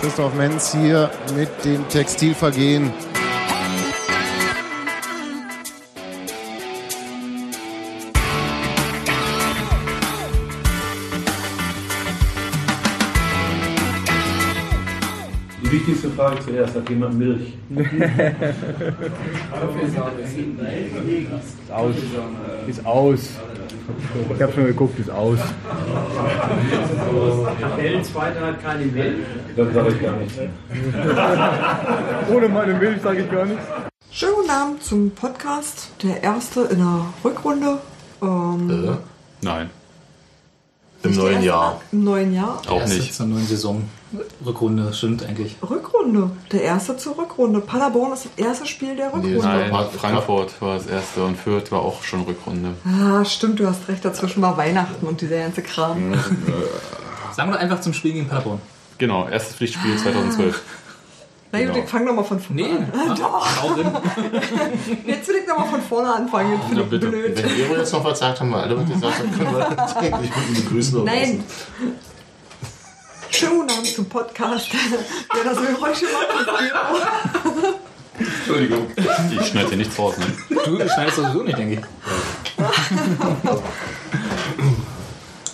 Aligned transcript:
Christoph 0.00 0.34
Menz 0.34 0.72
hier 0.72 1.10
mit 1.34 1.48
dem 1.64 1.88
Textilvergehen. 1.88 2.92
Die 15.62 15.72
wichtigste 15.72 16.10
Frage 16.10 16.40
zuerst, 16.44 16.76
hat 16.76 16.90
jemand 16.90 17.18
Milch? 17.18 17.54
Ist 17.76 17.86
aus. 21.72 21.94
Ist 22.66 22.84
aus. 22.86 23.30
Ich 24.34 24.42
habe 24.42 24.52
schon 24.52 24.66
geguckt, 24.66 24.98
ist 24.98 25.10
aus. 25.10 25.38
Tabellenzweiter 27.60 28.40
hat 28.46 28.62
keine 28.62 28.84
Milch. 28.86 29.24
Dann 29.56 29.74
sage 29.74 29.88
ich 29.90 30.02
gar 30.02 30.16
nichts. 30.16 30.34
Ohne 32.30 32.48
meine 32.48 32.74
Milch 32.74 33.02
sage 33.02 33.22
ich 33.22 33.30
gar 33.30 33.44
nichts. 33.46 33.64
Schönen 34.10 34.34
guten 34.36 34.50
Abend 34.50 34.82
zum 34.82 35.10
Podcast. 35.10 35.90
Der 36.02 36.22
erste 36.22 36.60
in 36.62 36.78
der 36.78 37.06
Rückrunde. 37.24 37.78
Ähm, 38.22 38.70
Äh, 38.70 38.96
nein, 39.42 39.70
Im 41.02 41.14
neuen 41.14 41.42
Jahr. 41.42 41.80
Im 41.92 42.04
neuen 42.04 42.34
Jahr. 42.34 42.60
auch 42.68 42.86
nicht. 42.86 43.14
zur 43.14 43.26
neuen 43.26 43.46
Saison. 43.46 43.82
Rückrunde, 44.44 44.92
stimmt 44.92 45.22
eigentlich. 45.24 45.56
Rückrunde. 45.68 46.30
Der 46.52 46.62
erste 46.62 46.96
zur 46.96 47.16
Rückrunde. 47.18 47.60
Paderborn 47.60 48.12
ist 48.12 48.26
das 48.26 48.44
erste 48.46 48.66
Spiel 48.66 48.96
der 48.96 49.06
Rückrunde. 49.08 49.38
Nein, 49.38 49.70
Part- 49.70 49.92
Frankfurt 49.92 50.60
war 50.62 50.76
das 50.76 50.86
erste 50.86 51.24
und 51.24 51.36
Fürth 51.36 51.70
war 51.72 51.80
auch 51.80 52.02
schon 52.02 52.22
Rückrunde. 52.22 52.74
Ah, 52.84 53.24
stimmt, 53.24 53.60
du 53.60 53.66
hast 53.66 53.88
recht. 53.88 54.04
Dazwischen 54.04 54.42
war 54.42 54.56
Weihnachten 54.56 55.06
und 55.06 55.20
dieser 55.20 55.38
ganze 55.38 55.62
Kram. 55.62 56.14
Sagen 57.34 57.50
wir 57.50 57.54
doch 57.54 57.60
einfach 57.62 57.80
zum 57.80 57.92
Spiel 57.92 58.12
gegen 58.12 58.28
Paderborn. 58.28 58.60
Genau, 58.98 59.28
erstes 59.28 59.56
Pflichtspiel 59.56 59.96
2012. 59.98 60.62
Na 61.52 61.58
gut, 61.60 61.68
Genau. 61.68 61.84
ich 61.84 61.90
fange 61.90 62.06
nochmal 62.06 62.24
von 62.24 62.40
vorne 62.40 62.62
Nee, 62.62 62.70
an. 62.70 63.18
hau 63.62 63.74
drin. 63.74 63.86
Jetzt 65.06 65.28
will 65.28 65.36
ich 65.42 65.46
nochmal 65.46 65.68
von 65.68 65.80
vorne 65.82 66.12
anfangen. 66.14 66.52
Jetzt 66.54 66.64
finde 66.66 66.82
ich 66.82 66.88
bitte. 66.90 67.06
blöd. 67.08 67.36
Wenn 67.36 67.70
wir 67.70 67.78
jetzt 67.78 67.92
noch 67.92 68.04
was 68.04 68.18
sagt, 68.18 68.40
haben 68.40 68.50
wir 68.50 68.56
alle 68.58 68.76
was 68.76 68.88
gesagt, 68.88 69.20
dann 69.20 69.30
können 69.32 69.54
wir 69.56 69.96
eigentlich 69.96 70.30
mit 70.36 70.48
ihm 70.48 70.64
begrüßen. 70.64 70.98
und 70.98 71.04
Nein. 71.04 71.44
Schönen 73.38 73.68
Abend 73.70 73.86
zum 73.86 74.08
Podcast. 74.08 74.68
Ja, 75.36 75.44
das 75.44 75.58
Geräusch 75.58 76.00
macht. 76.02 76.48
Entschuldigung. 78.18 78.86
Ich 78.96 79.46
schneide 79.48 79.68
hier 79.68 79.76
nichts 79.76 79.98
raus, 79.98 80.14
ne? 80.16 80.26
Du 80.64 80.78
schneidest 80.88 81.16
sowieso 81.16 81.42
nicht, 81.42 81.58
denke 81.58 81.74
ich. 81.74 81.80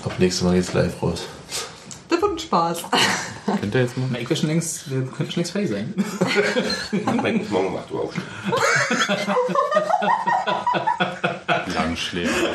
Ab 0.05 0.13
nächstes 0.19 0.45
Mal 0.45 0.55
geht's 0.55 0.73
live 0.73 1.03
raus. 1.03 1.23
Das 2.09 2.21
wird 2.21 2.33
ein 2.33 2.39
Spaß. 2.39 2.83
Könnt 3.61 3.75
ihr 3.75 3.81
jetzt 3.81 3.97
mal? 3.99 4.07
Na, 4.13 4.21
ich 4.21 4.31
will 4.31 4.37
schon 4.37 4.49
längst, 4.51 4.89
wir 4.89 5.03
könnten 5.03 5.33
schon 5.33 5.41
längst 5.41 5.53
fertig 5.53 5.71
sein. 5.71 5.93
Mein 7.21 7.45
morgen 7.51 7.67
um 7.69 7.77
8 7.77 7.91
Uhr 7.91 8.03
aufstehen. 8.03 8.25
Langschläfer. 11.75 12.49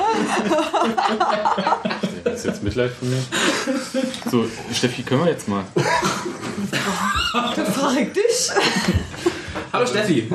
Ist 2.38 2.46
jetzt 2.46 2.62
Mitleid 2.62 2.92
von 2.92 3.10
mir? 3.10 3.18
So, 4.30 4.46
Steffi, 4.72 5.02
können 5.02 5.24
wir 5.26 5.32
jetzt 5.32 5.48
mal? 5.48 5.64
Dann 7.34 7.66
frage 7.66 8.02
ich 8.02 8.12
dich. 8.14 8.52
Hallo 9.74 9.88
Steffi. 9.88 10.30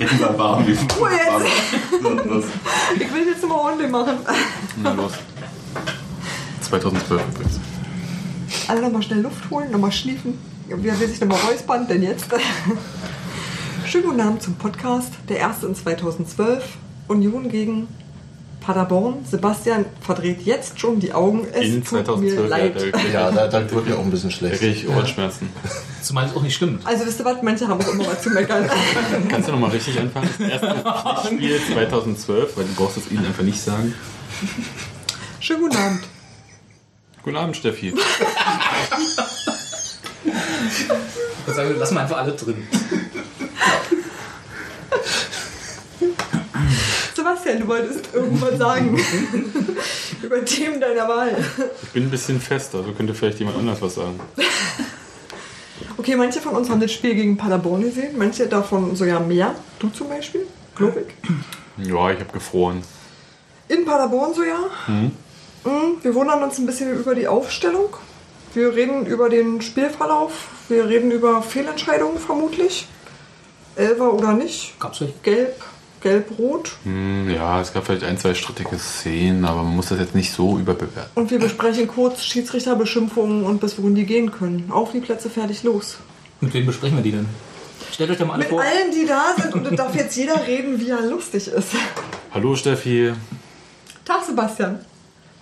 Jetzt 0.00 0.20
mal 0.20 0.36
warm 0.36 0.66
wie 0.66 0.76
Oh, 1.00 1.06
jetzt. 1.06 2.26
Los. 2.26 2.44
Ich 2.96 3.14
will 3.14 3.28
jetzt 3.28 3.46
mal 3.46 3.54
ordentlich 3.54 3.88
machen. 3.88 4.16
Na 4.82 4.92
los. 4.94 5.12
2012 6.62 7.22
übrigens. 7.32 7.60
Alle 8.66 8.80
nochmal 8.82 9.02
schnell 9.04 9.20
Luft 9.20 9.48
holen, 9.48 9.70
nochmal 9.70 9.92
schniefen. 9.92 10.36
Wer 10.66 10.98
will 10.98 11.06
sich 11.06 11.20
nochmal 11.20 11.38
räuspern? 11.38 11.86
Denn 11.86 12.02
jetzt. 12.02 12.26
Schönen 13.86 14.06
guten 14.06 14.20
Abend 14.20 14.42
zum 14.42 14.56
Podcast. 14.56 15.12
Der 15.28 15.36
erste 15.36 15.66
in 15.66 15.76
2012. 15.76 16.64
Union 17.06 17.48
gegen 17.48 17.86
Paderborn. 18.64 19.24
Sebastian 19.30 19.84
verdreht 20.00 20.40
jetzt 20.42 20.80
schon 20.80 20.98
die 20.98 21.12
Augen. 21.12 21.46
Es 21.52 21.66
In 21.66 21.84
tut 21.84 21.92
mir 21.92 22.04
2012 22.04 22.48
leid. 22.48 22.82
ja, 23.12 23.30
da, 23.30 23.44
Ja, 23.44 23.48
da, 23.48 23.70
wird 23.70 23.86
mir 23.86 23.96
auch 23.96 24.04
ein 24.04 24.10
bisschen 24.10 24.30
schlecht. 24.30 24.58
kriege 24.58 24.72
ich 24.72 24.88
Ohrenschmerzen. 24.88 25.50
Zumal 26.02 26.24
es 26.26 26.34
auch 26.34 26.42
nicht 26.42 26.54
stimmt. 26.54 26.86
Also 26.86 27.04
wisst 27.04 27.20
ihr 27.20 27.24
was, 27.26 27.42
manche 27.42 27.68
haben 27.68 27.80
auch 27.82 27.92
immer 27.92 28.06
was 28.06 28.22
zu 28.22 28.30
meckern. 28.30 28.68
Kannst 29.28 29.48
du 29.48 29.52
nochmal 29.52 29.70
richtig 29.70 30.00
anfangen? 30.00 30.30
Das 30.38 30.50
erste 30.50 31.28
Pflichtspiel 31.28 31.74
2012, 31.74 32.56
weil 32.56 32.64
du 32.64 32.74
brauchst 32.74 32.96
es 32.96 33.10
ihnen 33.10 33.26
einfach 33.26 33.42
nicht 33.42 33.60
sagen. 33.60 33.94
Schönen 35.40 35.60
guten 35.60 35.76
Abend. 35.76 36.00
Guten 37.22 37.36
Abend, 37.36 37.56
Steffi. 37.56 37.88
Ich 37.88 37.94
würde 41.46 41.54
sagen, 41.54 41.78
lassen 41.78 41.94
wir 41.94 42.00
einfach 42.00 42.16
alle 42.16 42.32
drin. 42.32 42.66
Sebastian, 47.24 47.60
du 47.60 47.68
wolltest 47.68 48.12
irgendwas 48.12 48.58
sagen. 48.58 49.00
Über 50.22 50.44
Themen 50.44 50.78
deiner 50.78 51.08
Wahl. 51.08 51.34
Ich 51.82 51.88
bin 51.90 52.04
ein 52.04 52.10
bisschen 52.10 52.38
fest, 52.38 52.74
also 52.74 52.92
könnte 52.92 53.14
vielleicht 53.14 53.38
jemand 53.38 53.56
anders 53.56 53.80
was 53.80 53.94
sagen. 53.94 54.20
Okay, 55.96 56.16
manche 56.16 56.40
von 56.40 56.54
uns 56.54 56.68
haben 56.68 56.80
das 56.80 56.92
Spiel 56.92 57.14
gegen 57.14 57.38
Paderborn 57.38 57.80
gesehen, 57.80 58.18
manche 58.18 58.46
davon 58.46 58.94
sogar 58.94 59.20
mehr. 59.20 59.54
Du 59.78 59.88
zum 59.88 60.10
Beispiel, 60.10 60.46
Globig. 60.74 61.14
Ja, 61.78 62.10
ich 62.10 62.20
habe 62.20 62.30
gefroren. 62.30 62.82
In 63.68 63.86
Paderborn 63.86 64.34
so 64.34 64.42
ja. 64.42 64.58
Mhm, 64.86 65.12
Wir 66.02 66.14
wundern 66.14 66.42
uns 66.42 66.58
ein 66.58 66.66
bisschen 66.66 66.94
über 66.94 67.14
die 67.14 67.26
Aufstellung. 67.26 67.96
Wir 68.52 68.74
reden 68.74 69.06
über 69.06 69.30
den 69.30 69.62
Spielverlauf. 69.62 70.48
Wir 70.68 70.86
reden 70.86 71.10
über 71.10 71.40
Fehlentscheidungen 71.40 72.18
vermutlich. 72.18 72.86
Elfer 73.76 74.12
oder 74.12 74.34
nicht. 74.34 74.78
Gab's 74.78 75.00
nicht. 75.00 75.22
Gelb, 75.22 75.56
gelb-rot. 76.04 76.76
Hm, 76.84 77.28
ja, 77.30 77.60
es 77.60 77.72
gab 77.72 77.86
vielleicht 77.86 78.04
ein, 78.04 78.16
zwei 78.18 78.34
strittige 78.34 78.78
Szenen, 78.78 79.44
aber 79.44 79.64
man 79.64 79.74
muss 79.74 79.88
das 79.88 79.98
jetzt 79.98 80.14
nicht 80.14 80.32
so 80.32 80.58
überbewerten. 80.58 81.10
Und 81.16 81.30
wir 81.32 81.40
besprechen 81.40 81.88
kurz 81.88 82.22
Schiedsrichterbeschimpfungen 82.22 83.42
und 83.42 83.60
bis 83.60 83.76
wohin 83.78 83.96
die 83.96 84.04
gehen 84.04 84.30
können. 84.30 84.70
Auf 84.70 84.92
die 84.92 85.00
Plätze, 85.00 85.28
fertig, 85.28 85.64
los. 85.64 85.96
Mit 86.40 86.54
wem 86.54 86.66
besprechen 86.66 86.98
wir 86.98 87.02
die 87.02 87.12
denn? 87.12 87.26
Stellt 87.90 88.10
euch 88.10 88.18
doch 88.18 88.26
mal 88.26 88.34
alle 88.34 88.42
Mit 88.44 88.50
vor. 88.50 88.60
allen, 88.60 88.90
die 88.92 89.06
da 89.06 89.34
sind 89.40 89.66
und 89.66 89.78
darf 89.78 89.94
jetzt 89.94 90.16
jeder 90.16 90.46
reden, 90.46 90.78
wie 90.80 90.90
er 90.90 91.02
lustig 91.02 91.48
ist. 91.48 91.70
Hallo 92.32 92.54
Steffi. 92.54 93.12
Tag, 94.04 94.24
Sebastian. 94.24 94.80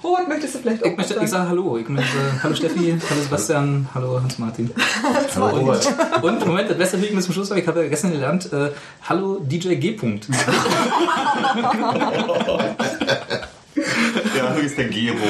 Robert, 0.02 0.28
möchtest 0.28 0.54
du 0.54 0.58
vielleicht 0.58 0.82
auch 0.84 0.90
Ich, 0.90 0.96
möchte, 0.96 1.12
ich 1.14 1.18
sagen? 1.20 1.30
sage 1.30 1.48
Hallo. 1.50 1.78
Ich 1.78 1.88
möchte, 1.88 2.16
hallo 2.42 2.54
Steffi, 2.54 2.96
hallo 3.08 3.22
Sebastian, 3.22 3.88
hallo 3.94 4.20
Hans-Martin. 4.20 4.70
Hallo 5.34 5.46
Robert. 5.58 5.86
Und 6.22 6.46
Moment, 6.46 6.70
das 6.70 6.78
beste 6.78 6.96
Lied 6.96 7.14
bis 7.14 7.24
zum 7.26 7.34
Schluss, 7.34 7.50
weil 7.50 7.58
ich 7.58 7.66
habe 7.68 7.88
gestern 7.88 8.12
gelernt, 8.12 8.52
äh, 8.52 8.70
hallo 9.08 9.38
DJ 9.40 9.74
G. 9.76 9.96
-Punkt. 9.96 10.22
Ja, 14.36 14.54
wie 14.56 14.66
ist 14.66 14.76
der 14.76 14.88
Gero? 14.88 15.16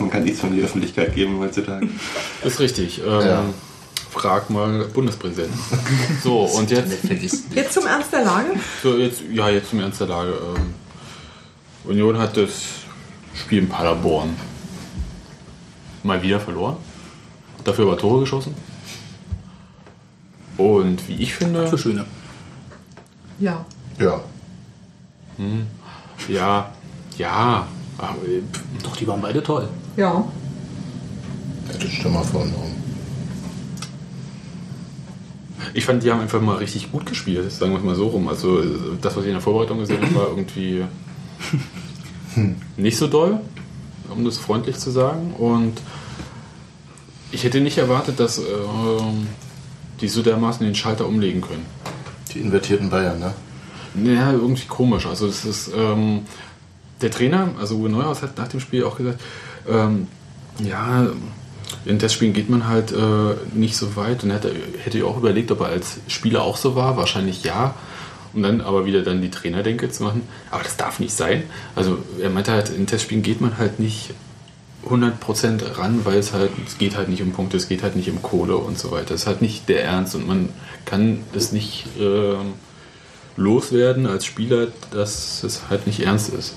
Man 0.00 0.10
kann 0.10 0.22
nichts 0.22 0.40
von 0.40 0.52
die 0.52 0.62
Öffentlichkeit 0.62 1.14
geben 1.14 1.38
heutzutage. 1.38 1.88
Ist 2.44 2.60
richtig. 2.60 3.00
Ähm, 3.04 3.20
Ja. 3.20 3.42
Frag 4.18 4.50
mal 4.50 4.84
Bundespräsidenten. 4.86 5.58
So, 6.22 6.40
und 6.40 6.70
jetzt, 6.70 7.04
Jetzt 7.54 7.72
zum 7.74 7.86
Ernst 7.86 8.12
der 8.12 8.24
Lage. 8.24 8.48
so 8.82 8.96
jetzt, 8.96 9.22
ja, 9.32 9.48
jetzt 9.48 9.70
zum 9.70 9.80
Ernst 9.80 10.00
der 10.00 10.08
Lage. 10.08 10.32
Ähm, 10.56 10.74
Union 11.84 12.18
hat 12.18 12.36
das 12.36 12.50
Spiel 13.34 13.60
in 13.60 13.68
Paderborn 13.68 14.34
mal 16.02 16.20
wieder 16.22 16.40
verloren. 16.40 16.76
Dafür 17.62 17.86
aber 17.86 17.96
Tore 17.98 18.20
geschossen. 18.20 18.54
Und 20.56 21.06
wie 21.08 21.14
ich 21.22 21.34
finde, 21.34 21.68
Für 21.68 21.78
Schöne. 21.78 22.04
Ja. 23.38 23.64
Ja. 24.00 24.20
ja, 26.28 26.72
ja, 27.16 27.68
aber, 27.96 28.22
äh, 28.26 28.42
Doch, 28.82 28.96
die 28.96 29.06
waren 29.06 29.20
beide 29.20 29.42
toll. 29.42 29.68
Ja. 29.96 30.24
Hätte 31.68 31.88
Stürmer 31.88 32.24
vorgenommen. 32.24 32.77
Ich 35.74 35.84
fand, 35.84 36.02
die 36.02 36.10
haben 36.10 36.20
einfach 36.20 36.40
mal 36.40 36.56
richtig 36.56 36.92
gut 36.92 37.06
gespielt, 37.06 37.50
sagen 37.50 37.72
wir 37.72 37.78
es 37.78 37.84
mal 37.84 37.94
so 37.94 38.08
rum. 38.08 38.28
Also 38.28 38.62
das, 39.00 39.16
was 39.16 39.22
ich 39.22 39.28
in 39.28 39.34
der 39.34 39.42
Vorbereitung 39.42 39.78
gesehen 39.78 40.00
habe, 40.02 40.14
war 40.14 40.28
irgendwie 40.28 40.84
nicht 42.76 42.96
so 42.96 43.06
doll, 43.06 43.40
um 44.10 44.24
das 44.24 44.38
freundlich 44.38 44.78
zu 44.78 44.90
sagen. 44.90 45.34
Und 45.34 45.80
ich 47.32 47.44
hätte 47.44 47.60
nicht 47.60 47.78
erwartet, 47.78 48.20
dass 48.20 48.38
ähm, 48.38 49.26
die 50.00 50.08
so 50.08 50.22
dermaßen 50.22 50.64
den 50.64 50.74
Schalter 50.74 51.06
umlegen 51.06 51.40
können. 51.40 51.66
Die 52.32 52.40
invertierten 52.40 52.90
Bayern, 52.90 53.18
ne? 53.18 53.34
Ja, 54.04 54.32
irgendwie 54.32 54.66
komisch. 54.66 55.06
Also 55.06 55.26
das 55.26 55.44
ist 55.44 55.70
ähm, 55.74 56.20
der 57.00 57.10
Trainer, 57.10 57.48
also 57.58 57.76
Uwe 57.76 57.88
Neuhaus 57.88 58.22
hat 58.22 58.36
nach 58.36 58.48
dem 58.48 58.60
Spiel 58.60 58.84
auch 58.84 58.96
gesagt, 58.96 59.20
ähm, 59.68 60.06
ja, 60.62 61.06
in 61.84 61.98
Testspielen 61.98 62.34
geht 62.34 62.48
man 62.48 62.66
halt 62.66 62.92
äh, 62.92 63.34
nicht 63.52 63.76
so 63.76 63.96
weit 63.96 64.24
und 64.24 64.30
hätte, 64.30 64.54
hätte 64.84 65.04
auch 65.04 65.16
überlegt, 65.16 65.50
ob 65.50 65.60
er 65.60 65.66
als 65.68 65.98
Spieler 66.08 66.42
auch 66.42 66.56
so 66.56 66.74
war. 66.74 66.96
Wahrscheinlich 66.96 67.44
ja. 67.44 67.74
um 68.34 68.42
dann 68.42 68.60
aber 68.60 68.86
wieder 68.86 69.02
dann 69.02 69.22
die 69.22 69.30
Trainerdenke 69.30 69.90
zu 69.90 70.02
machen. 70.02 70.22
Aber 70.50 70.62
das 70.62 70.76
darf 70.76 71.00
nicht 71.00 71.14
sein. 71.14 71.44
Also 71.74 71.98
er 72.20 72.30
meinte 72.30 72.52
halt, 72.52 72.70
in 72.70 72.86
Testspielen 72.86 73.22
geht 73.22 73.40
man 73.40 73.58
halt 73.58 73.80
nicht 73.80 74.10
100% 74.88 75.78
ran, 75.78 76.04
weil 76.04 76.18
es 76.18 76.32
halt, 76.32 76.50
es 76.66 76.78
geht 76.78 76.96
halt 76.96 77.08
nicht 77.08 77.22
um 77.22 77.32
Punkte, 77.32 77.56
es 77.56 77.68
geht 77.68 77.82
halt 77.82 77.96
nicht 77.96 78.10
um 78.10 78.22
Kohle 78.22 78.56
und 78.56 78.78
so 78.78 78.90
weiter. 78.90 79.14
Es 79.14 79.22
ist 79.22 79.26
halt 79.26 79.42
nicht 79.42 79.68
der 79.68 79.84
Ernst 79.84 80.14
und 80.14 80.26
man 80.26 80.48
kann 80.84 81.20
es 81.34 81.52
nicht 81.52 81.86
ähm, 81.98 82.54
loswerden 83.36 84.06
als 84.06 84.24
Spieler, 84.24 84.68
dass 84.92 85.44
es 85.44 85.68
halt 85.68 85.86
nicht 85.86 86.00
ernst 86.00 86.32
ist. 86.32 86.54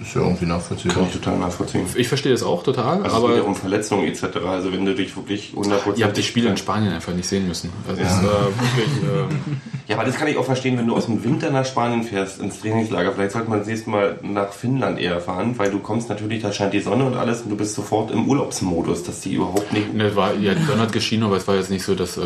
Ist 0.00 0.14
ja 0.14 0.22
irgendwie 0.22 0.46
nachvollziehbar. 0.46 0.96
Kann 0.96 1.06
ich 1.06 1.12
total 1.12 1.38
nachvollziehen. 1.38 1.86
Ich 1.94 2.08
verstehe 2.08 2.32
das 2.32 2.42
auch 2.42 2.62
total, 2.62 3.02
Also 3.02 3.16
es 3.16 3.22
geht 3.22 3.30
ja 3.36 3.40
aber 3.40 3.48
um 3.48 3.54
Verletzungen 3.54 4.06
etc. 4.06 4.24
Also 4.46 4.72
wenn 4.72 4.84
du 4.84 4.94
dich 4.94 5.14
wirklich 5.16 5.52
100% 5.56 5.96
ihr 5.96 6.04
habt 6.06 6.16
die 6.16 6.22
Spiele 6.22 6.48
in 6.48 6.56
Spanien 6.56 6.92
einfach 6.92 7.12
nicht 7.14 7.28
sehen 7.28 7.46
müssen. 7.46 7.70
Also 7.88 8.00
Ja. 8.02 8.08
es 8.08 8.22
war 8.22 8.46
wirklich, 8.46 9.02
ähm, 9.02 9.60
Ja, 9.88 9.96
aber 9.96 10.06
das 10.06 10.16
kann 10.16 10.28
ich 10.28 10.36
auch 10.36 10.44
verstehen, 10.44 10.78
wenn 10.78 10.86
du 10.86 10.94
aus 10.94 11.06
dem 11.06 11.22
Winter 11.24 11.50
nach 11.50 11.66
Spanien 11.66 12.04
fährst, 12.04 12.40
ins 12.40 12.60
Trainingslager. 12.60 13.12
Vielleicht 13.12 13.32
sollte 13.32 13.50
man 13.50 13.58
das 13.58 13.68
nächste 13.68 13.90
Mal 13.90 14.18
nach 14.22 14.52
Finnland 14.52 14.98
eher 15.00 15.20
fahren, 15.20 15.54
weil 15.58 15.70
du 15.70 15.80
kommst 15.80 16.08
natürlich, 16.08 16.40
da 16.40 16.52
scheint 16.52 16.72
die 16.72 16.80
Sonne 16.80 17.04
und 17.04 17.14
alles 17.16 17.42
und 17.42 17.50
du 17.50 17.56
bist 17.56 17.74
sofort 17.74 18.10
im 18.12 18.28
Urlaubsmodus, 18.28 19.02
dass 19.02 19.20
die 19.20 19.34
überhaupt 19.34 19.72
nicht... 19.72 19.92
Ne, 19.92 20.14
war, 20.16 20.34
ja, 20.34 20.54
die 20.54 20.64
Sonne 20.64 20.82
hat 20.82 20.92
geschienen, 20.92 21.24
aber 21.24 21.36
es 21.36 21.48
war 21.48 21.56
jetzt 21.56 21.70
nicht 21.70 21.84
so, 21.84 21.94
dass 21.94 22.16
äh, 22.16 22.20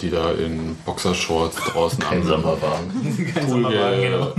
die 0.00 0.10
da 0.10 0.30
in 0.32 0.76
Boxershorts 0.86 1.56
draußen 1.56 1.98
Kein 1.98 2.22
am 2.22 2.26
Sommerwagen. 2.28 3.26
Kein 3.34 3.44
Pool 3.46 3.50
Sommerwagen, 3.50 4.00
genau. 4.00 4.32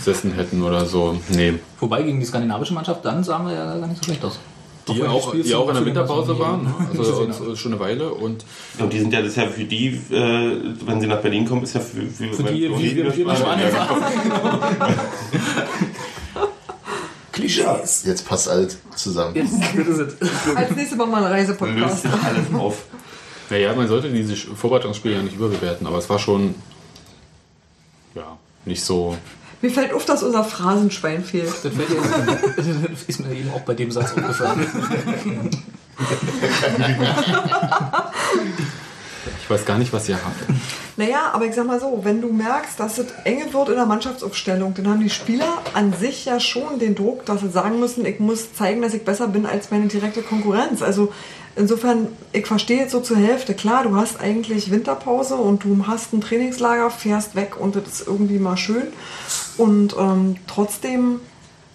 Gesessen 0.00 0.32
hätten 0.32 0.62
oder 0.62 0.86
so. 0.86 1.18
Nee. 1.28 1.54
Wobei 1.78 2.02
gegen 2.02 2.18
die 2.18 2.26
skandinavische 2.26 2.74
Mannschaft, 2.74 3.04
dann 3.04 3.22
sahen 3.22 3.46
wir 3.46 3.54
ja 3.54 3.78
gar 3.78 3.86
nicht 3.86 3.98
so 3.98 4.04
schlecht 4.04 4.24
aus. 4.24 4.38
Die 4.88 5.02
auch, 5.04 5.32
die 5.32 5.54
auch 5.54 5.68
in 5.68 5.74
der 5.74 5.86
Winterpause 5.86 6.38
waren, 6.38 6.74
hier 6.90 7.00
also 7.00 7.52
äh, 7.52 7.56
schon 7.56 7.72
eine 7.72 7.80
Weile. 7.80 8.12
Und 8.12 8.44
Und 8.78 8.92
die 8.92 8.98
sind 8.98 9.12
ja, 9.12 9.20
das 9.20 9.30
ist 9.30 9.36
ja 9.36 9.46
für 9.46 9.64
die, 9.64 9.88
äh, 9.88 10.74
wenn 10.84 11.00
sie 11.00 11.06
nach 11.06 11.20
Berlin 11.20 11.46
kommen, 11.46 11.62
ist 11.62 11.74
ja 11.74 11.80
für, 11.80 12.02
für, 12.06 12.32
Für 12.32 12.42
die, 12.44 12.70
wie 12.76 12.96
wir 12.96 13.26
nach 13.26 13.36
Spanien 13.36 13.70
fahren. 13.70 14.02
Klischees. 17.32 18.04
Jetzt 18.04 18.26
passt 18.26 18.48
alles 18.48 18.78
zusammen. 18.96 19.36
Als 20.56 20.76
nächstes 20.76 20.98
Mal 20.98 21.06
mal 21.06 21.24
ein 21.24 21.46
löst 21.46 21.50
Reisepodcast. 21.60 22.02
sich 22.02 22.10
alles 22.12 22.54
auf. 22.54 22.84
naja, 23.48 23.74
man 23.74 23.86
sollte 23.86 24.10
diese 24.10 24.34
Vorbereitungsspiele 24.36 25.16
ja 25.16 25.22
nicht 25.22 25.36
überbewerten, 25.36 25.86
aber 25.86 25.98
es 25.98 26.10
war 26.10 26.18
schon 26.18 26.54
ja, 28.14 28.38
nicht 28.64 28.82
so. 28.82 29.16
Mir 29.62 29.70
fällt 29.70 29.92
auf, 29.92 30.04
dass 30.06 30.22
unser 30.22 30.42
Phrasenschwein 30.44 31.22
fehlt. 31.24 31.48
Das 31.48 31.74
fällt 31.74 31.90
dir- 31.90 32.88
das 32.88 33.02
ist 33.06 33.20
mir 33.20 33.32
eben 33.34 33.50
auch 33.52 33.60
bei 33.60 33.74
dem 33.74 33.90
Satz 33.90 34.12
aufgefallen. 34.12 35.50
Ich 39.42 39.50
weiß 39.50 39.64
gar 39.66 39.78
nicht, 39.78 39.92
was 39.92 40.08
ihr 40.08 40.16
habt. 40.16 40.36
Naja, 40.96 41.30
aber 41.32 41.44
ich 41.46 41.54
sag 41.54 41.66
mal 41.66 41.80
so, 41.80 42.00
wenn 42.04 42.20
du 42.20 42.32
merkst, 42.32 42.78
dass 42.78 42.98
es 42.98 43.06
enge 43.24 43.52
wird 43.52 43.68
in 43.68 43.74
der 43.74 43.86
Mannschaftsaufstellung, 43.86 44.74
dann 44.74 44.88
haben 44.88 45.00
die 45.00 45.10
Spieler 45.10 45.58
an 45.74 45.92
sich 45.92 46.24
ja 46.24 46.40
schon 46.40 46.78
den 46.78 46.94
Druck, 46.94 47.26
dass 47.26 47.40
sie 47.40 47.50
sagen 47.50 47.80
müssen, 47.80 48.06
ich 48.06 48.20
muss 48.20 48.54
zeigen, 48.54 48.80
dass 48.82 48.94
ich 48.94 49.04
besser 49.04 49.28
bin 49.28 49.44
als 49.46 49.70
meine 49.70 49.88
direkte 49.88 50.22
Konkurrenz. 50.22 50.82
Also 50.82 51.12
insofern, 51.56 52.08
ich 52.32 52.46
verstehe 52.46 52.78
jetzt 52.80 52.92
so 52.92 53.00
zur 53.00 53.16
Hälfte, 53.18 53.54
klar, 53.54 53.82
du 53.82 53.94
hast 53.96 54.20
eigentlich 54.20 54.70
Winterpause 54.70 55.34
und 55.34 55.64
du 55.64 55.84
hast 55.86 56.12
ein 56.12 56.20
Trainingslager, 56.20 56.90
fährst 56.90 57.34
weg 57.34 57.58
und 57.58 57.76
das 57.76 57.84
ist 57.88 58.06
irgendwie 58.06 58.38
mal 58.38 58.56
schön. 58.56 58.84
Und 59.60 59.94
ähm, 59.98 60.36
trotzdem 60.46 61.20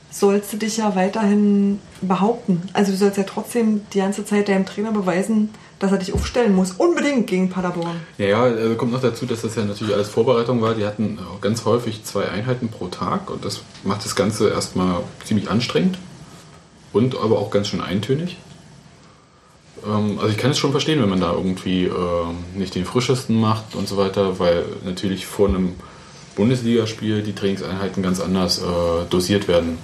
sollst 0.10 0.52
du 0.52 0.58
dich 0.58 0.78
ja 0.78 0.96
weiterhin 0.96 1.80
behaupten. 2.02 2.64
Also 2.74 2.92
du 2.92 2.98
sollst 2.98 3.18
ja 3.18 3.24
trotzdem 3.24 3.82
die 3.94 4.00
ganze 4.00 4.26
Zeit 4.26 4.50
deinem 4.50 4.66
Trainer 4.66 4.92
beweisen, 4.92 5.52
dass 5.78 5.92
er 5.92 6.00
dich 6.00 6.12
aufstellen 6.12 6.56
muss. 6.56 6.72
Unbedingt 6.72 7.28
gegen 7.28 7.52
Paderborn. 7.52 7.98
Ja, 8.18 8.26
ja, 8.26 8.42
also 8.42 8.74
kommt 8.74 8.92
noch 8.92 9.02
dazu, 9.02 9.28
dass 9.28 9.42
das 9.44 9.56
ja 9.56 9.64
natürlich 9.66 9.94
alles 9.94 10.10
Vorbereitung 10.10 10.64
war. 10.64 10.74
Die 10.74 10.84
hatten 10.84 11.20
auch 11.32 11.42
ganz 11.42 11.64
häufig 11.66 12.04
zwei 12.04 12.28
Einheiten 12.28 12.70
pro 12.70 12.88
Tag 12.88 13.30
und 13.30 13.46
das 13.46 13.62
macht 13.84 14.04
das 14.04 14.16
Ganze 14.16 14.50
erstmal 14.50 15.04
ziemlich 15.24 15.52
anstrengend 15.52 16.00
und 16.92 17.16
aber 17.16 17.38
auch 17.38 17.52
ganz 17.52 17.68
schön 17.68 17.82
eintönig. 17.82 18.38
Ähm, 19.86 20.18
also 20.18 20.30
ich 20.30 20.40
kann 20.40 20.50
es 20.50 20.58
schon 20.58 20.72
verstehen, 20.72 21.04
wenn 21.04 21.10
man 21.10 21.22
da 21.22 21.34
irgendwie 21.34 21.86
ähm, 21.86 22.38
nicht 22.56 22.74
den 22.74 22.86
frischesten 22.86 23.40
macht 23.40 23.76
und 23.76 23.88
so 23.88 23.96
weiter, 23.96 24.40
weil 24.40 24.66
natürlich 24.86 25.28
vor 25.28 25.50
einem 25.50 25.76
Bundesligaspiel 26.36 27.22
die 27.22 27.34
Trainingseinheiten 27.34 28.04
ganz 28.04 28.20
anders 28.20 28.60
äh, 28.60 29.06
dosiert 29.10 29.48
werden 29.48 29.78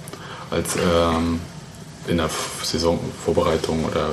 als 0.50 0.76
ähm, 0.76 1.40
in 2.06 2.18
der 2.18 2.30
Saisonvorbereitung 2.62 3.84
oder 3.84 4.10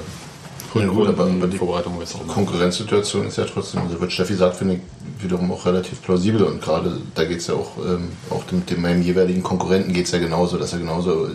aber, 0.74 1.26
aber 1.26 1.48
die 1.48 1.58
Vorbereitung. 1.58 2.00
Konkurrenzsituation 2.28 3.26
ist 3.26 3.38
ja 3.38 3.46
trotzdem, 3.46 3.82
also 3.82 4.00
was 4.00 4.14
Steffi 4.14 4.36
sagt, 4.36 4.58
finde 4.58 4.76
ich 4.76 5.24
wiederum 5.24 5.52
auch 5.52 5.66
relativ 5.66 6.02
plausibel 6.02 6.44
und 6.44 6.62
gerade 6.62 7.02
da 7.16 7.26
geht 7.26 7.40
es 7.40 7.48
ja 7.48 7.56
auch, 7.56 7.72
ähm, 7.84 8.10
auch 8.30 8.44
dem, 8.46 8.66
dem 8.66 8.82
meinem 8.82 9.02
jeweiligen 9.02 9.42
Konkurrenten 9.42 9.94
geht 9.94 10.06
es 10.06 10.12
ja 10.12 10.20
genauso, 10.20 10.58
dass 10.58 10.74
er 10.74 10.80
genauso 10.80 11.26
äh, 11.26 11.32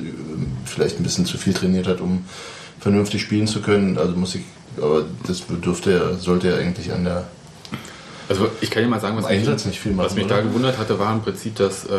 vielleicht 0.64 1.00
ein 1.00 1.02
bisschen 1.02 1.26
zu 1.26 1.36
viel 1.36 1.52
trainiert 1.52 1.88
hat, 1.88 2.00
um 2.00 2.24
vernünftig 2.78 3.22
spielen 3.22 3.46
zu 3.46 3.60
können. 3.60 3.98
Also 3.98 4.14
muss 4.14 4.36
ich, 4.36 4.42
aber 4.76 5.04
das 5.26 5.42
dürfte 5.62 5.92
ja, 5.92 6.14
sollte 6.16 6.50
ja 6.50 6.56
eigentlich 6.56 6.92
an 6.92 7.04
der 7.04 7.26
Also 8.28 8.50
ich 8.60 8.70
kann 8.70 8.82
dir 8.82 8.88
mal 8.88 9.00
sagen, 9.00 9.16
was, 9.16 9.26
viel 9.78 9.92
machen, 9.92 10.06
was 10.06 10.14
mich 10.14 10.26
da 10.26 10.40
gewundert 10.40 10.78
hatte, 10.78 10.98
war 10.98 11.12
im 11.12 11.22
Prinzip, 11.22 11.56
dass 11.56 11.84
äh, 11.84 11.98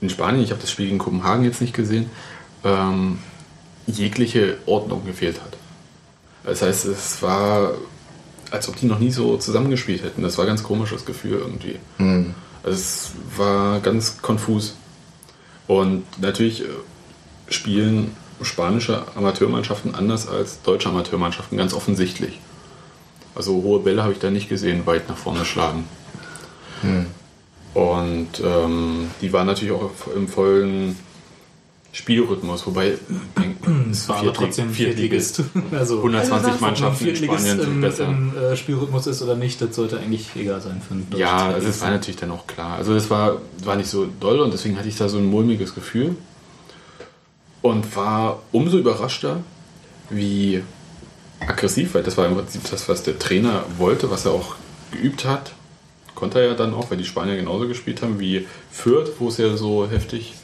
in 0.00 0.10
Spanien, 0.10 0.42
ich 0.42 0.50
habe 0.50 0.60
das 0.60 0.70
Spiel 0.70 0.86
gegen 0.86 0.98
Kopenhagen 0.98 1.44
jetzt 1.44 1.60
nicht 1.60 1.74
gesehen, 1.74 2.10
ähm, 2.64 3.18
jegliche 3.86 4.58
Ordnung 4.66 5.04
gefehlt 5.04 5.40
hat. 5.40 5.56
Das 6.44 6.62
heißt, 6.62 6.86
es 6.86 7.22
war, 7.22 7.72
als 8.50 8.68
ob 8.68 8.76
die 8.76 8.86
noch 8.86 8.98
nie 8.98 9.10
so 9.10 9.36
zusammengespielt 9.36 10.02
hätten. 10.02 10.22
Das 10.22 10.38
war 10.38 10.46
ganz 10.46 10.62
komisches 10.62 11.04
Gefühl 11.04 11.38
irgendwie. 11.38 11.78
Also 12.62 12.78
es 12.78 13.10
war 13.36 13.80
ganz 13.80 14.22
konfus. 14.22 14.76
Und 15.66 16.04
natürlich 16.20 16.62
äh, 16.62 16.66
spielen 17.48 18.16
spanische 18.42 19.04
Amateurmannschaften 19.16 19.94
anders 19.94 20.28
als 20.28 20.62
deutsche 20.62 20.88
Amateurmannschaften, 20.88 21.56
ganz 21.56 21.72
offensichtlich. 21.74 22.38
Also 23.36 23.62
hohe 23.62 23.80
Bälle 23.80 24.02
habe 24.02 24.12
ich 24.12 24.18
da 24.18 24.30
nicht 24.30 24.48
gesehen, 24.48 24.86
weit 24.86 25.08
nach 25.08 25.16
vorne 25.16 25.44
schlagen. 25.44 25.84
Und 27.74 28.28
ähm, 28.42 29.10
die 29.20 29.32
waren 29.32 29.46
natürlich 29.46 29.74
auch 29.74 29.90
im 30.14 30.28
vollen 30.28 30.96
Spielrhythmus, 31.92 32.66
wobei 32.66 32.98
Es 33.90 34.08
war 34.08 34.18
aber 34.18 34.32
trotzdem 34.32 34.70
Viertligist. 34.70 35.42
Also, 35.72 35.96
120 35.96 36.30
Also 36.30 36.48
ob 36.48 36.54
ein 36.54 36.60
Mannschaften 36.60 37.06
in 37.06 37.16
Spanien 37.16 37.60
sind 37.60 37.62
im, 37.62 37.80
besser. 37.80 38.06
im 38.06 38.36
äh, 38.36 38.56
Spielrhythmus 38.56 39.06
ist 39.06 39.22
oder 39.22 39.34
nicht, 39.34 39.60
das 39.60 39.74
sollte 39.74 39.98
eigentlich 39.98 40.28
egal 40.36 40.60
sein 40.60 40.80
für 40.86 40.94
einen 40.94 41.06
Ja, 41.16 41.48
also 41.48 41.68
es 41.68 41.80
war 41.80 41.90
natürlich 41.90 42.16
dann 42.20 42.30
auch 42.30 42.46
klar. 42.46 42.76
Also 42.76 42.94
das 42.94 43.10
war, 43.10 43.38
war 43.64 43.76
nicht 43.76 43.88
so 43.88 44.08
doll 44.20 44.40
und 44.40 44.52
deswegen 44.52 44.78
hatte 44.78 44.88
ich 44.88 44.96
da 44.96 45.08
so 45.08 45.18
ein 45.18 45.26
mulmiges 45.26 45.74
Gefühl. 45.74 46.16
Und 47.62 47.96
war 47.96 48.42
umso 48.52 48.78
überraschter, 48.78 49.40
wie 50.10 50.62
aggressiv, 51.40 51.94
weil 51.94 52.02
das 52.02 52.16
war 52.16 52.26
im 52.26 52.34
Prinzip 52.34 52.62
das, 52.70 52.88
was 52.88 53.02
der 53.02 53.18
Trainer 53.18 53.64
wollte, 53.78 54.10
was 54.10 54.24
er 54.24 54.32
auch 54.32 54.56
geübt 54.90 55.24
hat. 55.24 55.52
Konnte 56.14 56.40
er 56.40 56.48
ja 56.48 56.54
dann 56.54 56.74
auch, 56.74 56.90
weil 56.90 56.98
die 56.98 57.04
Spanier 57.04 57.36
genauso 57.36 57.68
gespielt 57.68 58.02
haben 58.02 58.18
wie 58.18 58.46
Fürth, 58.70 59.12
wo 59.18 59.28
es 59.28 59.36
ja 59.36 59.56
so 59.56 59.88
heftig 59.88 60.34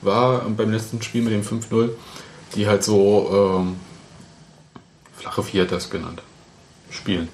war 0.00 0.40
beim 0.48 0.72
letzten 0.72 1.00
Spiel 1.00 1.22
mit 1.22 1.32
dem 1.32 1.42
5-0, 1.42 1.90
die 2.56 2.66
halt 2.66 2.82
so 2.82 3.60
ähm, 3.62 3.76
flache 5.16 5.44
Vier 5.44 5.62
hat 5.62 5.72
das 5.72 5.90
genannt, 5.90 6.22
spielen. 6.90 7.28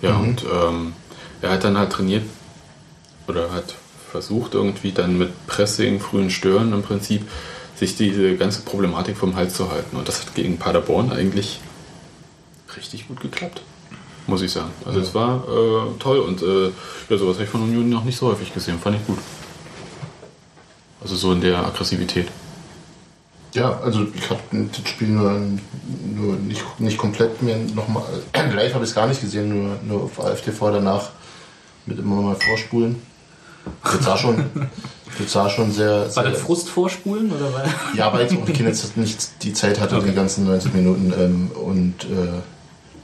Ja, 0.00 0.16
und 0.16 0.44
ähm, 0.44 0.92
er 1.42 1.50
hat 1.50 1.64
dann 1.64 1.76
halt 1.76 1.90
trainiert 1.90 2.22
oder 3.26 3.50
hat 3.52 3.74
versucht 4.10 4.54
irgendwie 4.54 4.92
dann 4.92 5.18
mit 5.18 5.46
Pressing, 5.46 6.00
frühen 6.00 6.30
Stören 6.30 6.72
im 6.72 6.82
Prinzip 6.82 7.28
sich 7.76 7.96
diese 7.96 8.36
ganze 8.36 8.62
Problematik 8.62 9.16
vom 9.16 9.36
Hals 9.36 9.54
zu 9.54 9.70
halten. 9.70 9.96
Und 9.96 10.08
das 10.08 10.22
hat 10.22 10.34
gegen 10.34 10.58
Paderborn 10.58 11.12
eigentlich 11.12 11.60
richtig 12.78 13.08
gut 13.08 13.20
geklappt, 13.20 13.62
muss 14.26 14.42
ich 14.42 14.52
sagen. 14.52 14.70
Also 14.84 15.00
es 15.00 15.14
war 15.14 15.44
äh, 15.48 15.98
toll 15.98 16.18
und 16.20 16.42
äh, 16.42 16.70
ja, 17.08 17.18
sowas 17.18 17.34
habe 17.34 17.44
ich 17.44 17.50
von 17.50 17.62
Union 17.62 17.88
noch 17.88 18.04
nicht 18.04 18.18
so 18.18 18.28
häufig 18.28 18.52
gesehen. 18.52 18.78
Fand 18.78 18.96
ich 18.96 19.06
gut. 19.06 19.18
Also 21.00 21.16
so 21.16 21.32
in 21.32 21.40
der 21.40 21.58
Aggressivität. 21.58 22.28
Ja, 23.54 23.80
also 23.80 24.06
ich 24.14 24.30
habe 24.30 24.40
das 24.52 24.88
Spiel 24.88 25.08
nur, 25.08 25.40
nur 26.14 26.36
nicht, 26.36 26.62
nicht 26.78 26.98
komplett 26.98 27.42
mir 27.42 27.56
nochmal. 27.56 28.04
Live 28.34 28.74
habe 28.74 28.84
ich 28.84 28.90
es 28.90 28.94
gar 28.94 29.06
nicht 29.06 29.20
gesehen, 29.20 29.48
nur, 29.48 29.76
nur 29.82 30.04
auf 30.04 30.20
AFTV 30.20 30.70
danach 30.72 31.10
mit 31.86 31.98
immer 31.98 32.20
mal 32.20 32.36
vorspulen. 32.36 32.96
Das 33.82 34.04
sah 34.04 34.16
schon, 34.16 34.44
das 35.18 35.32
sah 35.32 35.48
schon 35.48 35.72
sehr. 35.72 36.02
War 36.02 36.10
sehr 36.10 36.24
das 36.24 36.40
Frust 36.40 36.68
vorspulen 36.68 37.32
oder 37.32 37.52
war 37.52 37.64
ja, 37.94 38.12
weil 38.12 38.22
jetzt 38.22 38.36
auch 38.36 38.44
die 38.44 38.52
Kinder 38.52 38.70
jetzt 38.70 38.96
nicht 38.96 39.42
die 39.42 39.52
Zeit 39.52 39.80
hatte, 39.80 40.00
die 40.00 40.12
ganzen 40.12 40.44
90 40.44 40.74
Minuten. 40.74 41.12
Ähm, 41.18 41.50
und 41.54 42.04
äh, 42.04 42.40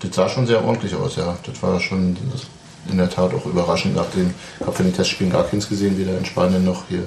das 0.04 0.16
sah 0.16 0.28
schon 0.28 0.46
sehr 0.46 0.64
ordentlich 0.64 0.94
aus, 0.94 1.16
ja. 1.16 1.36
Das 1.44 1.62
war 1.62 1.80
schon 1.80 2.16
in 2.90 2.98
der 2.98 3.10
Tat 3.10 3.32
auch 3.34 3.46
überraschend 3.46 3.96
nach 3.96 4.10
den. 4.10 4.34
Ich 4.60 4.66
habe 4.66 4.76
von 4.76 4.86
den 4.86 4.94
Testspielen 4.94 5.32
gar 5.32 5.44
keins 5.44 5.68
gesehen, 5.68 5.98
weder 5.98 6.16
in 6.16 6.24
Spanien 6.24 6.64
noch 6.64 6.84
hier 6.88 7.04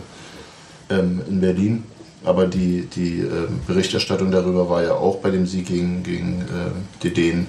ähm, 0.90 1.22
in 1.28 1.40
Berlin. 1.40 1.84
Aber 2.24 2.48
die, 2.48 2.88
die 2.88 3.20
ähm, 3.20 3.62
Berichterstattung 3.68 4.32
darüber 4.32 4.70
war 4.70 4.84
ja 4.84 4.94
auch 4.94 5.18
bei 5.18 5.30
dem 5.30 5.46
Sieg 5.46 5.68
gegen, 5.68 6.04
gegen 6.04 6.42
äh, 6.42 6.72
die 7.04 7.14
Dänen 7.14 7.48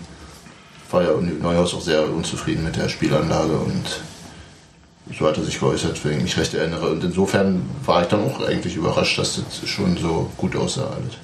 war 0.91 1.03
ja 1.03 1.11
Neuhaus 1.13 1.75
auch 1.75 1.83
sehr 1.83 2.09
unzufrieden 2.11 2.65
mit 2.65 2.77
der 2.77 2.89
Spielanlage 2.89 3.53
und 3.53 4.01
so 5.19 5.27
hat 5.27 5.39
er 5.39 5.45
sich 5.45 5.59
geäußert, 5.59 6.05
wenn 6.05 6.19
ich 6.19 6.23
mich 6.23 6.37
recht 6.39 6.55
erinnere. 6.55 6.91
Und 6.91 7.03
insofern 7.03 7.63
war 7.85 8.03
ich 8.03 8.09
dann 8.09 8.25
auch 8.25 8.41
eigentlich 8.47 8.77
überrascht, 8.77 9.19
dass 9.19 9.37
das 9.37 9.69
schon 9.69 9.97
so 9.97 10.31
gut 10.37 10.55
aussah 10.55 10.87
alles. 10.87 11.17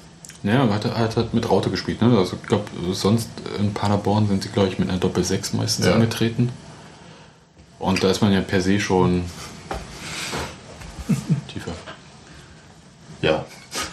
Ja, 0.45 0.63
er 0.65 0.73
hat, 0.73 0.85
hat, 0.85 1.17
hat 1.17 1.33
mit 1.33 1.49
Raute 1.49 1.71
gespielt. 1.71 2.01
Ne? 2.01 2.15
Also, 2.15 2.37
ich 2.41 2.47
glaube, 2.47 2.65
sonst 2.91 3.29
in 3.57 3.73
Paderborn 3.73 4.27
sind 4.27 4.43
sie, 4.43 4.49
glaube 4.49 4.67
ich, 4.69 4.77
mit 4.77 4.89
einer 4.89 4.99
Doppel-6 4.99 5.55
meistens 5.55 5.87
Ja. 5.87 5.93
angetreten. 5.95 6.51
Und 7.79 8.03
da 8.03 8.11
ist 8.11 8.21
man 8.21 8.31
ja 8.31 8.41
per 8.41 8.61
se 8.61 8.79
schon 8.79 9.23
tiefer. 11.51 11.71
Ja. 13.21 13.43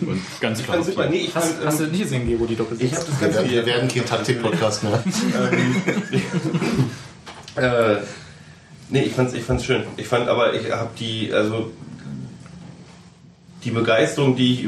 Und 0.06 0.22
ganz 0.40 0.62
klar. 0.64 0.78
fand 0.78 0.86
super. 0.86 1.10
Nee, 1.10 1.18
ich 1.18 1.32
fand, 1.32 1.46
Hast 1.66 1.80
du 1.80 1.86
ähm, 1.86 1.92
nicht 1.92 2.04
gesehen, 2.04 2.28
Gero, 2.28 2.46
die 2.46 2.56
Doppel 2.56 2.78
ich 2.80 2.94
habe 2.94 3.06
das 3.06 3.20
Wir 3.20 3.28
Ganze 3.28 3.40
werden, 3.40 3.52
wir 3.52 3.66
werden 3.66 3.90
kein 3.90 4.06
Taktik-Podcast 4.06 4.84
mehr. 4.84 5.04
Äh, 7.58 8.02
nee, 8.90 9.04
ich 9.04 9.14
fand's, 9.14 9.34
ich 9.34 9.44
fand's 9.44 9.64
schön. 9.64 9.84
Ich 9.96 10.10
fand 10.10 10.28
aber, 10.28 10.54
ich 10.54 10.70
habe 10.70 10.90
die, 11.00 11.32
also 11.34 11.72
die 13.66 13.72
Begeisterung, 13.72 14.36
die 14.36 14.54
ich 14.54 14.68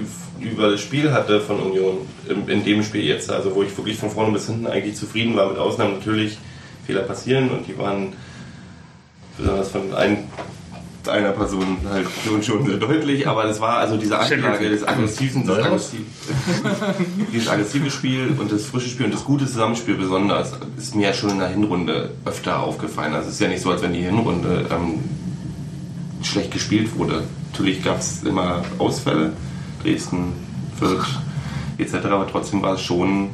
über 0.51 0.71
das 0.71 0.81
Spiel 0.81 1.11
hatte 1.11 1.39
von 1.39 1.59
Union, 1.59 1.99
in, 2.27 2.65
dem 2.65 2.83
Spiel 2.83 3.03
jetzt, 3.03 3.31
also 3.31 3.53
wo 3.55 3.63
ich 3.63 3.75
wirklich 3.77 3.97
von 3.97 4.09
vorne 4.09 4.33
bis 4.33 4.47
hinten 4.47 4.67
eigentlich 4.67 4.95
zufrieden 4.95 5.35
war, 5.35 5.49
mit 5.49 5.57
Ausnahmen 5.57 5.95
natürlich 5.99 6.37
Fehler 6.85 7.03
passieren 7.03 7.49
und 7.51 7.67
die 7.67 7.77
waren 7.77 8.13
besonders 9.37 9.69
von 9.69 9.93
ein, 9.93 10.25
einer 11.07 11.31
Person 11.31 11.77
halt 11.89 12.07
schon, 12.25 12.41
schon 12.41 12.65
sehr 12.65 12.77
deutlich, 12.77 13.27
aber 13.27 13.43
das 13.43 13.59
war 13.61 13.77
also 13.77 13.97
diese 13.97 14.17
Anlage 14.17 14.69
des 14.69 14.85
aggressiven, 14.85 15.45
des 15.45 15.57
aggressiv, 15.57 16.01
dieses 17.31 17.47
aggressive 17.47 17.91
Spiel 17.91 18.35
und 18.37 18.51
das 18.51 18.65
frische 18.65 18.89
Spiel 18.89 19.05
und 19.05 19.13
das 19.13 19.23
gute 19.23 19.45
Zusammenspiel 19.45 19.95
besonders 19.95 20.53
ist 20.77 20.95
mir 20.95 21.13
schon 21.13 21.29
in 21.29 21.39
der 21.39 21.49
Hinrunde 21.49 22.11
öfter 22.25 22.59
aufgefallen. 22.59 23.13
Also 23.13 23.29
es 23.29 23.35
ist 23.35 23.41
ja 23.41 23.47
nicht 23.47 23.61
so, 23.61 23.71
als 23.71 23.81
wenn 23.83 23.93
die 23.93 24.01
Hinrunde 24.01 24.65
ähm, 24.71 25.03
schlecht 26.23 26.51
gespielt 26.51 26.97
wurde. 26.97 27.23
Natürlich 27.51 27.83
gab 27.83 27.99
es 27.99 28.23
immer 28.23 28.61
Ausfälle, 28.77 29.33
Dresden, 29.83 30.33
Fürth 30.77 31.05
etc., 31.77 31.95
aber 32.05 32.27
trotzdem 32.27 32.61
war 32.61 32.73
es 32.73 32.81
schon 32.81 33.29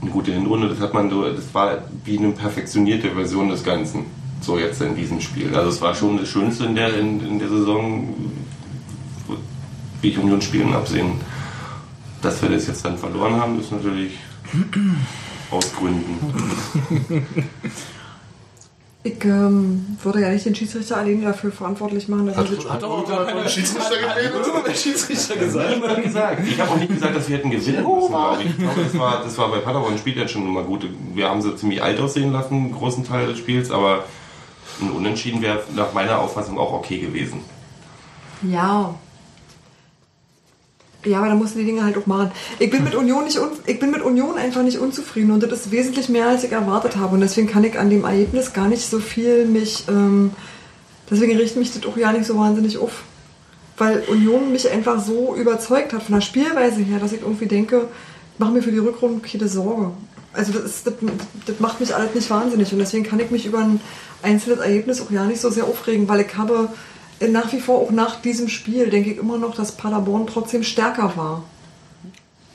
eine 0.00 0.10
gute 0.10 0.32
Hinrunde. 0.32 0.68
Das 0.68 0.80
hat 0.80 0.94
man 0.94 1.08
so, 1.10 1.28
das 1.28 1.54
war 1.54 1.78
wie 2.04 2.18
eine 2.18 2.30
perfektionierte 2.30 3.10
Version 3.10 3.48
des 3.48 3.62
Ganzen. 3.62 4.06
So 4.40 4.58
jetzt 4.58 4.82
in 4.82 4.96
diesem 4.96 5.20
Spiel. 5.20 5.54
Also 5.54 5.70
es 5.70 5.80
war 5.80 5.94
schon 5.94 6.18
das 6.18 6.28
Schönste 6.28 6.64
in 6.64 6.74
der, 6.74 6.98
in, 6.98 7.24
in 7.24 7.38
der 7.38 7.48
Saison, 7.48 8.08
wie 10.00 10.08
ich 10.08 10.18
Union 10.18 10.42
spielen 10.42 10.74
absehen. 10.74 11.12
Dass 12.20 12.42
wir 12.42 12.48
das 12.48 12.66
jetzt 12.66 12.84
dann 12.84 12.98
verloren 12.98 13.36
haben, 13.36 13.60
ist 13.60 13.70
natürlich 13.70 14.18
aus 15.50 15.72
Gründen. 15.74 16.18
Ich 19.04 19.24
ähm, 19.24 19.98
würde 20.00 20.20
ja 20.20 20.28
nicht 20.28 20.46
den 20.46 20.54
Schiedsrichter 20.54 20.98
alleine 20.98 21.24
dafür 21.24 21.50
verantwortlich 21.50 22.06
machen, 22.06 22.26
dass 22.26 22.36
er 22.36 22.46
sich 22.46 22.70
Hat 22.70 22.84
auch 22.84 23.04
der 23.04 23.48
Schiedsrichter 23.48 23.96
geredet? 23.96 24.46
der 24.64 24.74
Schiedsrichter 24.74 25.36
gesagt. 25.36 25.98
Ich 25.98 26.04
gesagt. 26.04 26.48
Ich 26.48 26.60
habe 26.60 26.70
auch 26.70 26.76
nicht 26.76 26.94
gesagt, 26.94 27.16
dass 27.16 27.28
wir 27.28 27.38
hätten 27.38 27.50
gewinnen 27.50 27.82
müssen, 27.82 28.08
glaube 28.08 28.42
ich. 28.42 28.50
Ich 28.50 28.58
glaube, 28.58 28.80
das 28.80 28.98
war, 28.98 29.22
das 29.24 29.38
war 29.38 29.50
bei 29.50 29.58
Paderborn 29.58 29.98
spielt 29.98 30.18
ja 30.18 30.28
schon 30.28 30.46
immer 30.46 30.62
gut. 30.62 30.86
Wir 31.14 31.28
haben 31.28 31.42
sie 31.42 31.56
ziemlich 31.56 31.82
alt 31.82 31.98
aussehen 31.98 32.32
lassen, 32.32 32.54
einen 32.54 32.72
großen 32.72 33.04
Teil 33.04 33.26
des 33.26 33.38
Spiels, 33.38 33.72
aber 33.72 34.04
ein 34.80 34.90
Unentschieden 34.90 35.42
wäre 35.42 35.64
nach 35.74 35.92
meiner 35.92 36.20
Auffassung 36.20 36.56
auch 36.58 36.72
okay 36.72 36.98
gewesen. 36.98 37.40
Ja. 38.42 38.94
Ja, 41.04 41.18
aber 41.18 41.28
da 41.28 41.34
musst 41.34 41.54
du 41.54 41.58
die 41.58 41.64
Dinge 41.64 41.84
halt 41.84 41.96
auch 41.98 42.06
machen. 42.06 42.30
Ich 42.60 42.70
bin 42.70 42.84
mit 42.84 42.94
Union 42.94 43.24
nicht 43.24 43.38
ich 43.66 43.80
bin 43.80 43.90
mit 43.90 44.02
Union 44.02 44.36
einfach 44.36 44.62
nicht 44.62 44.78
unzufrieden 44.78 45.32
und 45.32 45.42
das 45.42 45.52
ist 45.52 45.70
wesentlich 45.72 46.08
mehr 46.08 46.28
als 46.28 46.44
ich 46.44 46.52
erwartet 46.52 46.96
habe 46.96 47.14
und 47.14 47.20
deswegen 47.20 47.48
kann 47.48 47.64
ich 47.64 47.78
an 47.78 47.90
dem 47.90 48.04
Ergebnis 48.04 48.52
gar 48.52 48.68
nicht 48.68 48.88
so 48.88 49.00
viel 49.00 49.46
mich 49.46 49.84
ähm, 49.88 50.30
deswegen 51.10 51.36
richtet 51.36 51.58
mich 51.58 51.72
das 51.72 51.84
auch 51.86 51.96
ja 51.96 52.12
nicht 52.12 52.26
so 52.26 52.38
wahnsinnig 52.38 52.78
auf, 52.78 53.02
weil 53.78 54.04
Union 54.08 54.52
mich 54.52 54.70
einfach 54.70 55.04
so 55.04 55.34
überzeugt 55.34 55.92
hat 55.92 56.04
von 56.04 56.14
der 56.14 56.22
Spielweise 56.22 56.82
her, 56.82 57.00
dass 57.00 57.12
ich 57.12 57.22
irgendwie 57.22 57.46
denke, 57.46 57.88
ich 58.34 58.38
mache 58.38 58.52
mir 58.52 58.62
für 58.62 58.70
die 58.70 58.78
Rückrunde 58.78 59.26
keine 59.26 59.48
Sorge. 59.48 59.90
Also 60.32 60.52
das, 60.52 60.64
ist, 60.64 60.86
das, 60.86 60.94
das 61.46 61.60
macht 61.60 61.80
mich 61.80 61.94
alles 61.94 62.14
nicht 62.14 62.30
wahnsinnig 62.30 62.72
und 62.72 62.78
deswegen 62.78 63.04
kann 63.04 63.20
ich 63.20 63.30
mich 63.30 63.44
über 63.44 63.58
ein 63.58 63.80
einzelnes 64.22 64.60
Ergebnis 64.60 65.00
auch 65.00 65.10
ja 65.10 65.24
nicht 65.24 65.40
so 65.40 65.50
sehr 65.50 65.64
aufregen, 65.64 66.08
weil 66.08 66.20
ich 66.20 66.36
habe 66.36 66.68
nach 67.28 67.52
wie 67.52 67.60
vor 67.60 67.80
auch 67.80 67.90
nach 67.90 68.20
diesem 68.20 68.48
Spiel 68.48 68.88
denke 68.90 69.10
ich 69.12 69.18
immer 69.18 69.38
noch, 69.38 69.54
dass 69.54 69.72
Paderborn 69.72 70.26
trotzdem 70.26 70.62
stärker 70.62 71.12
war. 71.16 71.44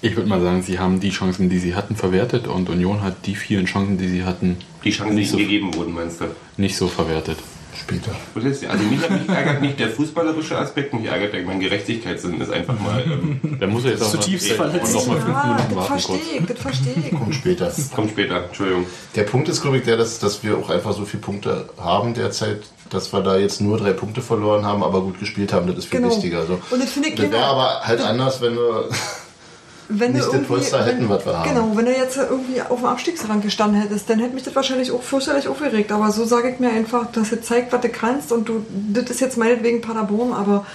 Ich 0.02 0.16
würde 0.16 0.30
mal 0.30 0.42
sagen, 0.42 0.62
sie 0.62 0.78
haben 0.80 1.00
die 1.00 1.10
Chancen, 1.10 1.50
die 1.50 1.58
sie 1.58 1.74
hatten, 1.74 1.96
verwertet 1.96 2.48
und 2.48 2.70
Union 2.70 3.02
hat 3.02 3.26
die 3.26 3.36
vielen 3.36 3.66
Chancen, 3.66 3.98
die 3.98 4.08
sie 4.08 4.24
hatten, 4.24 4.58
Die 4.84 4.92
Chancen, 4.92 5.16
die 5.16 5.22
Nicht 5.22 5.32
ihnen 5.34 5.40
so- 5.40 5.44
gegeben 5.46 5.74
wurden, 5.76 5.94
meinst 5.94 6.22
du? 6.22 6.26
nicht 6.58 6.78
so 6.78 6.88
verwertet. 6.88 7.38
Später. 7.80 8.12
Also 8.34 8.84
mich, 8.86 9.08
mich 9.08 9.30
ärgert 9.30 9.62
nicht 9.62 9.80
der 9.80 9.90
fußballerische 9.90 10.58
Aspekt, 10.58 10.96
mich 10.96 11.06
ärgert 11.06 11.34
der, 11.34 11.44
mein 11.44 11.60
Gerechtigkeitssinn 11.60 12.42
ist 12.42 12.52
einfach 12.52 12.80
mal. 12.80 13.04
Ähm, 13.06 13.40
Da 13.60 13.68
muss 13.68 13.86
er 13.86 13.92
jetzt 13.92 14.02
auch 14.02 14.10
Zutiefst 14.12 14.52
verletzt. 14.54 14.96
noch 14.96 15.06
mal 15.06 15.22
fünf 15.22 15.28
Ja, 15.36 15.44
Minuten 15.44 15.76
warten 15.76 15.90
kurz. 15.92 16.06
verstehe 16.06 16.40
ich, 16.40 16.46
das 16.48 16.60
verstehe 16.60 16.94
ich. 17.06 17.12
Kommt 17.12 17.36
später. 17.36 17.72
kommt 17.96 18.10
später, 18.12 18.46
Entschuldigung. 18.46 18.86
Der 19.16 19.24
Punkt 19.24 19.48
ist, 19.50 19.62
glaube 19.62 19.78
ich, 19.78 19.84
der, 19.84 19.96
dass, 19.98 20.18
dass 20.18 20.44
wir 20.44 20.58
auch 20.58 20.72
einfach 20.72 20.94
so 20.94 21.06
viele 21.06 21.22
Punkte 21.22 21.70
haben 21.78 22.16
derzeit, 22.16 22.62
dass 22.90 23.12
wir 23.14 23.22
da 23.22 23.38
jetzt 23.38 23.62
nur 23.62 23.78
drei 23.78 23.94
Punkte 23.94 24.22
verloren 24.22 24.66
haben, 24.66 24.84
aber 24.84 25.02
gut 25.02 25.20
gespielt 25.20 25.54
haben. 25.54 25.68
Das 25.68 25.78
ist 25.78 25.86
viel 25.86 26.00
Genau. 26.02 26.12
wichtiger. 26.14 26.46
So. 26.46 26.60
Und 26.72 26.82
das 26.84 26.92
finde 26.92 27.10
ich 27.10 27.16
Das 27.16 27.24
wäre 27.24 27.32
genau- 27.42 27.52
aber 27.52 27.82
halt 27.84 28.02
anders, 28.02 28.42
wenn 28.42 28.56
wir. 28.56 28.86
wenn 29.90 30.12
nicht 30.12 30.26
du 30.28 30.32
das 30.34 30.44
Polster 30.48 30.86
hätten, 30.86 31.04
wenn, 31.04 31.10
was 31.10 31.26
wir 31.26 31.38
haben. 31.40 31.50
Genau, 31.50 31.72
wenn 31.74 31.86
du 31.86 31.92
jetzt 31.92 32.18
irgendwie 32.18 32.62
auf 32.62 32.78
dem 32.80 32.86
Abstiegsrang 32.88 33.40
gestanden 33.42 33.80
hättest, 33.82 34.10
dann 34.10 34.20
hätte 34.20 34.34
mich 34.36 34.44
das 34.44 34.54
wahrscheinlich 34.54 34.92
auch 34.92 35.02
fürchterlich 35.02 35.48
aufgeregt. 35.48 35.92
Aber 35.94 36.12
so 36.12 36.26
sage 36.26 36.50
ich 36.50 36.60
mir 36.60 36.70
einfach, 36.70 37.10
dass 37.14 37.30
du 37.30 37.42
zeigt, 37.42 37.72
was 37.72 37.80
du 37.82 37.88
kannst 37.90 38.34
und 38.34 38.50
du, 38.50 38.66
das 38.92 39.10
ist 39.10 39.22
jetzt 39.22 39.38
meinetwegen 39.38 39.80
Paderborn, 39.80 40.34
aber 40.34 40.66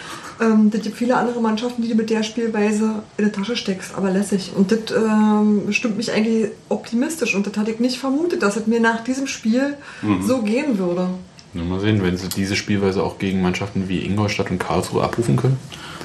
ähm, 0.41 0.71
das 0.71 0.81
gibt 0.81 0.97
viele 0.97 1.15
andere 1.19 1.43
Mannschaften, 1.43 1.83
die 1.83 1.91
du 1.91 1.95
mit 1.95 2.09
der 2.09 2.23
Spielweise 2.23 3.03
in 3.19 3.27
die 3.27 3.31
Tasche 3.33 3.55
steckst, 3.55 3.95
aber 3.95 4.11
lässig. 4.11 4.53
Und 4.57 4.73
das 4.73 4.79
ähm, 4.97 5.71
stimmt 5.73 5.99
mich 5.99 6.11
eigentlich 6.11 6.51
optimistisch 6.71 7.35
und 7.35 7.47
das 7.47 7.55
hatte 7.59 7.71
ich 7.71 7.81
nicht 7.81 7.99
vermutet, 7.99 8.43
dass 8.43 8.57
es 8.57 8.67
mir 8.67 8.81
nach 8.81 9.05
diesem 9.05 9.27
Spiel 9.27 9.77
Mhm. 10.01 10.23
so 10.27 10.39
gehen 10.41 10.79
würde. 10.79 11.09
Nur 11.55 11.65
mal 11.67 11.81
sehen, 11.81 12.03
wenn 12.03 12.17
sie 12.17 12.29
diese 12.29 12.57
Spielweise 12.57 13.03
auch 13.03 13.19
gegen 13.19 13.43
Mannschaften 13.43 13.89
wie 13.89 14.05
Ingolstadt 14.05 14.51
und 14.51 14.59
Karlsruhe 14.59 15.03
abrufen 15.05 15.37
können. 15.37 15.59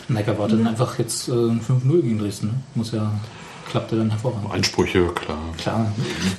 Neck 0.10 0.27
erwartet 0.27 0.66
einfach 0.66 1.00
jetzt 1.00 1.27
äh, 1.30 1.32
ein 1.32 1.62
5-0 1.62 2.01
gegen 2.01 2.20
Dresden. 2.20 2.48
Ne? 2.48 2.54
Muss 2.75 2.92
ja, 2.92 3.12
klappt 3.70 3.92
ja 3.92 3.98
dann 3.98 4.10
hervorragend. 4.10 4.51
Ansprüche, 4.51 5.06
klar. 5.08 5.38
Klar. 5.58 5.92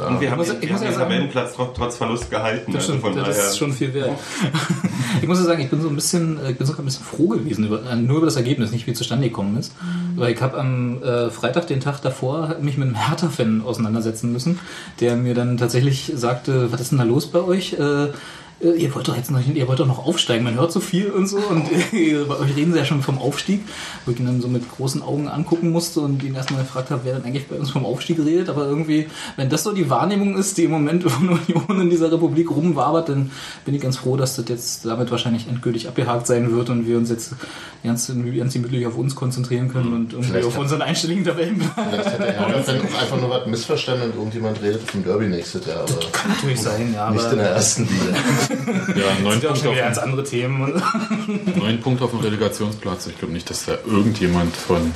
Und 0.08 0.20
wir 0.20 0.30
haben, 0.30 0.38
muss- 0.38 0.48
den- 0.48 0.56
ich 0.62 0.68
wir 0.68 0.72
muss 0.72 0.80
haben 0.80 0.84
ja 0.86 0.90
den 0.92 0.98
Tabellenplatz 1.00 1.52
trotz, 1.54 1.76
trotz 1.76 1.96
Verlust 1.96 2.30
gehalten. 2.30 2.72
Das, 2.72 2.82
also 2.88 2.92
stimmt, 2.98 3.00
von 3.02 3.16
das 3.16 3.36
daher. 3.36 3.50
ist 3.50 3.58
schon 3.58 3.72
viel 3.72 3.92
wert. 3.94 4.18
ich 5.22 5.28
muss 5.28 5.38
ja 5.38 5.44
sagen, 5.44 5.60
ich 5.62 5.68
bin 5.70 5.80
so 5.82 5.88
ein 5.88 5.94
bisschen, 5.94 6.38
äh, 6.42 6.50
ich 6.52 6.56
bin 6.58 6.66
sogar 6.66 6.82
ein 6.82 6.86
bisschen 6.86 7.04
froh 7.04 7.28
gewesen, 7.28 7.66
über, 7.66 7.82
äh, 7.90 7.96
nur 7.96 8.16
über 8.18 8.26
das 8.26 8.36
Ergebnis, 8.36 8.70
nicht 8.72 8.86
wie 8.86 8.92
es 8.92 8.98
zustande 8.98 9.28
gekommen 9.28 9.56
ist. 9.58 9.72
Weil 10.16 10.32
ich 10.32 10.40
habe 10.40 10.58
am 10.58 11.02
äh, 11.02 11.30
Freitag, 11.30 11.66
den 11.66 11.80
Tag 11.80 12.00
davor, 12.00 12.56
mich 12.62 12.76
mit 12.78 12.86
einem 12.88 12.96
Hertha-Fan 12.96 13.60
auseinandersetzen 13.62 14.32
müssen, 14.32 14.58
der 15.00 15.16
mir 15.16 15.34
dann 15.34 15.56
tatsächlich 15.58 16.10
sagte, 16.14 16.72
was 16.72 16.80
ist 16.80 16.90
denn 16.92 16.98
da 16.98 17.04
los 17.04 17.26
bei 17.30 17.40
euch? 17.40 17.74
Äh, 17.74 18.08
Ihr 18.60 18.92
wollt 18.92 19.06
doch 19.06 19.16
jetzt 19.16 19.30
noch, 19.30 19.38
ihr 19.46 19.68
wollt 19.68 19.78
doch 19.78 19.86
noch 19.86 20.04
aufsteigen, 20.04 20.42
man 20.42 20.56
hört 20.56 20.72
so 20.72 20.80
viel 20.80 21.12
und 21.12 21.28
so 21.28 21.36
und 21.36 21.70
äh, 21.92 22.24
bei 22.24 22.38
euch 22.38 22.56
reden 22.56 22.72
sie 22.72 22.78
ja 22.78 22.84
schon 22.84 23.02
vom 23.02 23.18
Aufstieg, 23.18 23.60
wo 24.04 24.10
ich 24.10 24.18
ihn 24.18 24.26
dann 24.26 24.40
so 24.40 24.48
mit 24.48 24.68
großen 24.68 25.00
Augen 25.00 25.28
angucken 25.28 25.70
musste 25.70 26.00
und 26.00 26.24
ihn 26.24 26.34
erstmal 26.34 26.62
gefragt 26.62 26.90
habe, 26.90 27.02
wer 27.04 27.14
dann 27.14 27.24
eigentlich 27.24 27.46
bei 27.46 27.54
uns 27.54 27.70
vom 27.70 27.86
Aufstieg 27.86 28.18
redet, 28.18 28.48
aber 28.48 28.66
irgendwie, 28.66 29.06
wenn 29.36 29.48
das 29.48 29.62
so 29.62 29.72
die 29.72 29.88
Wahrnehmung 29.90 30.36
ist, 30.36 30.58
die 30.58 30.64
im 30.64 30.72
Moment 30.72 31.04
von 31.08 31.28
Union 31.28 31.82
in 31.82 31.88
dieser 31.88 32.10
Republik 32.10 32.50
rumwabert, 32.50 33.10
dann 33.10 33.30
bin 33.64 33.74
ich 33.74 33.80
ganz 33.80 33.96
froh, 33.96 34.16
dass 34.16 34.34
das 34.34 34.48
jetzt 34.48 34.84
damit 34.84 35.12
wahrscheinlich 35.12 35.46
endgültig 35.46 35.86
abgehakt 35.86 36.26
sein 36.26 36.50
wird 36.50 36.68
und 36.68 36.84
wir 36.84 36.96
uns 36.96 37.10
jetzt 37.10 37.34
ganz, 37.84 38.08
ganz 38.08 38.52
gemütlich 38.54 38.86
auf 38.88 38.96
uns 38.96 39.14
konzentrieren 39.14 39.68
können 39.68 39.92
und 39.92 40.12
irgendwie 40.12 40.32
Vielleicht 40.32 40.46
auf 40.48 40.58
unseren 40.58 40.82
einstelligen 40.82 41.24
Tabellenplan. 41.24 41.70
Vielleicht 41.90 42.06
hat 42.06 42.18
der 42.18 42.32
Herr 42.32 42.60
dann 42.60 42.80
auch 42.80 43.02
einfach 43.02 43.20
nur 43.20 43.30
was 43.30 43.46
missverstanden 43.46 44.10
und 44.10 44.16
irgendjemand 44.16 44.60
redet 44.60 44.82
vom 44.82 45.04
Derby 45.04 45.28
nächstes 45.28 45.64
Jahr, 45.64 45.82
aber 45.82 45.94
Kann 46.10 46.32
natürlich 46.32 46.60
sein, 46.60 46.92
ja, 46.92 47.10
nicht 47.10 47.30
in 47.30 47.38
der 47.38 47.50
ersten 47.50 47.82
Liga. 47.82 48.16
Ja, 48.48 49.22
neun 49.22 49.40
ja 49.40 49.48
Punkte, 49.50 49.70
auf, 49.70 49.76
ganz 49.76 49.98
andere 49.98 50.24
Themen. 50.24 50.82
neun 51.56 51.80
Punkte 51.80 52.04
auf 52.04 52.10
dem 52.10 52.20
Relegationsplatz. 52.20 53.06
Ich 53.08 53.18
glaube 53.18 53.32
nicht, 53.32 53.48
dass 53.50 53.66
da 53.66 53.72
irgendjemand 53.86 54.56
von 54.56 54.92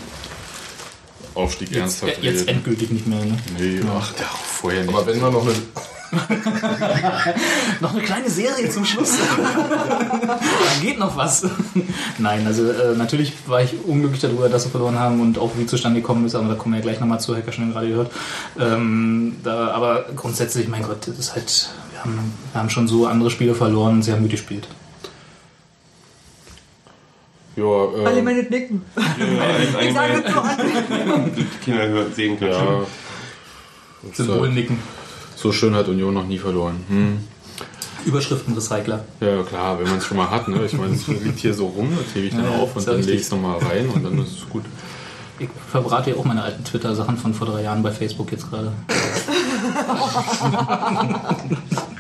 Aufstieg 1.35 1.71
Jetzt, 1.71 1.79
ernsthaft 1.79 2.23
jetzt 2.23 2.41
redet. 2.41 2.49
endgültig 2.49 2.91
nicht 2.91 3.07
mehr. 3.07 3.25
Ne? 3.25 3.37
Nee, 3.59 3.81
ach, 3.99 4.13
der 4.13 4.27
auch 4.27 4.37
vorher 4.37 4.83
nicht. 4.85 4.95
Aber 4.95 5.07
wenn 5.07 5.21
wir 5.21 5.31
noch 5.31 5.43
eine, 5.43 5.55
Noch 7.81 7.95
eine 7.95 8.03
kleine 8.03 8.29
Serie 8.29 8.69
zum 8.69 8.85
Schluss. 8.85 9.17
da 9.39 10.39
geht 10.83 10.99
noch 10.99 11.17
was. 11.17 11.47
Nein, 12.19 12.47
also 12.47 12.71
äh, 12.71 12.95
natürlich 12.97 13.33
war 13.47 13.63
ich 13.63 13.73
unglücklich 13.87 14.21
darüber, 14.21 14.49
dass 14.49 14.65
wir 14.65 14.71
verloren 14.71 14.99
haben 14.99 15.21
und 15.21 15.39
auch 15.39 15.53
wie 15.57 15.65
zustande 15.67 16.01
gekommen 16.01 16.27
ist, 16.27 16.35
aber 16.35 16.49
da 16.49 16.55
kommen 16.55 16.75
wir 16.75 16.81
ja 16.81 16.83
gleich 16.85 17.01
nochmal 17.01 17.21
zu, 17.21 17.35
Hacker 17.35 17.53
schon 17.53 17.73
gerade 17.73 17.89
gehört. 17.89 18.11
Ähm, 18.61 19.37
da, 19.43 19.69
aber 19.71 20.05
grundsätzlich, 20.15 20.69
mein 20.69 20.83
Gott, 20.83 21.09
das 21.09 21.19
ist 21.19 21.35
halt, 21.35 21.71
haben, 22.03 22.33
wir 22.53 22.61
haben 22.61 22.71
schon 22.71 22.89
so 22.89 23.07
andere 23.07 23.31
Spiele 23.31 23.55
verloren 23.55 23.95
und 23.95 24.03
sie 24.03 24.13
haben 24.13 24.23
gut 24.23 24.31
gespielt. 24.31 24.67
Ja, 27.55 27.65
Alle 27.65 28.19
äh, 28.19 28.23
meine 28.23 28.43
Nicken. 28.45 28.83
Ja, 28.97 29.03
Ich 29.83 29.93
sage 29.93 30.15
eigentlich, 30.15 30.27
es 30.27 30.33
so 30.35 30.41
an. 30.41 31.33
die 31.37 31.45
Kinder 31.65 31.87
hören, 31.89 32.13
sehen 32.15 32.39
können. 32.39 32.53
ja. 32.53 32.87
Symbolnicken. 34.15 34.79
So 35.37 35.53
schön 35.53 35.75
hat 35.75 35.87
Union 35.89 36.15
noch 36.15 36.27
nie 36.27 36.39
verloren. 36.39 36.83
Hm. 36.89 37.19
Überschriftenrecycler. 38.05 39.05
Ja, 39.21 39.43
klar, 39.43 39.79
wenn 39.79 39.89
man 39.89 39.99
es 39.99 40.07
schon 40.07 40.17
mal 40.17 40.31
hat. 40.31 40.49
Ne? 40.49 40.65
Ich 40.65 40.73
meine, 40.73 40.95
es 40.95 41.07
liegt 41.07 41.39
hier 41.39 41.55
so 41.55 41.67
rum, 41.67 41.97
das 41.97 42.15
hebe 42.15 42.27
ich 42.27 42.35
dann 42.35 42.45
Ja, 42.45 42.51
auf 42.59 42.75
und 42.75 42.89
dann 42.89 43.01
lege 43.01 43.13
ich 43.13 43.21
es 43.23 43.31
nochmal 43.31 43.59
rein 43.59 43.89
und 43.91 44.03
dann 44.03 44.19
ist 44.19 44.39
es 44.39 44.49
gut. 44.49 44.65
Ich 45.39 45.49
verbrate 45.71 46.11
ja 46.11 46.17
auch 46.17 46.25
meine 46.25 46.43
alten 46.43 46.65
Twitter-Sachen 46.65 47.17
von 47.17 47.33
vor 47.35 47.47
drei 47.47 47.63
Jahren 47.63 47.83
bei 47.83 47.93
Facebook 47.93 48.33
jetzt 48.33 48.51
gerade. 48.51 48.73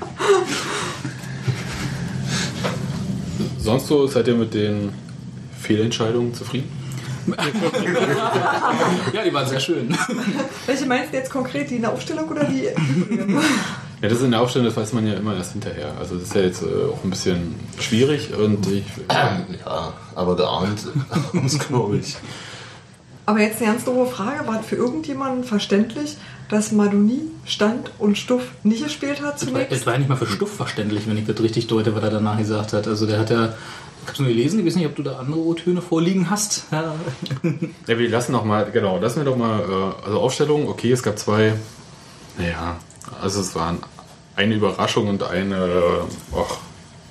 Sonst 3.58 3.86
so 3.86 4.06
seid 4.06 4.26
ihr 4.28 4.34
mit 4.34 4.54
den 4.54 4.92
Fehlentscheidungen 5.60 6.34
zufrieden? 6.34 6.70
Ja, 9.12 9.22
die 9.24 9.32
waren 9.32 9.46
sehr 9.46 9.60
schön. 9.60 9.96
Welche 10.66 10.86
meinst 10.86 11.12
du 11.12 11.16
jetzt 11.18 11.30
konkret? 11.30 11.70
Die 11.70 11.76
in 11.76 11.82
der 11.82 11.92
Aufstellung 11.92 12.28
oder 12.28 12.44
die? 12.44 12.64
Ja, 14.02 14.08
das 14.08 14.20
in 14.20 14.32
der 14.32 14.40
Aufstellung, 14.40 14.66
das 14.66 14.76
weiß 14.76 14.94
man 14.94 15.06
ja 15.06 15.14
immer 15.14 15.36
erst 15.36 15.52
hinterher. 15.52 15.94
Also 15.96 16.16
das 16.16 16.24
ist 16.24 16.34
ja 16.34 16.40
jetzt 16.40 16.62
äh, 16.62 16.90
auch 16.92 17.04
ein 17.04 17.10
bisschen 17.10 17.54
schwierig 17.78 18.34
und 18.36 18.66
ich, 18.66 18.82
Ja, 19.08 19.92
aber 20.16 20.34
geahnt 20.34 20.80
haben 21.08 21.46
es, 21.46 21.56
glaube 21.60 21.98
ich. 21.98 22.16
Aber 23.24 23.40
jetzt 23.40 23.58
eine 23.62 23.72
ganz 23.72 23.84
doofe 23.84 24.10
Frage. 24.10 24.46
War 24.46 24.62
für 24.62 24.76
irgendjemanden 24.76 25.44
verständlich, 25.44 26.16
dass 26.48 26.72
Maduni 26.72 27.20
Stand 27.44 27.90
und 27.98 28.18
Stuff 28.18 28.42
nicht 28.62 28.82
gespielt 28.84 29.22
hat 29.22 29.36
Es 29.36 29.42
war, 29.46 29.52
zunächst? 29.54 29.72
es 29.72 29.86
war 29.86 29.92
ja 29.94 29.98
nicht 30.00 30.08
mal 30.08 30.16
für 30.16 30.26
Stuff 30.26 30.54
verständlich, 30.54 31.06
wenn 31.06 31.16
ich 31.16 31.26
das 31.26 31.40
richtig 31.40 31.66
deute, 31.66 31.94
was 31.94 32.02
er 32.02 32.10
danach 32.10 32.38
gesagt 32.38 32.72
hat. 32.72 32.86
Also 32.88 33.06
der 33.06 33.20
hat 33.20 33.30
ja, 33.30 33.54
ich 34.02 34.08
hab's 34.08 34.18
nur 34.18 34.28
gelesen, 34.28 34.60
ich 34.60 34.66
weiß 34.66 34.76
nicht, 34.76 34.86
ob 34.86 34.96
du 34.96 35.02
da 35.04 35.18
andere 35.18 35.38
O-Töne 35.38 35.80
vorliegen 35.80 36.30
hast. 36.30 36.64
Ja. 36.72 36.94
Ja, 37.86 37.98
wir 37.98 38.08
lassen 38.08 38.32
noch 38.32 38.44
mal, 38.44 38.70
genau, 38.72 38.98
lassen 38.98 39.18
wir 39.18 39.24
doch 39.24 39.36
mal, 39.36 39.60
äh, 39.60 40.06
also 40.06 40.20
Aufstellung, 40.20 40.68
okay, 40.68 40.90
es 40.92 41.02
gab 41.02 41.18
zwei, 41.18 41.54
naja, 42.38 42.76
also 43.20 43.40
es 43.40 43.54
waren 43.54 43.78
eine 44.36 44.54
Überraschung 44.54 45.08
und 45.08 45.22
eine, 45.22 45.56
äh, 45.56 46.36
ach, 46.36 46.58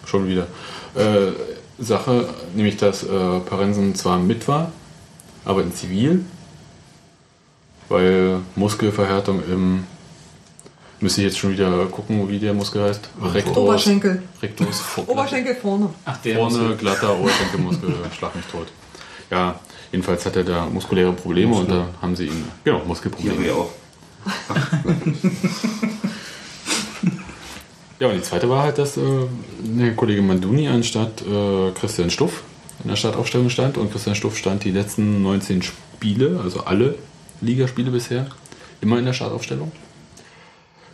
schon 0.06 0.28
wieder, 0.28 0.48
äh, 0.96 1.32
Sache, 1.80 2.30
nämlich 2.54 2.78
dass 2.78 3.04
äh, 3.04 3.40
Parensen 3.40 3.96
zwar 3.96 4.20
mit 4.20 4.48
war, 4.48 4.72
aber 5.46 5.62
in 5.64 5.74
Zivil, 5.74 6.24
weil 7.90 8.40
Muskelverhärtung 8.56 9.42
im, 9.52 9.84
müsste 11.00 11.22
ich 11.22 11.28
jetzt 11.28 11.38
schon 11.40 11.52
wieder 11.52 11.86
gucken, 11.88 12.28
wie 12.30 12.40
der 12.40 12.54
Muskel 12.54 12.84
heißt, 12.84 13.10
Rectus, 13.34 13.58
Oberschenkel. 13.58 14.22
Rectus, 14.42 14.84
Oberschenkel 15.08 15.56
vorne. 15.56 15.90
Ach, 16.06 16.18
der 16.18 16.38
Vorne 16.38 16.58
Muskel. 16.58 16.78
glatter 16.78 17.16
Oberschenkelmuskel, 17.20 17.94
schlag 18.18 18.36
mich 18.36 18.46
tot. 18.46 18.68
Ja, 19.30 19.60
jedenfalls 19.92 20.26
hat 20.26 20.36
er 20.36 20.44
da 20.44 20.66
muskuläre 20.66 21.14
Probleme 21.14 21.56
und 21.56 21.70
da 21.72 21.88
haben 22.02 22.16
sie 22.16 22.28
ihn, 22.28 22.44
genau, 22.64 22.80
Ja, 22.80 22.84
Muskelprobleme. 22.86 23.44
wir 23.44 23.56
auch. 23.56 23.70
Ja, 28.00 28.08
und 28.08 28.16
die 28.16 28.22
zweite 28.24 28.50
war 28.50 28.64
halt, 28.64 28.80
dass 28.80 28.98
äh, 28.98 29.02
der 29.60 29.96
Kollege 29.96 30.24
Manduni 30.24 30.68
anstatt 30.68 31.22
äh, 31.22 31.70
Christian 31.80 32.10
Stuff 32.10 32.42
in 32.84 32.90
der 32.90 32.96
Startaufstellung 32.96 33.50
stand 33.50 33.78
und 33.78 33.92
Christian 33.92 34.16
Stuff 34.16 34.38
stand 34.38 34.64
die 34.64 34.72
letzten 34.72 35.22
19 35.22 35.62
Spiele, 35.62 36.40
also 36.44 36.62
alle 36.62 36.96
Ligaspiele 37.42 37.92
bisher, 37.92 38.28
immer 38.82 38.98
in 39.00 39.06
der 39.06 39.14
Startaufstellung. 39.14 39.72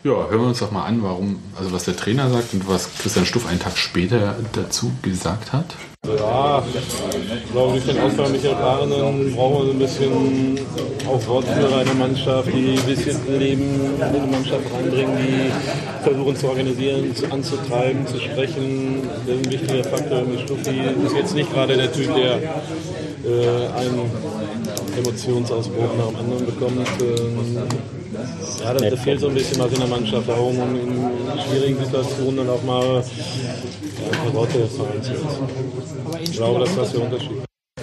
Ja, 0.04 0.12
hören 0.30 0.42
wir 0.42 0.48
uns 0.48 0.60
doch 0.60 0.72
mal 0.72 0.86
an, 0.86 1.02
warum, 1.02 1.40
also 1.58 1.72
was 1.72 1.86
der 1.86 1.96
Trainer 1.96 2.30
sagt 2.30 2.54
und 2.54 2.68
was 2.70 2.98
Christian 3.00 3.26
Stuff 3.26 3.48
einen 3.48 3.60
Tag 3.60 3.78
später 3.78 4.36
dazu 4.54 4.92
gesagt 5.02 5.52
hat. 5.52 5.76
Ja, 6.06 6.64
ich 6.64 7.52
glaube, 7.52 7.74
durch 7.74 7.86
den 7.86 8.00
Ausfall 8.00 8.30
Michael 8.30 8.56
Paarenen 8.56 9.36
brauchen 9.36 9.66
wir 9.66 9.74
ein 9.74 9.80
bisschen 9.80 10.60
auch 11.08 11.28
Wortführer 11.28 11.80
einer 11.80 11.94
Mannschaft, 11.96 12.48
die 12.48 12.78
ein 12.78 12.86
bisschen 12.86 13.40
Leben 13.40 14.00
in 14.00 14.14
die 14.14 14.32
Mannschaft 14.32 14.64
reinbringen, 14.74 15.18
die 15.18 16.04
versuchen 16.04 16.36
zu 16.36 16.48
organisieren, 16.48 17.16
zu, 17.16 17.32
anzutreiben, 17.32 18.08
zu 18.08 18.20
sprechen. 18.20 19.02
Ein 19.28 19.52
wichtiger 19.52 19.84
Faktor 19.84 20.22
mit 20.22 20.42
Stuffi 20.42 20.80
ist 21.06 21.16
jetzt 21.16 21.34
nicht 21.34 21.52
gerade 21.52 21.76
der 21.76 21.92
Typ, 21.92 22.14
der 22.16 22.36
äh, 22.36 23.68
einen 23.76 24.12
Emotionsausbruch 24.98 25.96
nach 25.98 26.08
dem 26.08 26.16
anderen 26.16 26.46
bekommt. 26.46 26.88
Ähm, 27.02 27.58
ja, 28.64 28.74
das, 28.74 28.90
das 28.90 29.00
fehlt 29.02 29.20
so 29.20 29.28
ein 29.28 29.34
bisschen 29.34 29.60
was 29.60 29.72
in 29.72 29.80
der 29.80 29.88
Mannschaft, 29.88 30.30
auch 30.30 30.48
um 30.48 30.76
in 30.76 31.10
schwierigen 31.48 31.84
Situationen 31.84 32.38
dann 32.38 32.50
auch 32.50 32.64
mal 32.64 33.04
ja, 33.04 34.34
Worte 34.34 34.60
lassen. 34.60 34.82
Ich 36.22 36.32
glaube, 36.34 36.62
das 36.62 36.76
das 36.76 36.92
der 36.92 37.02
Unterschied. 37.02 37.32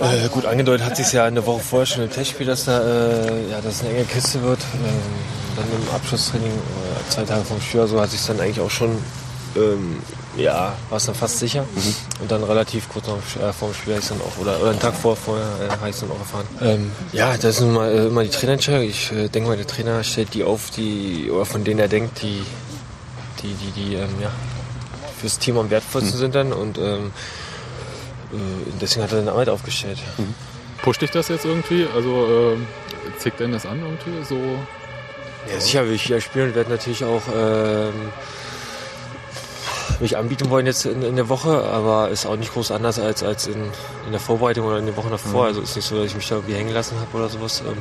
Äh, 0.00 0.28
gut 0.28 0.44
angedeutet 0.44 0.84
hat 0.84 0.96
sich 0.96 1.12
ja 1.12 1.24
eine 1.24 1.46
Woche 1.46 1.60
vorher 1.60 1.86
schon 1.86 2.02
im 2.02 2.10
Testspiel, 2.10 2.46
dass 2.46 2.64
da 2.64 2.80
äh, 2.80 3.50
ja, 3.50 3.60
dass 3.60 3.80
eine 3.80 3.90
enge 3.90 4.04
Kiste 4.04 4.42
wird. 4.42 4.60
Ähm, 4.74 5.44
dann 5.56 5.66
im 5.66 5.94
Abschlusstraining, 5.94 6.50
äh, 6.50 7.10
zwei 7.10 7.22
Tage 7.24 7.44
vom 7.44 7.60
Spiel, 7.60 7.86
so 7.86 8.00
hat 8.00 8.10
sich 8.10 8.24
dann 8.26 8.40
eigentlich 8.40 8.60
auch 8.60 8.70
schon, 8.70 8.90
ähm, 9.56 9.98
ja, 10.36 10.74
war 10.90 10.96
es 10.96 11.06
dann 11.06 11.14
fast 11.14 11.38
sicher. 11.38 11.64
Und 12.20 12.30
dann 12.30 12.42
relativ 12.42 12.88
kurz 12.88 13.06
nach, 13.06 13.42
äh, 13.42 13.52
vor 13.52 13.68
dem 13.68 13.74
Spiel 13.74 13.94
habe 13.94 14.02
ich 14.02 14.08
dann 14.08 14.20
auch, 14.20 14.38
oder, 14.40 14.60
oder 14.60 14.70
einen 14.70 14.80
Tag 14.80 14.94
vor, 14.94 15.16
vorher 15.16 15.46
äh, 15.62 15.70
habe 15.70 15.90
ich 15.90 15.98
dann 15.98 16.10
auch 16.10 16.18
erfahren. 16.18 16.46
Ähm, 16.60 16.90
ja, 17.12 17.36
das 17.36 17.56
ist 17.56 17.60
nun 17.60 17.74
mal, 17.74 17.90
äh, 17.92 18.06
immer 18.06 18.22
die 18.22 18.30
Trainerentscheidung. 18.30 18.82
Ich 18.82 19.12
äh, 19.12 19.28
denke 19.28 19.48
mal, 19.48 19.56
der 19.56 19.66
Trainer 19.66 20.02
stellt 20.02 20.34
die 20.34 20.44
auf, 20.44 20.70
die, 20.70 21.30
oder 21.30 21.44
von 21.44 21.64
denen 21.64 21.80
er 21.80 21.88
denkt, 21.88 22.22
die, 22.22 22.42
die, 23.42 23.54
die, 23.54 23.70
die 23.72 23.94
ähm, 23.94 24.10
ja, 24.20 24.30
fürs 25.20 25.38
Team 25.38 25.58
am 25.58 25.70
wertvollsten 25.70 26.18
sind 26.18 26.34
dann. 26.34 26.52
Und 26.52 26.78
ähm, 26.78 27.12
äh, 28.32 28.36
deswegen 28.80 29.04
hat 29.04 29.12
er 29.12 29.20
eine 29.20 29.32
Arbeit 29.32 29.48
aufgestellt. 29.48 29.98
Pusht 30.82 31.02
dich 31.02 31.10
das 31.10 31.28
jetzt 31.28 31.44
irgendwie? 31.44 31.86
Also 31.94 32.54
ähm, 32.54 32.66
zickt 33.18 33.40
denn 33.40 33.52
das 33.52 33.64
an 33.66 33.80
irgendwie? 33.80 34.24
So 34.24 34.38
Ja, 35.50 35.60
sicher 35.60 35.86
will 35.86 35.94
ich 35.94 36.06
wieder 36.08 36.20
spielen 36.20 36.48
und 36.48 36.54
werde 36.54 36.70
natürlich 36.70 37.04
auch 37.04 37.22
mich 40.00 40.16
anbieten 40.16 40.50
wollen 40.50 40.66
jetzt 40.66 40.86
in, 40.86 41.02
in 41.02 41.16
der 41.16 41.28
Woche, 41.28 41.64
aber 41.64 42.10
ist 42.10 42.26
auch 42.26 42.36
nicht 42.36 42.52
groß 42.52 42.70
anders 42.70 42.98
als, 42.98 43.22
als 43.22 43.46
in, 43.46 43.62
in 44.06 44.12
der 44.12 44.20
Vorbereitung 44.20 44.66
oder 44.66 44.78
in 44.78 44.86
den 44.86 44.96
Wochen 44.96 45.10
davor. 45.10 45.46
Also 45.46 45.60
ist 45.60 45.76
nicht 45.76 45.86
so, 45.86 45.96
dass 45.96 46.06
ich 46.06 46.16
mich 46.16 46.28
da 46.28 46.36
irgendwie 46.36 46.54
hängen 46.54 46.72
lassen 46.72 46.96
habe 47.00 47.16
oder 47.16 47.28
sowas. 47.28 47.62
Ähm, 47.66 47.76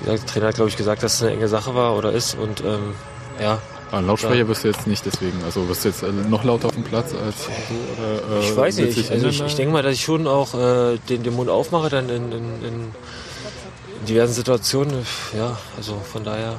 wie 0.00 0.04
gesagt, 0.04 0.22
der 0.22 0.26
Trainer 0.26 0.46
hat, 0.48 0.54
glaube 0.56 0.70
ich, 0.70 0.76
gesagt, 0.76 1.02
dass 1.02 1.14
es 1.14 1.22
eine 1.22 1.32
enge 1.32 1.48
Sache 1.48 1.74
war 1.74 1.96
oder 1.96 2.12
ist 2.12 2.36
und 2.36 2.60
ähm, 2.60 2.94
ja. 3.40 3.58
Ein 3.92 4.06
Lautsprecher 4.06 4.46
wirst 4.46 4.62
du 4.62 4.68
jetzt 4.68 4.86
nicht 4.86 5.04
deswegen. 5.04 5.42
Also 5.44 5.68
wirst 5.68 5.84
du 5.84 5.88
jetzt 5.88 6.02
äh, 6.04 6.12
noch 6.12 6.44
lauter 6.44 6.68
auf 6.68 6.74
dem 6.74 6.84
Platz 6.84 7.12
als? 7.12 7.48
Oder, 7.98 8.38
äh, 8.38 8.44
Ich 8.44 8.56
weiß 8.56 8.76
nicht. 8.76 8.96
dich 8.96 9.10
Also 9.10 9.26
ich, 9.26 9.40
ich 9.40 9.54
denke 9.56 9.72
mal, 9.72 9.82
dass 9.82 9.94
ich 9.94 10.04
schon 10.04 10.28
auch 10.28 10.54
äh, 10.54 10.98
den, 11.08 11.24
den 11.24 11.34
Mund 11.34 11.50
aufmache 11.50 11.88
dann 11.88 12.08
in, 12.08 12.30
in, 12.30 12.64
in 12.64 12.94
diversen 14.06 14.32
Situationen. 14.32 15.04
Ja, 15.36 15.58
also 15.76 16.00
von 16.12 16.22
daher 16.22 16.54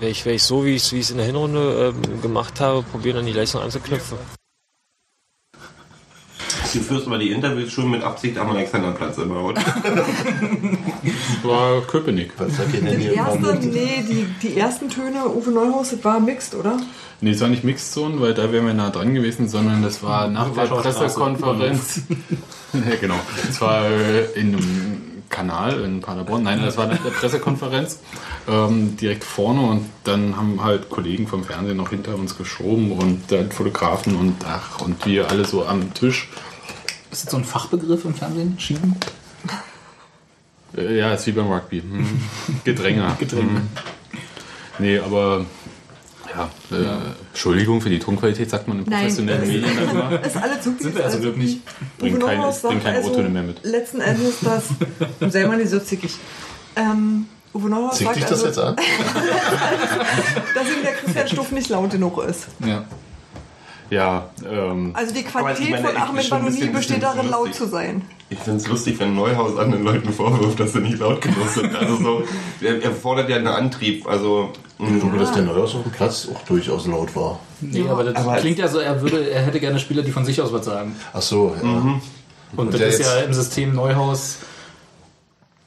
werde 0.00 0.10
ich, 0.10 0.24
werde 0.24 0.36
ich 0.36 0.42
so, 0.42 0.64
wie 0.64 0.74
ich 0.74 0.92
es 0.92 1.10
in 1.10 1.18
der 1.18 1.26
Hinrunde 1.26 1.94
ähm, 1.94 2.22
gemacht 2.22 2.60
habe, 2.60 2.82
probieren, 2.82 3.18
an 3.18 3.26
die 3.26 3.32
Leistung 3.32 3.60
anzuknüpfen. 3.62 4.18
Du 6.72 6.78
führst 6.78 7.06
aber 7.06 7.18
die 7.18 7.30
Interviews 7.32 7.72
schon 7.72 7.90
mit 7.90 8.02
Absicht 8.02 8.38
am 8.38 8.50
Alexanderplatz 8.50 9.18
immer, 9.18 9.42
oder? 9.42 9.60
war 11.42 11.80
Köpenick. 11.82 12.32
Was 12.38 12.56
sagt 12.56 12.74
ihr 12.74 12.80
denn 12.80 12.98
Die 12.98 13.08
hier? 13.08 13.14
erste, 13.14 13.56
nee, 13.66 14.04
die, 14.08 14.26
die 14.40 14.56
ersten 14.56 14.88
Töne, 14.88 15.26
Uwe 15.26 15.50
Neuhaus, 15.50 15.90
das 15.90 16.04
war 16.04 16.20
mixed, 16.20 16.54
oder? 16.54 16.78
Nee, 17.20 17.30
es 17.30 17.40
war 17.40 17.48
nicht 17.48 17.64
Mixzone, 17.64 18.20
weil 18.20 18.34
da 18.34 18.52
wären 18.52 18.66
wir 18.66 18.74
nah 18.74 18.90
dran 18.90 19.14
gewesen, 19.14 19.48
sondern 19.48 19.82
das 19.82 20.02
war 20.02 20.28
nach 20.28 20.54
der 20.54 20.62
Pressekonferenz. 20.62 22.02
ja, 22.72 22.96
genau. 23.00 23.18
Es 23.48 23.60
war 23.60 23.84
äh, 23.90 24.24
in 24.34 24.54
einem 24.54 25.09
Kanal 25.30 25.80
in 25.84 26.00
Paderborn. 26.00 26.42
Nein, 26.42 26.60
das 26.60 26.76
war 26.76 26.86
nach 26.86 27.02
der 27.02 27.10
Pressekonferenz 27.10 28.00
ähm, 28.48 28.96
direkt 28.96 29.24
vorne 29.24 29.62
und 29.62 29.86
dann 30.04 30.36
haben 30.36 30.62
halt 30.62 30.90
Kollegen 30.90 31.26
vom 31.26 31.44
Fernsehen 31.44 31.78
noch 31.78 31.90
hinter 31.90 32.16
uns 32.16 32.36
geschoben 32.36 32.92
und 32.92 33.32
dann 33.32 33.50
Fotografen 33.50 34.16
und 34.16 34.44
ach 34.44 34.80
und 34.82 35.06
wir 35.06 35.30
alle 35.30 35.46
so 35.46 35.64
am 35.64 35.94
Tisch. 35.94 36.28
Ist 37.10 37.24
das 37.24 37.30
so 37.30 37.38
ein 37.38 37.44
Fachbegriff 37.44 38.04
im 38.04 38.14
Fernsehen? 38.14 38.58
Schieben? 38.58 38.96
Äh, 40.76 40.98
ja, 40.98 41.14
ist 41.14 41.26
wie 41.26 41.32
beim 41.32 41.50
Rugby. 41.50 41.80
Hm. 41.80 42.20
Gedränge. 42.64 43.16
Gedränge. 43.18 43.50
Hm. 43.50 43.68
Nee, 44.78 44.98
aber 44.98 45.46
ja, 46.34 46.50
äh, 46.76 46.84
Entschuldigung 47.30 47.80
für 47.80 47.90
die 47.90 47.98
Tonqualität, 47.98 48.48
sagt 48.50 48.68
man 48.68 48.78
in 48.80 48.84
professionellen 48.84 49.40
Nein. 49.40 49.48
Medien. 49.60 50.22
Ist 50.24 50.36
alle 50.36 50.60
zu 50.60 50.74
Sind 50.78 50.94
wir 50.94 51.04
also 51.04 51.18
Glück 51.18 51.36
nicht. 51.36 51.60
Bring 51.98 52.14
Uwe 52.16 52.26
kein- 52.26 52.40
bring 52.40 52.52
sagt 52.52 52.82
keine 52.84 52.96
also 52.98 53.10
O-Töne 53.10 53.28
mehr 53.30 53.42
mit. 53.42 53.64
letzten 53.64 54.00
Endes, 54.00 54.34
dass 54.40 54.64
selber 55.32 55.56
nicht 55.56 55.70
so 55.70 55.78
zickig. 55.80 56.12
Ähm, 56.76 57.26
Uwe 57.52 57.68
Neuhaus 57.68 57.96
Zieht 57.96 58.06
sagt 58.06 58.16
dich 58.18 58.24
das 58.26 58.44
also, 58.44 58.46
jetzt 58.46 58.58
an? 58.58 58.76
dass 60.54 60.66
ihm 60.68 60.82
der 60.82 60.92
Christian 60.92 61.28
Stuff 61.28 61.50
nicht 61.52 61.68
laut 61.68 61.90
genug 61.90 62.22
ist. 62.24 62.46
Ja. 62.64 62.84
Ja, 63.90 64.30
ähm, 64.48 64.92
Also 64.94 65.12
die 65.12 65.24
Aber 65.34 65.50
Qualität 65.52 65.70
meine, 65.70 65.88
von 65.88 65.96
Ahmed 65.96 66.30
Banoni 66.30 66.64
besteht 66.66 67.02
darin, 67.02 67.28
laut 67.28 67.48
lustig. 67.48 67.56
zu 67.56 67.68
sein. 67.68 68.02
Ich 68.28 68.38
finde 68.38 68.58
es 68.60 68.68
lustig, 68.68 69.00
wenn 69.00 69.16
Neuhaus 69.16 69.58
anderen 69.58 69.82
Leuten 69.82 70.12
vorwirft, 70.12 70.60
dass 70.60 70.74
sie 70.74 70.78
nicht 70.80 71.00
laut 71.00 71.20
genug 71.20 71.48
sind. 71.48 71.74
Also 71.74 71.96
so, 71.96 72.22
er, 72.60 72.80
er 72.80 72.92
fordert 72.92 73.28
ja 73.28 73.34
einen 73.36 73.48
Antrieb. 73.48 74.06
Also, 74.06 74.52
Ich 74.82 75.00
glaube, 75.00 75.18
dass 75.18 75.32
der 75.32 75.42
Neuhaus 75.42 75.74
auf 75.74 75.82
dem 75.82 75.92
Platz 75.92 76.26
auch 76.32 76.42
durchaus 76.44 76.86
laut 76.86 77.14
war. 77.14 77.38
Nee, 77.60 77.86
aber 77.88 78.04
das 78.04 78.16
Aber- 78.16 78.36
klingt 78.36 78.58
ja 78.58 78.68
so, 78.68 78.78
er, 78.78 79.00
würde, 79.02 79.28
er 79.30 79.42
hätte 79.42 79.60
gerne 79.60 79.78
Spieler, 79.78 80.02
die 80.02 80.12
von 80.12 80.24
sich 80.24 80.40
aus 80.40 80.52
was 80.52 80.64
sagen. 80.64 80.96
Ach 81.12 81.20
so, 81.22 81.54
ja. 81.62 81.68
Und, 81.68 82.00
Und 82.56 82.74
das 82.74 82.80
ist 82.80 83.00
ja 83.00 83.20
im 83.20 83.34
System 83.34 83.74
Neuhaus 83.74 84.38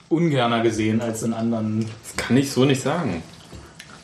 ungerner 0.09 0.61
gesehen 0.63 1.01
als 1.01 1.23
in 1.23 1.33
anderen. 1.33 1.81
Das 2.03 2.15
kann 2.25 2.37
ich 2.37 2.51
so 2.51 2.65
nicht 2.65 2.81
sagen. 2.81 3.23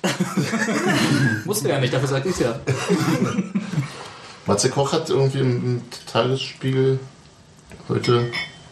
Musste 1.46 1.70
ja 1.70 1.80
nicht, 1.80 1.94
dafür 1.94 2.08
sag 2.08 2.26
ich's 2.26 2.40
ja. 2.40 2.60
Matze 4.46 4.70
Koch 4.70 4.94
hat 4.94 5.10
irgendwie 5.10 5.40
im, 5.40 5.56
im 5.66 5.82
Tagesspiegel 6.12 7.00
heute, 7.88 8.32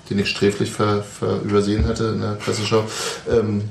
den 0.10 0.19
ich 0.19 0.30
sträflich 0.30 0.71
ver, 0.71 1.04
ver 1.04 1.41
übersehen 1.41 1.86
hatte 1.86 2.06
in 2.15 2.21
der 2.21 2.34
Presseschau, 2.34 2.84
ähm, 3.30 3.69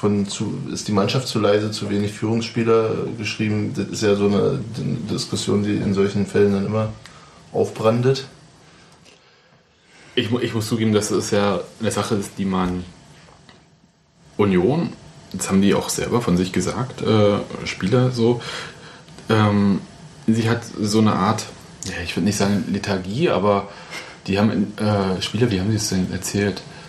von 0.00 0.26
zu, 0.26 0.54
ist 0.72 0.88
die 0.88 0.92
Mannschaft 0.92 1.28
zu 1.28 1.38
leise, 1.38 1.70
zu 1.70 1.90
wenig 1.90 2.12
Führungsspieler 2.12 2.94
geschrieben. 3.18 3.74
Das 3.76 3.88
ist 3.88 4.02
ja 4.02 4.14
so 4.14 4.28
eine 4.28 4.58
Diskussion, 5.10 5.62
die 5.62 5.76
in 5.76 5.92
solchen 5.92 6.24
Fällen 6.24 6.54
dann 6.54 6.64
immer 6.64 6.88
aufbrandet. 7.52 8.26
Ich, 10.14 10.32
ich 10.32 10.54
muss 10.54 10.68
zugeben, 10.68 10.94
dass 10.94 11.10
es 11.10 11.30
ja 11.32 11.60
eine 11.80 11.90
Sache 11.90 12.14
ist, 12.14 12.38
die 12.38 12.46
man 12.46 12.82
Union, 14.38 14.94
das 15.34 15.50
haben 15.50 15.60
die 15.60 15.74
auch 15.74 15.90
selber 15.90 16.22
von 16.22 16.38
sich 16.38 16.50
gesagt, 16.50 17.02
äh, 17.02 17.38
Spieler 17.66 18.10
so, 18.10 18.40
ähm, 19.28 19.82
sie 20.26 20.48
hat 20.48 20.62
so 20.80 21.00
eine 21.00 21.12
Art, 21.12 21.44
ja, 21.84 22.02
ich 22.02 22.16
würde 22.16 22.24
nicht 22.24 22.38
sagen 22.38 22.64
Lethargie, 22.72 23.28
aber 23.28 23.68
die 24.26 24.38
haben, 24.38 24.72
äh, 24.78 25.20
Spieler, 25.20 25.50
wie 25.50 25.60
haben 25.60 25.70
sie 25.70 25.76
es 25.76 25.90
denn 25.90 26.10
erzählt, 26.10 26.56
äh, 26.58 26.79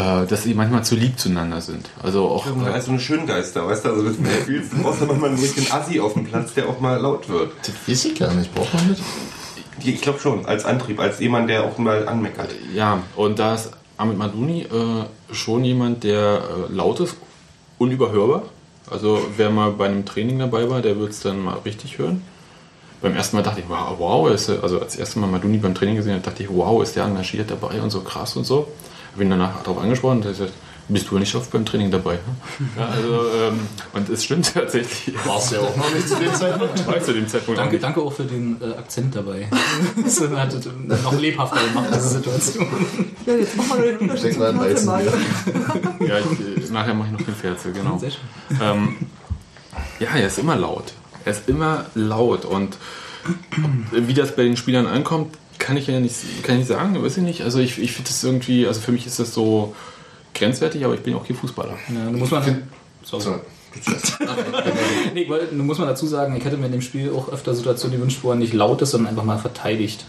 dass 0.00 0.44
sie 0.44 0.54
manchmal 0.54 0.84
zu 0.84 0.94
lieb 0.94 1.18
zueinander 1.18 1.60
sind. 1.60 1.88
Also 2.02 2.28
auch. 2.28 2.46
Also 2.46 2.86
so 2.86 2.90
eine 2.92 3.00
Schöngeister, 3.00 3.66
weißt 3.66 3.84
du? 3.84 3.88
Also 3.90 4.02
das 4.04 4.16
Gefühl, 4.16 4.62
du 4.70 4.82
brauchst 4.82 5.02
aber 5.02 5.14
mal 5.14 5.30
einen 5.30 5.38
richtigen 5.38 5.70
Assi 5.70 6.00
auf 6.00 6.14
dem 6.14 6.24
Platz, 6.24 6.54
der 6.54 6.68
auch 6.68 6.80
mal 6.80 6.98
laut 6.98 7.28
wird. 7.28 7.52
Das 7.62 7.74
weiß 7.86 8.04
ich 8.06 8.18
gar 8.18 8.32
nicht. 8.32 8.54
Braucht 8.54 8.72
man 8.74 8.88
das? 8.88 8.98
Ich 9.82 10.00
glaube 10.00 10.18
schon, 10.18 10.46
als 10.46 10.64
Antrieb, 10.64 11.00
als 11.00 11.20
jemand, 11.20 11.48
der 11.48 11.64
auch 11.64 11.78
mal 11.78 12.06
anmeckert. 12.06 12.50
Ja, 12.74 13.02
und 13.16 13.38
da 13.38 13.54
ist 13.54 13.70
Ahmed 13.96 14.18
Madouni 14.18 14.62
äh, 14.62 15.34
schon 15.34 15.64
jemand, 15.64 16.04
der 16.04 16.42
äh, 16.70 16.72
laut 16.72 17.00
ist, 17.00 17.16
unüberhörbar. 17.78 18.42
Also 18.90 19.20
wer 19.36 19.50
mal 19.50 19.72
bei 19.72 19.86
einem 19.86 20.04
Training 20.04 20.38
dabei 20.38 20.68
war, 20.68 20.82
der 20.82 20.98
wird 20.98 21.10
es 21.10 21.20
dann 21.20 21.42
mal 21.42 21.58
richtig 21.64 21.98
hören. 21.98 22.22
Beim 23.02 23.14
ersten 23.14 23.36
Mal 23.36 23.42
dachte 23.42 23.60
ich, 23.60 23.68
wow, 23.68 23.98
wow 23.98 24.30
ist 24.30 24.48
er, 24.48 24.62
also 24.62 24.80
als 24.80 24.96
erstes 24.96 25.16
Mal 25.16 25.26
Madouni 25.26 25.58
beim 25.58 25.74
Training 25.74 25.96
gesehen 25.96 26.14
habe, 26.14 26.22
dachte 26.22 26.42
ich, 26.42 26.50
wow, 26.50 26.82
ist 26.82 26.96
der 26.96 27.04
engagiert 27.04 27.50
dabei 27.50 27.80
und 27.80 27.90
so 27.90 28.00
krass 28.00 28.36
und 28.36 28.44
so. 28.44 28.68
Habe 29.12 29.24
ihn 29.24 29.30
danach 29.30 29.62
darauf 29.62 29.78
angesprochen 29.78 30.18
und 30.18 30.24
er 30.24 30.32
gesagt, 30.32 30.52
bist 30.88 31.08
du 31.08 31.14
ja 31.14 31.20
nicht 31.20 31.34
oft 31.34 31.50
beim 31.52 31.64
Training 31.64 31.90
dabei? 31.90 32.14
hm? 32.58 32.68
Ja, 32.76 32.86
also, 32.86 33.20
ähm, 33.36 33.60
und 33.92 34.08
es 34.08 34.24
stimmt 34.24 34.52
tatsächlich. 34.54 35.14
Warst 35.24 35.52
du 35.52 35.56
ja 35.56 35.60
auch 35.62 35.76
noch 35.76 35.94
nicht 35.94 36.08
zu 36.08 36.16
dem 36.16 36.34
Zeitpunkt? 36.34 36.86
War 36.86 37.00
zu 37.00 37.12
dem 37.12 37.28
Zeitpunkt 37.28 37.60
Danke, 37.60 37.78
danke 37.78 38.00
auch 38.00 38.12
für 38.12 38.24
den 38.24 38.60
äh, 38.60 38.76
Akzent 38.76 39.14
dabei. 39.14 39.48
Das 40.04 40.20
hat 40.20 40.52
es 40.52 41.02
noch 41.02 41.18
lebhafter 41.18 41.60
gemacht, 41.68 41.88
diese 41.94 42.08
Situation. 42.08 42.66
Ja, 43.26 43.34
jetzt 43.34 43.56
machen 43.56 43.82
wir 43.82 43.92
den 43.92 43.98
Unterschied 43.98 44.24
Denk 44.24 44.38
mal 44.38 44.50
an 44.50 44.60
Weizen. 44.60 44.88
Ja, 46.00 46.18
ich, 46.18 46.68
äh, 46.68 46.72
nachher 46.72 46.94
mache 46.94 47.08
ich 47.08 47.18
noch 47.18 47.26
den 47.26 47.34
Ferzel, 47.34 47.72
genau. 47.72 47.98
Sehr 47.98 48.10
schön. 48.10 48.58
Ähm, 48.60 48.96
ja, 50.00 50.08
er 50.14 50.26
ist 50.26 50.38
immer 50.38 50.56
laut. 50.56 50.92
Er 51.24 51.32
ist 51.32 51.48
immer 51.48 51.86
laut 51.94 52.44
und 52.44 52.76
wie 53.92 54.14
das 54.14 54.34
bei 54.34 54.44
den 54.44 54.56
Spielern 54.56 54.86
ankommt, 54.86 55.36
kann 55.60 55.76
ich 55.76 55.86
ja 55.86 56.00
nicht, 56.00 56.16
kann 56.42 56.56
ich 56.56 56.60
nicht 56.62 56.68
sagen, 56.68 57.00
weiß 57.00 57.18
ich 57.18 57.22
nicht. 57.22 57.42
Also 57.42 57.60
ich, 57.60 57.78
ich 57.78 57.92
finde 57.92 58.08
das 58.10 58.24
irgendwie, 58.24 58.66
also 58.66 58.80
für 58.80 58.90
mich 58.90 59.06
ist 59.06 59.20
das 59.20 59.32
so 59.32 59.74
grenzwertig, 60.34 60.84
aber 60.84 60.94
ich 60.94 61.00
bin 61.00 61.14
auch 61.14 61.24
kein 61.26 61.36
Fußballer. 61.36 61.74
Ja, 61.88 62.04
nun 62.10 62.18
muss 62.18 62.30
man. 62.32 62.62
Sorry. 63.04 63.22
So, 63.22 63.34
Nee, 65.14 65.26
weil, 65.28 65.48
nun 65.52 65.66
muss 65.66 65.78
man 65.78 65.86
dazu 65.88 66.06
sagen, 66.06 66.34
ich 66.36 66.44
hätte 66.44 66.56
mir 66.56 66.66
in 66.66 66.72
dem 66.72 66.82
Spiel 66.82 67.12
auch 67.12 67.28
öfter 67.32 67.54
Situationen 67.54 67.96
gewünscht, 67.98 68.18
wo 68.22 68.30
er 68.30 68.36
nicht 68.36 68.52
laut 68.52 68.82
ist, 68.82 68.90
sondern 68.90 69.10
einfach 69.10 69.24
mal 69.24 69.38
verteidigt. 69.38 70.04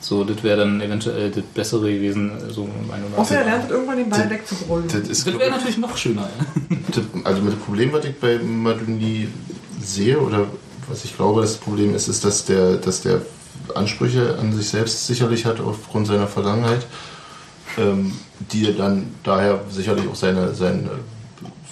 So, 0.00 0.24
das 0.24 0.42
wäre 0.42 0.60
dann 0.60 0.80
eventuell 0.80 1.30
das 1.30 1.44
Bessere 1.54 1.92
gewesen, 1.92 2.32
so 2.48 2.66
meine 2.88 3.04
Außer 3.16 3.36
er 3.40 3.44
lernt 3.44 3.70
irgendwann 3.70 3.98
den 3.98 4.08
Ball 4.08 4.30
wegzubrüllen. 4.30 4.88
das 4.88 5.02
Das 5.24 5.26
wäre 5.38 5.50
natürlich 5.50 5.76
noch 5.78 5.96
schöner. 5.96 6.22
Ja. 6.70 6.76
Das- 6.94 7.24
Also 7.24 7.42
mit 7.42 7.52
dem 7.52 7.60
Problem, 7.60 7.92
was 7.92 8.04
ich 8.06 8.16
bei 8.18 8.38
Maduni 8.38 9.28
sehe, 9.82 10.18
oder 10.18 10.46
was 10.88 11.04
ich 11.04 11.14
glaube, 11.16 11.42
das 11.42 11.56
Problem 11.58 11.94
ist, 11.94 12.08
ist, 12.08 12.24
dass 12.24 12.46
der, 12.46 12.76
dass 12.76 13.02
der 13.02 13.20
Ansprüche 13.74 14.36
an 14.38 14.52
sich 14.52 14.68
selbst 14.68 15.06
sicherlich 15.06 15.46
hat 15.46 15.60
aufgrund 15.60 16.06
seiner 16.06 16.26
Vergangenheit, 16.26 16.86
ähm, 17.78 18.12
die 18.52 18.76
dann 18.76 19.14
daher 19.22 19.60
sicherlich 19.70 20.08
auch 20.08 20.14
seine, 20.14 20.54
seinen 20.54 20.86
äh, 20.86 20.90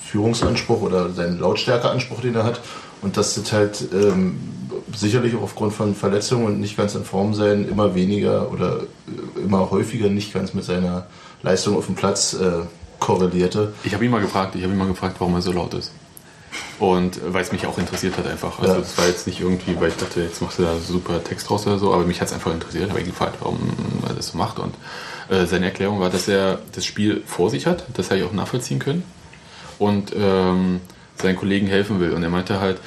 Führungsanspruch 0.06 0.82
oder 0.82 1.10
seinen 1.10 1.38
Lautstärkeanspruch, 1.38 2.20
den 2.20 2.34
er 2.34 2.44
hat, 2.44 2.60
und 3.02 3.16
dass 3.16 3.34
das 3.34 3.52
halt 3.52 3.88
ähm, 3.92 4.38
sicherlich 4.94 5.36
auch 5.36 5.42
aufgrund 5.42 5.72
von 5.72 5.94
Verletzungen 5.94 6.46
und 6.46 6.60
nicht 6.60 6.76
ganz 6.76 6.94
in 6.94 7.04
Form 7.04 7.34
sein 7.34 7.68
immer 7.68 7.94
weniger 7.94 8.50
oder 8.50 8.80
äh, 8.80 9.40
immer 9.40 9.70
häufiger 9.70 10.08
nicht 10.08 10.32
ganz 10.32 10.54
mit 10.54 10.64
seiner 10.64 11.06
Leistung 11.42 11.76
auf 11.76 11.86
dem 11.86 11.94
Platz 11.94 12.34
äh, 12.34 12.64
korrelierte. 12.98 13.72
Ich 13.84 13.94
habe 13.94 14.04
ihn 14.04 14.10
mal 14.10 14.20
gefragt, 14.20 14.54
ich 14.56 14.62
habe 14.62 14.72
ihn 14.72 14.78
mal 14.78 14.88
gefragt, 14.88 15.16
warum 15.18 15.34
er 15.34 15.42
so 15.42 15.52
laut 15.52 15.74
ist. 15.74 15.92
Und 16.78 17.20
weil 17.32 17.42
es 17.42 17.52
mich 17.52 17.66
auch 17.66 17.78
interessiert 17.78 18.16
hat 18.16 18.26
einfach. 18.26 18.58
Also 18.60 18.74
Ja. 18.74 18.80
das 18.80 18.96
war 18.98 19.06
jetzt 19.06 19.26
nicht 19.26 19.40
irgendwie, 19.40 19.76
weil 19.80 19.88
ich 19.88 19.96
dachte, 19.96 20.20
jetzt 20.22 20.40
machst 20.40 20.58
du 20.58 20.62
da 20.62 20.76
super 20.78 21.22
Text 21.22 21.48
draus 21.48 21.66
oder 21.66 21.78
so, 21.78 21.92
aber 21.92 22.04
mich 22.04 22.20
hat 22.20 22.28
es 22.28 22.34
einfach 22.34 22.52
interessiert, 22.52 22.88
habe 22.90 23.00
ich 23.00 23.06
ihn 23.06 23.10
gefragt, 23.12 23.36
warum 23.40 23.58
er 24.06 24.14
das 24.14 24.28
so 24.28 24.38
macht. 24.38 24.58
Und 24.58 24.74
äh, 25.28 25.44
seine 25.46 25.66
Erklärung 25.66 26.00
war, 26.00 26.10
dass 26.10 26.28
er 26.28 26.60
das 26.74 26.84
Spiel 26.84 27.22
vor 27.26 27.50
sich 27.50 27.66
hat, 27.66 27.84
das 27.94 28.10
habe 28.10 28.20
ich 28.20 28.26
auch 28.26 28.32
nachvollziehen 28.32 28.78
können. 28.78 29.02
Und 29.78 30.12
ähm, 30.16 30.80
seinen 31.20 31.36
Kollegen 31.36 31.66
helfen 31.66 32.00
will. 32.00 32.12
Und 32.12 32.22
er 32.22 32.30
meinte 32.30 32.60
halt, 32.60 32.78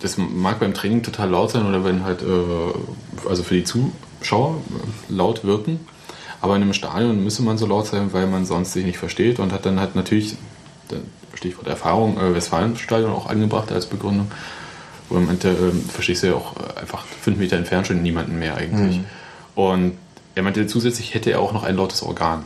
das 0.00 0.16
mag 0.16 0.60
beim 0.60 0.74
Training 0.74 1.02
total 1.02 1.30
laut 1.30 1.50
sein 1.50 1.66
oder 1.66 1.84
wenn 1.84 2.04
halt, 2.04 2.22
äh, 2.22 3.28
also 3.28 3.42
für 3.42 3.54
die 3.54 3.64
Zuschauer 3.64 4.56
äh, 4.56 5.12
laut 5.12 5.44
wirken. 5.44 5.80
Aber 6.42 6.56
in 6.56 6.62
einem 6.62 6.72
Stadion 6.72 7.22
müsse 7.22 7.42
man 7.42 7.58
so 7.58 7.66
laut 7.66 7.86
sein, 7.86 8.12
weil 8.14 8.26
man 8.26 8.46
sonst 8.46 8.72
sich 8.72 8.84
nicht 8.86 8.96
versteht 8.98 9.38
und 9.38 9.52
hat 9.52 9.66
dann 9.66 9.78
halt 9.78 9.94
natürlich, 9.94 10.36
Stichwort 11.34 11.66
Erfahrung, 11.66 12.18
äh, 12.18 12.34
Westfalenstadion 12.34 13.12
auch 13.12 13.26
angebracht 13.26 13.72
als 13.72 13.86
Begründung. 13.86 14.30
Wo 15.08 15.16
er 15.16 15.22
meinte, 15.22 15.48
ähm, 15.48 15.84
verstehst 15.88 16.22
du 16.22 16.28
ja 16.28 16.34
auch 16.34 16.54
äh, 16.56 16.80
einfach 16.80 17.04
fünf 17.04 17.38
Meter 17.38 17.56
entfernt 17.56 17.86
schon 17.86 18.02
niemanden 18.02 18.38
mehr 18.38 18.56
eigentlich. 18.56 19.00
Und 19.54 19.92
er 20.34 20.42
meinte, 20.42 20.66
zusätzlich 20.66 21.14
hätte 21.14 21.30
er 21.30 21.40
auch 21.40 21.52
noch 21.52 21.64
ein 21.64 21.76
lautes 21.76 22.02
Organ. 22.02 22.44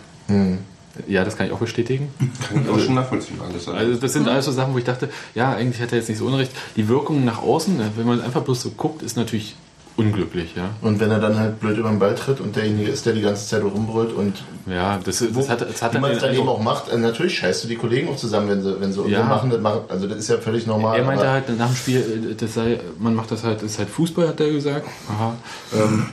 Ja, 1.08 1.24
das 1.24 1.36
kann 1.36 1.46
ich 1.46 1.52
auch 1.52 1.58
bestätigen. 1.58 2.08
Kann 2.48 2.62
ich 2.64 2.70
auch 2.70 2.78
schon 2.78 2.94
nachvollziehen, 2.94 3.40
alles. 3.46 3.68
Also 3.68 3.96
das 4.00 4.12
sind 4.12 4.28
alles 4.28 4.44
so 4.44 4.52
Sachen, 4.52 4.74
wo 4.74 4.78
ich 4.78 4.84
dachte, 4.84 5.10
ja, 5.34 5.52
eigentlich 5.52 5.82
hat 5.82 5.92
er 5.92 5.98
jetzt 5.98 6.08
nicht 6.08 6.18
so 6.18 6.26
unrecht. 6.26 6.52
Die 6.76 6.88
Wirkung 6.88 7.24
nach 7.24 7.42
außen, 7.42 7.76
ne, 7.76 7.90
wenn 7.96 8.06
man 8.06 8.20
einfach 8.20 8.42
bloß 8.42 8.62
so 8.62 8.70
guckt, 8.70 9.02
ist 9.02 9.16
natürlich 9.16 9.56
unglücklich, 9.96 10.54
ja. 10.56 10.70
Und 10.80 10.98
wenn 10.98 11.10
er 11.10 11.20
dann 11.20 11.38
halt 11.38 11.60
blöd 11.60 11.78
über 11.78 11.88
den 11.88 11.98
Ball 12.00 12.14
tritt 12.16 12.40
und 12.40 12.56
derjenige 12.56 12.90
ist, 12.90 13.06
der 13.06 13.12
die 13.12 13.20
ganze 13.20 13.46
Zeit 13.46 13.62
rumbrüllt 13.62 14.12
und 14.12 14.42
Ja, 14.66 14.98
das, 15.04 15.24
das 15.32 15.48
hat, 15.48 15.60
das 15.60 15.82
hat 15.82 15.94
wie 15.94 15.98
man 15.98 16.10
es 16.10 16.18
dann 16.18 16.30
eben 16.30 16.40
Eindruck- 16.40 16.58
auch 16.58 16.62
macht, 16.62 16.88
äh, 16.88 16.96
natürlich 16.98 17.38
scheißt 17.38 17.64
du 17.64 17.68
die 17.68 17.76
Kollegen 17.76 18.08
auch 18.08 18.16
zusammen, 18.16 18.48
wenn 18.48 18.62
sie, 18.62 18.80
wenn 18.80 18.92
sie 18.92 19.02
Ja. 19.08 19.22
machen, 19.24 19.50
das 19.50 19.60
machen. 19.60 19.80
Also 19.88 20.06
das 20.08 20.18
ist 20.18 20.28
ja 20.28 20.38
völlig 20.38 20.66
normal. 20.66 20.98
Er 20.98 21.04
meinte 21.04 21.28
halt 21.30 21.56
nach 21.58 21.68
dem 21.68 21.76
Spiel, 21.76 22.30
äh, 22.32 22.34
das 22.34 22.54
sei, 22.54 22.80
man 22.98 23.14
macht 23.14 23.30
das 23.30 23.44
halt, 23.44 23.62
das 23.62 23.72
ist 23.72 23.78
halt 23.78 23.88
Fußball, 23.88 24.26
hat 24.28 24.40
er 24.40 24.50
gesagt. 24.50 24.86
Aha. 25.08 25.34
Ähm, 25.74 26.06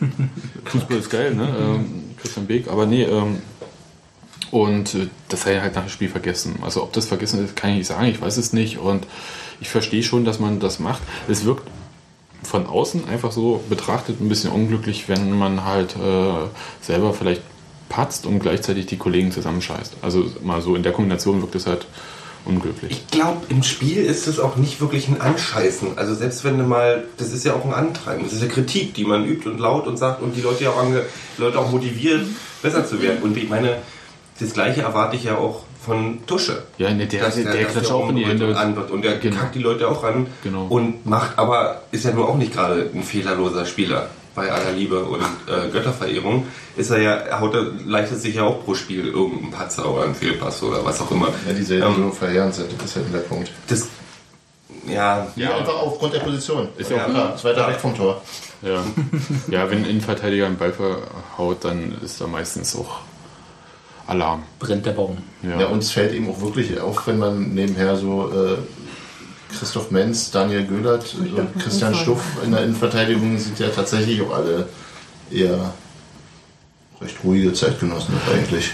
Fußball 0.65 0.97
ist 0.97 1.09
geil, 1.09 1.33
ne? 1.33 1.47
Ähm, 1.59 2.03
Christian 2.21 2.45
Beek, 2.45 2.67
aber 2.69 2.85
nee, 2.85 3.03
ähm, 3.03 3.39
und 4.51 4.93
äh, 4.95 5.07
das 5.29 5.43
sei 5.43 5.53
er 5.53 5.61
halt 5.61 5.75
nach 5.75 5.83
dem 5.85 5.89
Spiel 5.89 6.09
vergessen. 6.09 6.59
Also 6.61 6.83
ob 6.83 6.93
das 6.93 7.05
vergessen 7.07 7.43
ist, 7.43 7.55
kann 7.55 7.71
ich 7.71 7.77
nicht 7.77 7.87
sagen, 7.87 8.05
ich 8.07 8.21
weiß 8.21 8.37
es 8.37 8.53
nicht. 8.53 8.77
Und 8.79 9.07
ich 9.61 9.69
verstehe 9.69 10.03
schon, 10.03 10.25
dass 10.25 10.39
man 10.39 10.59
das 10.59 10.79
macht. 10.79 11.01
Es 11.29 11.45
wirkt 11.45 11.63
von 12.51 12.67
außen 12.67 13.07
einfach 13.07 13.31
so 13.31 13.63
betrachtet 13.69 14.19
ein 14.19 14.27
bisschen 14.27 14.51
unglücklich, 14.51 15.07
wenn 15.07 15.37
man 15.37 15.63
halt 15.63 15.95
äh, 15.95 16.47
selber 16.81 17.13
vielleicht 17.13 17.41
patzt 17.87 18.25
und 18.25 18.39
gleichzeitig 18.39 18.87
die 18.87 18.97
Kollegen 18.97 19.31
zusammenscheißt. 19.31 19.95
Also 20.01 20.25
mal 20.43 20.61
so 20.61 20.75
in 20.75 20.83
der 20.83 20.91
Kombination 20.91 21.41
wirkt 21.41 21.55
es 21.55 21.65
halt 21.65 21.87
unglücklich. 22.43 22.91
Ich 22.91 23.07
glaube, 23.07 23.45
im 23.47 23.63
Spiel 23.63 24.03
ist 24.03 24.27
es 24.27 24.37
auch 24.39 24.57
nicht 24.57 24.81
wirklich 24.81 25.07
ein 25.07 25.21
Anscheißen. 25.21 25.97
Also 25.97 26.13
selbst 26.13 26.43
wenn 26.43 26.57
du 26.57 26.65
mal, 26.65 27.05
das 27.17 27.31
ist 27.31 27.45
ja 27.45 27.53
auch 27.53 27.63
ein 27.63 27.73
Antreiben, 27.73 28.23
das 28.23 28.33
ist 28.33 28.41
ja 28.41 28.49
Kritik, 28.49 28.95
die 28.95 29.05
man 29.05 29.25
übt 29.25 29.47
und 29.47 29.57
laut 29.57 29.87
und 29.87 29.95
sagt 29.95 30.21
und 30.21 30.35
die 30.35 30.41
Leute 30.41 30.65
ja 30.65 30.71
auch, 30.71 30.77
ange, 30.77 31.03
die 31.37 31.41
Leute 31.41 31.57
auch 31.57 31.71
motiviert, 31.71 32.25
besser 32.61 32.85
zu 32.85 33.01
werden. 33.01 33.23
Und 33.23 33.37
ich 33.37 33.47
meine, 33.47 33.77
das 34.41 34.51
Gleiche 34.51 34.81
erwarte 34.81 35.15
ich 35.15 35.23
ja 35.23 35.37
auch 35.37 35.63
von 35.83 36.19
Tusche. 36.27 36.63
Ja, 36.77 36.91
ne, 36.93 37.07
der, 37.07 37.23
Dass 37.25 37.35
der, 37.35 37.51
der 37.51 37.63
dass 37.63 37.71
klatscht 37.73 37.91
auch 37.91 38.09
in 38.09 38.15
die 38.17 38.25
Hände. 38.25 38.47
und 38.49 38.55
an 38.55 38.75
wird. 38.75 38.91
Und 38.91 39.01
der 39.03 39.17
Genau. 39.17 39.37
kackt 39.39 39.55
die 39.55 39.59
Leute 39.59 39.87
auch 39.89 40.03
an 40.03 40.27
Genau. 40.43 40.65
und 40.67 41.05
macht 41.05 41.37
aber, 41.39 41.81
ist 41.91 42.05
ja 42.05 42.11
nur 42.11 42.29
auch 42.29 42.35
nicht 42.37 42.53
gerade 42.53 42.89
ein 42.93 43.03
fehlerloser 43.03 43.65
Spieler. 43.65 44.07
Bei 44.33 44.49
aller 44.49 44.71
Liebe 44.71 45.03
und 45.03 45.19
äh, 45.21 45.69
Götterverehrung 45.73 46.45
ist 46.77 46.89
er 46.89 47.01
ja, 47.01 47.39
haut 47.41 47.53
er, 47.53 47.65
leistet 47.85 48.21
sich 48.21 48.35
ja 48.35 48.43
auch 48.43 48.63
pro 48.63 48.75
Spiel 48.75 49.07
irgendeinen 49.07 49.51
Patzer 49.51 49.91
oder 49.93 50.03
einen 50.05 50.15
Fehlpass 50.15 50.63
oder 50.63 50.85
was 50.85 51.01
auch 51.01 51.11
immer. 51.11 51.27
ja, 51.45 51.51
die 51.53 51.63
selten 51.63 51.87
Ähm, 51.87 52.03
so 52.03 52.11
verheerend 52.11 52.55
sind, 52.55 52.71
das 52.77 52.91
ist 52.91 52.95
halt 52.95 53.13
der 53.13 53.19
Punkt. 53.19 53.51
Das, 53.67 53.89
ja, 54.87 55.27
Ja, 55.35 55.57
einfach 55.57 55.73
aufgrund 55.75 56.13
der 56.13 56.19
Position. 56.19 56.69
Ist 56.77 56.89
ja 56.91 57.03
auch 57.05 57.09
klar, 57.09 57.35
ist 57.35 57.43
weiter 57.43 57.67
weg 57.67 57.75
vom 57.81 57.93
Tor. 57.95 58.21
Ja. 58.61 58.81
ja, 59.49 59.69
wenn 59.69 59.79
ein 59.79 59.85
Innenverteidiger 59.89 60.45
einen 60.45 60.57
Ball 60.57 60.71
verhaut, 60.71 61.65
dann 61.65 61.97
ist 62.01 62.21
da 62.21 62.27
meistens 62.27 62.73
auch 62.77 62.99
Alarm. 64.11 64.43
Brennt 64.59 64.85
der 64.85 64.91
Baum. 64.91 65.17
Ja. 65.41 65.61
Ja, 65.61 65.67
uns 65.67 65.91
fällt 65.91 66.13
eben 66.13 66.29
auch 66.29 66.41
wirklich 66.41 66.79
auf, 66.79 67.07
wenn 67.07 67.17
man 67.17 67.53
nebenher 67.53 67.95
so 67.95 68.29
äh, 68.29 68.57
Christoph 69.57 69.89
Menz, 69.91 70.31
Daniel 70.31 70.65
Göhlert 70.65 71.15
und 71.15 71.59
Christian 71.59 71.95
Stuff 71.95 72.21
in 72.43 72.51
der 72.51 72.63
Innenverteidigung 72.63 73.37
sind 73.37 73.57
ja 73.59 73.69
tatsächlich 73.69 74.21
auch 74.21 74.33
alle 74.35 74.67
eher 75.31 75.73
recht 77.01 77.17
ruhige 77.23 77.53
Zeitgenossen 77.53 78.13
eigentlich. 78.33 78.71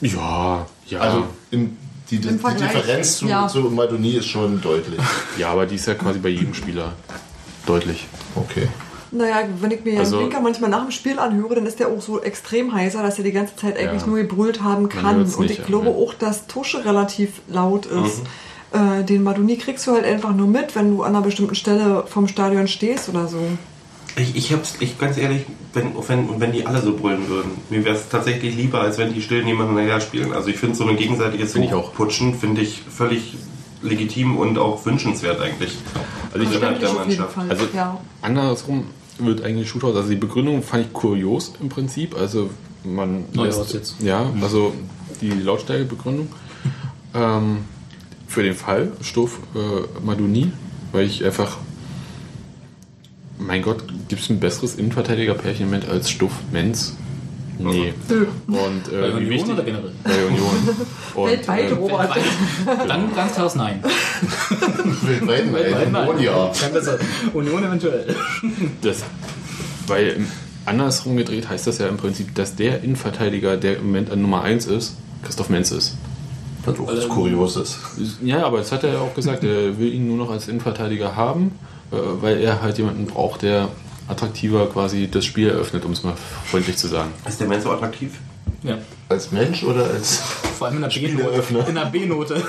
Ja, 0.00 0.66
ja. 0.86 1.00
Also 1.00 1.24
im, 1.50 1.76
die, 2.10 2.18
die, 2.18 2.28
Im 2.28 2.38
die 2.38 2.54
Differenz 2.54 3.18
zu, 3.18 3.26
ja. 3.26 3.48
zu 3.48 3.60
Madonie 3.60 4.14
ist 4.14 4.26
schon 4.26 4.60
deutlich. 4.60 5.00
ja, 5.36 5.50
aber 5.50 5.66
die 5.66 5.74
ist 5.74 5.86
ja 5.86 5.94
quasi 5.94 6.18
bei 6.18 6.30
jedem 6.30 6.54
Spieler 6.54 6.92
deutlich. 7.66 8.06
Okay. 8.34 8.68
Naja, 9.10 9.36
wenn 9.60 9.70
ich 9.70 9.84
mir 9.84 9.92
Jan 9.92 10.00
Also- 10.00 10.20
Winker 10.20 10.40
manchmal 10.40 10.68
nach 10.70 10.82
dem 10.82 10.90
Spiel 10.90 11.18
anhöre, 11.18 11.54
dann 11.54 11.66
ist 11.66 11.78
der 11.80 11.88
auch 11.88 12.00
so 12.00 12.20
extrem 12.20 12.72
heißer, 12.74 13.02
dass 13.02 13.18
er 13.18 13.24
die 13.24 13.32
ganze 13.32 13.56
Zeit 13.56 13.76
eigentlich 13.78 14.02
Ja. 14.02 14.06
nur 14.08 14.18
gebrüllt 14.18 14.62
haben 14.62 14.88
kann. 14.88 15.22
Und 15.22 15.38
nicht, 15.40 15.50
ich 15.58 15.64
glaube 15.66 15.86
ja. 15.88 15.92
auch, 15.94 16.14
dass 16.14 16.46
Tusche 16.46 16.84
relativ 16.84 17.40
laut 17.48 17.88
Mhm. 17.92 18.04
ist. 18.04 18.22
Äh, 18.72 19.02
den 19.04 19.22
Madoni 19.22 19.56
kriegst 19.56 19.86
du 19.86 19.92
halt 19.92 20.04
einfach 20.04 20.34
nur 20.34 20.46
mit, 20.46 20.76
wenn 20.76 20.94
du 20.94 21.02
an 21.02 21.14
einer 21.16 21.24
bestimmten 21.24 21.54
Stelle 21.54 22.04
vom 22.06 22.28
Stadion 22.28 22.68
stehst 22.68 23.08
oder 23.08 23.26
so. 23.26 23.38
Ich, 24.16 24.36
ich 24.36 24.52
hab's, 24.52 24.74
ich 24.80 24.98
ganz 24.98 25.16
ehrlich, 25.16 25.44
wenn, 25.72 25.92
wenn, 26.06 26.40
wenn 26.40 26.52
die 26.52 26.66
alle 26.66 26.82
so 26.82 26.94
brüllen 26.94 27.28
würden, 27.28 27.52
mir 27.70 27.84
wäre 27.84 27.94
es 27.96 28.08
tatsächlich 28.10 28.56
lieber, 28.56 28.80
als 28.82 28.98
wenn 28.98 29.14
die 29.14 29.22
still 29.22 29.42
nebeneinander 29.44 29.82
her 29.82 30.00
spielen. 30.02 30.32
Also 30.34 30.48
ich 30.48 30.56
finde 30.58 30.74
so 30.74 30.84
ein 30.86 30.96
gegenseitiges 30.96 31.52
Find 31.52 31.64
ich 31.66 31.72
auch. 31.72 31.94
Putschen 31.94 32.34
finde 32.34 32.60
ich 32.60 32.82
völlig 32.94 33.36
legitim 33.80 34.36
und 34.36 34.58
auch 34.58 34.84
wünschenswert 34.84 35.40
eigentlich. 35.40 35.78
Also 36.34 36.44
ich 36.46 36.54
innerhalb 36.56 36.80
der 36.80 36.90
auf 36.90 36.96
jeden 37.06 37.20
Mannschaft. 37.20 37.32
Fall. 37.34 37.46
Also 37.48 37.64
ja. 37.74 37.96
andersrum 38.20 38.86
wird 39.18 39.42
eigentlich 39.42 39.68
Shootout, 39.68 39.96
also 39.96 40.08
die 40.08 40.16
Begründung 40.16 40.62
fand 40.62 40.86
ich 40.86 40.92
kurios 40.92 41.52
im 41.60 41.68
Prinzip. 41.68 42.16
Also 42.16 42.50
man 42.84 43.24
Neuhaus 43.32 43.72
jetzt. 43.72 43.96
Ja, 44.00 44.30
also 44.40 44.72
die 45.20 45.30
Lautstärkebegründung. 45.30 46.28
ähm, 47.14 47.58
für 48.26 48.42
den 48.42 48.54
Fall 48.54 48.92
Stoff 49.00 49.40
äh, 49.54 50.04
Maduni, 50.04 50.52
weil 50.92 51.06
ich 51.06 51.24
einfach 51.24 51.56
mein 53.38 53.62
Gott, 53.62 53.84
gibt 54.08 54.20
es 54.20 54.30
ein 54.30 54.40
besseres 54.40 54.74
Innenverteidiger-Pärchen 54.74 55.72
als 55.88 56.10
Stuff 56.10 56.32
Menz? 56.52 56.96
Nee. 57.58 57.92
Und 58.46 58.92
äh, 58.92 59.00
Bei 59.00 59.08
wie 59.08 59.12
Union 59.14 59.30
wichtig, 59.30 59.52
oder 59.52 59.62
generell? 59.64 59.92
Bei 60.04 60.26
Union. 60.26 60.76
Und, 61.14 61.26
Weltweit, 61.26 61.70
äh, 61.70 61.74
Robert. 61.74 62.16
Dann 62.86 63.14
ganz 63.14 63.34
klares 63.34 63.54
Nein. 63.56 63.82
Weltweit, 65.02 65.52
Weltweit 65.52 65.92
nein. 65.92 66.08
Union, 66.08 66.24
ja. 66.24 66.52
Kann 66.60 66.72
besser. 66.72 66.98
Union 67.32 67.64
eventuell. 67.64 68.14
Das, 68.82 69.02
weil 69.86 70.26
andersrum 70.66 71.16
gedreht 71.16 71.48
heißt 71.48 71.66
das 71.66 71.78
ja 71.78 71.88
im 71.88 71.96
Prinzip, 71.96 72.34
dass 72.34 72.54
der 72.54 72.82
Innenverteidiger, 72.82 73.56
der 73.56 73.78
im 73.78 73.86
Moment 73.86 74.10
an 74.10 74.22
Nummer 74.22 74.42
1 74.42 74.66
ist, 74.66 74.96
Christoph 75.24 75.48
Menz 75.48 75.72
ist. 75.72 75.96
Was 76.64 76.78
auch 76.78 76.86
was 76.86 77.08
Kurioses. 77.08 77.78
Ja, 78.22 78.44
aber 78.44 78.58
das 78.58 78.72
hat 78.72 78.84
er 78.84 78.94
ja 78.94 79.00
auch 79.00 79.14
gesagt, 79.14 79.42
er 79.44 79.78
will 79.78 79.92
ihn 79.92 80.06
nur 80.06 80.16
noch 80.16 80.30
als 80.30 80.48
Innenverteidiger 80.48 81.16
haben, 81.16 81.52
äh, 81.90 81.96
weil 82.20 82.38
er 82.38 82.62
halt 82.62 82.78
jemanden 82.78 83.06
braucht, 83.06 83.42
der 83.42 83.68
attraktiver 84.08 84.66
quasi 84.66 85.08
das 85.10 85.24
Spiel 85.24 85.48
eröffnet, 85.48 85.84
um 85.84 85.92
es 85.92 86.02
mal 86.02 86.14
freundlich 86.46 86.76
zu 86.76 86.88
sagen. 86.88 87.10
Ist 87.26 87.40
der 87.40 87.48
Mensch 87.48 87.64
so 87.64 87.70
attraktiv? 87.70 88.12
Ja. 88.62 88.78
Als 89.08 89.30
Mensch 89.30 89.62
oder 89.62 89.84
als 89.84 90.16
Vor 90.58 90.66
allem 90.66 90.76
in 90.76 90.82
der 90.82 90.88
B-Note. 90.88 91.68
In 91.68 91.74
der 91.74 91.84
B-Note. 91.84 92.42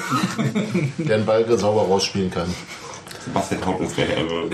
der 0.97 1.15
einen 1.15 1.25
Ball 1.25 1.57
sauber 1.57 1.81
rausspielen 1.81 2.31
kann. 2.31 2.47
Sebastian 3.25 3.65
Haupt 3.65 3.81
ist 3.81 3.97
der 3.97 4.17
also, 4.17 4.49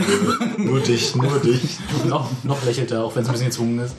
Nur 0.58 0.80
dich, 0.80 1.16
nur 1.16 1.40
dich. 1.40 1.78
noch, 2.06 2.30
noch 2.44 2.66
lächelt 2.66 2.92
er, 2.92 3.04
auch 3.04 3.16
wenn 3.16 3.24
es 3.24 3.30
ein 3.30 3.34
bisschen 3.34 3.48
gezwungen 3.48 3.80
ist. 3.80 3.96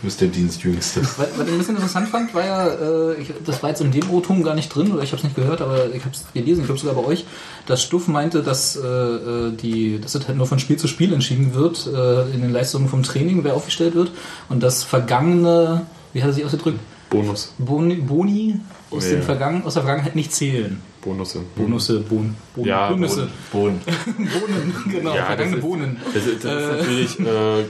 Du 0.00 0.04
bist 0.06 0.20
der 0.20 0.28
Dienstjüngste. 0.28 1.00
Was, 1.16 1.16
was 1.18 1.28
ich 1.46 1.52
ein 1.52 1.58
bisschen 1.58 1.74
interessant 1.74 2.08
fand, 2.08 2.32
war 2.32 2.44
ja, 2.44 2.66
äh, 2.68 3.14
ich, 3.20 3.32
das 3.44 3.60
war 3.62 3.70
jetzt 3.70 3.80
in 3.80 3.90
dem 3.90 4.08
O-Ton 4.10 4.44
gar 4.44 4.54
nicht 4.54 4.68
drin, 4.72 4.92
oder 4.92 5.02
ich 5.02 5.10
habe 5.10 5.18
es 5.18 5.24
nicht 5.24 5.34
gehört, 5.34 5.60
aber 5.60 5.92
ich 5.92 6.04
habe 6.04 6.14
es 6.14 6.24
gelesen, 6.32 6.60
ich 6.60 6.66
glaube 6.66 6.80
sogar 6.80 6.94
bei 6.94 7.04
euch, 7.04 7.24
dass 7.66 7.82
Stuff 7.82 8.06
meinte, 8.06 8.42
dass, 8.44 8.76
äh, 8.76 8.86
äh, 8.86 9.52
die, 9.56 10.00
dass 10.00 10.12
das 10.12 10.28
halt 10.28 10.38
nur 10.38 10.46
von 10.46 10.60
Spiel 10.60 10.76
zu 10.76 10.86
Spiel 10.86 11.12
entschieden 11.12 11.52
wird, 11.54 11.86
äh, 11.92 12.30
in 12.32 12.42
den 12.42 12.52
Leistungen 12.52 12.88
vom 12.88 13.02
Training, 13.02 13.42
wer 13.42 13.54
aufgestellt 13.54 13.96
wird, 13.96 14.12
und 14.48 14.62
das 14.62 14.84
vergangene, 14.84 15.86
wie 16.12 16.22
hat 16.22 16.30
er 16.30 16.32
sich 16.34 16.44
ausgedrückt? 16.44 16.78
Bonus. 17.10 17.54
Boni, 17.58 17.94
Boni 17.96 18.60
aus, 18.90 19.04
Ja, 19.04 19.10
den 19.12 19.18
ja. 19.20 19.24
Vergangen, 19.24 19.62
aus 19.64 19.74
der 19.74 19.82
Vergangenheit 19.82 20.14
nicht 20.14 20.32
zählen. 20.32 20.80
Bonusse. 21.00 21.40
Bonusse, 21.56 22.00
Bohnen, 22.00 22.36
Bohnen, 22.54 22.68
Ja, 22.68 22.90
Bonusse. 22.90 23.28
Boden. 23.50 23.80
Bohnen, 24.16 24.74
genau, 24.90 25.14
Ja, 25.14 25.24
vergangene 25.24 25.56
das 25.56 25.64
ist- 25.64 25.68
Bohnen. 25.68 25.96
Das 26.12 26.26
ist, 26.26 26.44
das 26.44 26.62
ist 26.62 26.70
natürlich, 26.86 27.20
äh, 27.20 27.64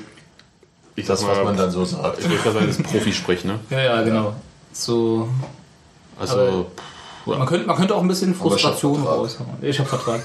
ich 0.98 1.06
Das, 1.06 1.20
sag 1.20 1.28
was 1.30 1.36
mal, 1.38 1.44
man 1.44 1.56
dann 1.56 1.70
so 1.70 1.84
sagt. 1.84 2.18
ich 2.18 2.28
würde 2.28 2.42
sagen, 2.52 2.66
das 2.66 2.76
ist 2.78 2.82
Profisprech, 2.82 3.44
ne? 3.44 3.58
Ja, 3.70 3.80
ja, 3.82 4.02
genau. 4.02 4.34
So, 4.72 5.28
Also, 6.18 6.66
man 7.26 7.46
könnte, 7.46 7.66
man 7.66 7.76
könnte 7.76 7.94
auch 7.94 8.02
ein 8.02 8.08
bisschen 8.08 8.34
Frustration 8.34 9.02
raushauen. 9.04 9.50
Ich 9.62 9.78
habe 9.78 9.88
Vertrag. 9.88 10.20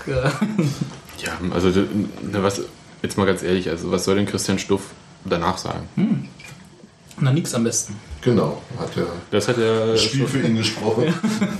ja, 1.18 1.32
also, 1.54 1.70
ne, 1.70 2.44
was, 2.44 2.62
jetzt 3.02 3.18
mal 3.18 3.26
ganz 3.26 3.44
ehrlich, 3.44 3.70
also, 3.70 3.92
was 3.92 4.04
soll 4.06 4.16
denn 4.16 4.26
Christian 4.26 4.58
Stuff 4.60 4.82
danach 5.26 5.58
sagen? 5.58 5.88
Na, 7.20 7.32
nix 7.32 7.54
am 7.54 7.64
besten. 7.64 7.96
Genau, 8.22 8.62
hat 8.80 8.96
er 8.98 9.06
Das 9.32 9.48
hat 9.48 9.58
er, 9.58 9.88
das 9.88 10.04
Spiel 10.04 10.28
für 10.28 10.40
ihn 10.40 10.56
gesprochen. 10.56 11.14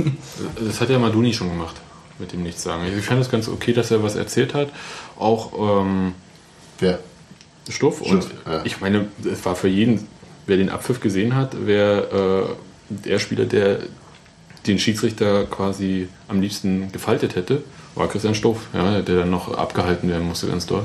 das 0.60 0.82
hat 0.82 0.90
ja 0.90 0.98
Maduni 0.98 1.34
schon 1.34 1.50
gemacht, 1.50 1.76
mit 2.18 2.32
dem 2.34 2.42
nichts 2.44 2.64
sagen. 2.64 2.86
Ich 2.98 3.06
fand 3.06 3.22
es 3.22 3.30
ganz 3.30 3.48
okay, 3.48 3.74
dass 3.74 3.92
er 3.92 4.02
was 4.02 4.16
erzählt 4.16 4.54
hat. 4.54 4.70
Auch, 5.20 5.82
ähm, 5.82 6.14
Wer? 6.80 7.00
Stuff. 7.70 8.02
Und 8.02 8.28
ja. 8.46 8.62
ich 8.64 8.82
meine, 8.82 9.08
es 9.24 9.46
war 9.46 9.56
für 9.56 9.68
jeden, 9.68 10.08
wer 10.46 10.58
den 10.58 10.70
Abpfiff 10.70 11.00
gesehen 11.00 11.36
hat, 11.36 11.56
wer 11.66 12.12
äh, 12.12 12.44
der 12.90 13.20
Spieler, 13.20 13.46
der 13.46 13.80
den 14.68 14.80
Schiedsrichter 14.80 15.46
quasi 15.46 16.08
am 16.28 16.42
liebsten 16.42 16.92
gefaltet 16.92 17.36
hätte, 17.36 17.64
war 17.96 18.08
Christian 18.08 18.36
Stoff, 18.36 18.68
ja, 18.74 19.02
der 19.02 19.20
dann 19.20 19.30
noch 19.30 19.54
abgehalten 19.54 20.10
werden 20.10 20.28
musste, 20.28 20.48
ganz 20.48 20.66
doll. 20.66 20.84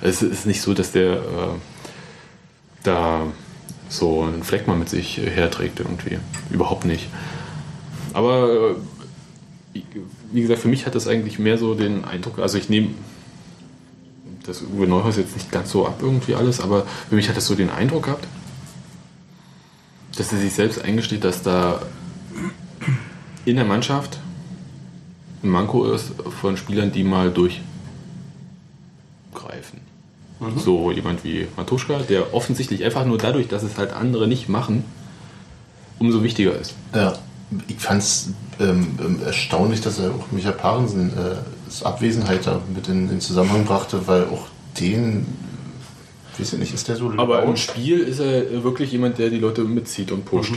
Es 0.00 0.22
ist 0.22 0.46
nicht 0.46 0.62
so, 0.62 0.74
dass 0.74 0.92
der 0.92 1.12
äh, 1.12 1.18
da 2.82 3.26
so 3.88 4.22
einen 4.22 4.42
Fleck 4.42 4.66
mal 4.66 4.76
mit 4.76 4.88
sich 4.88 5.18
herträgt 5.18 5.80
irgendwie. 5.80 6.18
Überhaupt 6.50 6.84
nicht. 6.84 7.08
Aber 8.12 8.74
äh, 9.74 9.80
wie 10.32 10.42
gesagt, 10.42 10.60
für 10.60 10.68
mich 10.68 10.86
hat 10.86 10.94
das 10.94 11.06
eigentlich 11.06 11.38
mehr 11.38 11.58
so 11.58 11.74
den 11.74 12.04
Eindruck, 12.04 12.38
also 12.38 12.58
ich 12.58 12.68
nehme 12.68 12.88
das 14.50 14.62
Uwe 14.62 14.86
Neuhaus 14.86 15.16
jetzt 15.16 15.34
nicht 15.34 15.50
ganz 15.50 15.70
so 15.70 15.86
ab 15.86 16.00
irgendwie 16.02 16.34
alles, 16.34 16.60
aber 16.60 16.84
für 17.08 17.14
mich 17.14 17.28
hat 17.28 17.36
das 17.36 17.46
so 17.46 17.54
den 17.54 17.70
Eindruck 17.70 18.04
gehabt, 18.04 18.26
dass 20.16 20.32
er 20.32 20.38
sich 20.38 20.52
selbst 20.52 20.82
eingesteht, 20.82 21.24
dass 21.24 21.42
da 21.42 21.80
in 23.44 23.56
der 23.56 23.64
Mannschaft 23.64 24.18
ein 25.42 25.50
Manko 25.50 25.90
ist 25.92 26.12
von 26.40 26.56
Spielern, 26.56 26.92
die 26.92 27.04
mal 27.04 27.30
durchgreifen. 27.30 27.62
So 30.56 30.90
jemand 30.90 31.22
wie 31.22 31.46
Matuschka, 31.56 32.00
der 32.00 32.34
offensichtlich 32.34 32.84
einfach 32.84 33.04
nur 33.04 33.18
dadurch, 33.18 33.48
dass 33.48 33.62
es 33.62 33.78
halt 33.78 33.92
andere 33.92 34.26
nicht 34.26 34.48
machen, 34.48 34.84
umso 35.98 36.22
wichtiger 36.22 36.58
ist. 36.58 36.74
Ja, 36.94 37.14
ich 37.68 37.78
fand 37.78 38.02
es 38.02 38.30
ähm, 38.58 38.98
ähm, 39.00 39.22
erstaunlich, 39.24 39.80
dass 39.80 39.98
er 39.98 40.10
auch 40.10 40.32
Michael 40.32 40.54
Parensen 40.54 41.10
äh, 41.10 41.36
Abwesenheit 41.84 42.46
da 42.46 42.60
mit 42.74 42.88
in 42.88 43.08
den 43.08 43.20
Zusammenhang 43.20 43.64
brachte, 43.64 44.06
weil 44.06 44.24
auch 44.24 44.46
den, 44.80 45.26
weiß 46.38 46.52
ich 46.54 46.58
nicht, 46.58 46.74
ist 46.74 46.88
der 46.88 46.96
so 46.96 47.12
Aber 47.16 47.42
im? 47.42 47.56
Spiel 47.56 48.00
ist 48.00 48.18
er 48.20 48.62
wirklich 48.62 48.92
jemand, 48.92 49.18
der 49.18 49.30
die 49.30 49.38
Leute 49.38 49.62
mitzieht 49.62 50.12
und 50.12 50.24
pusht. 50.24 50.54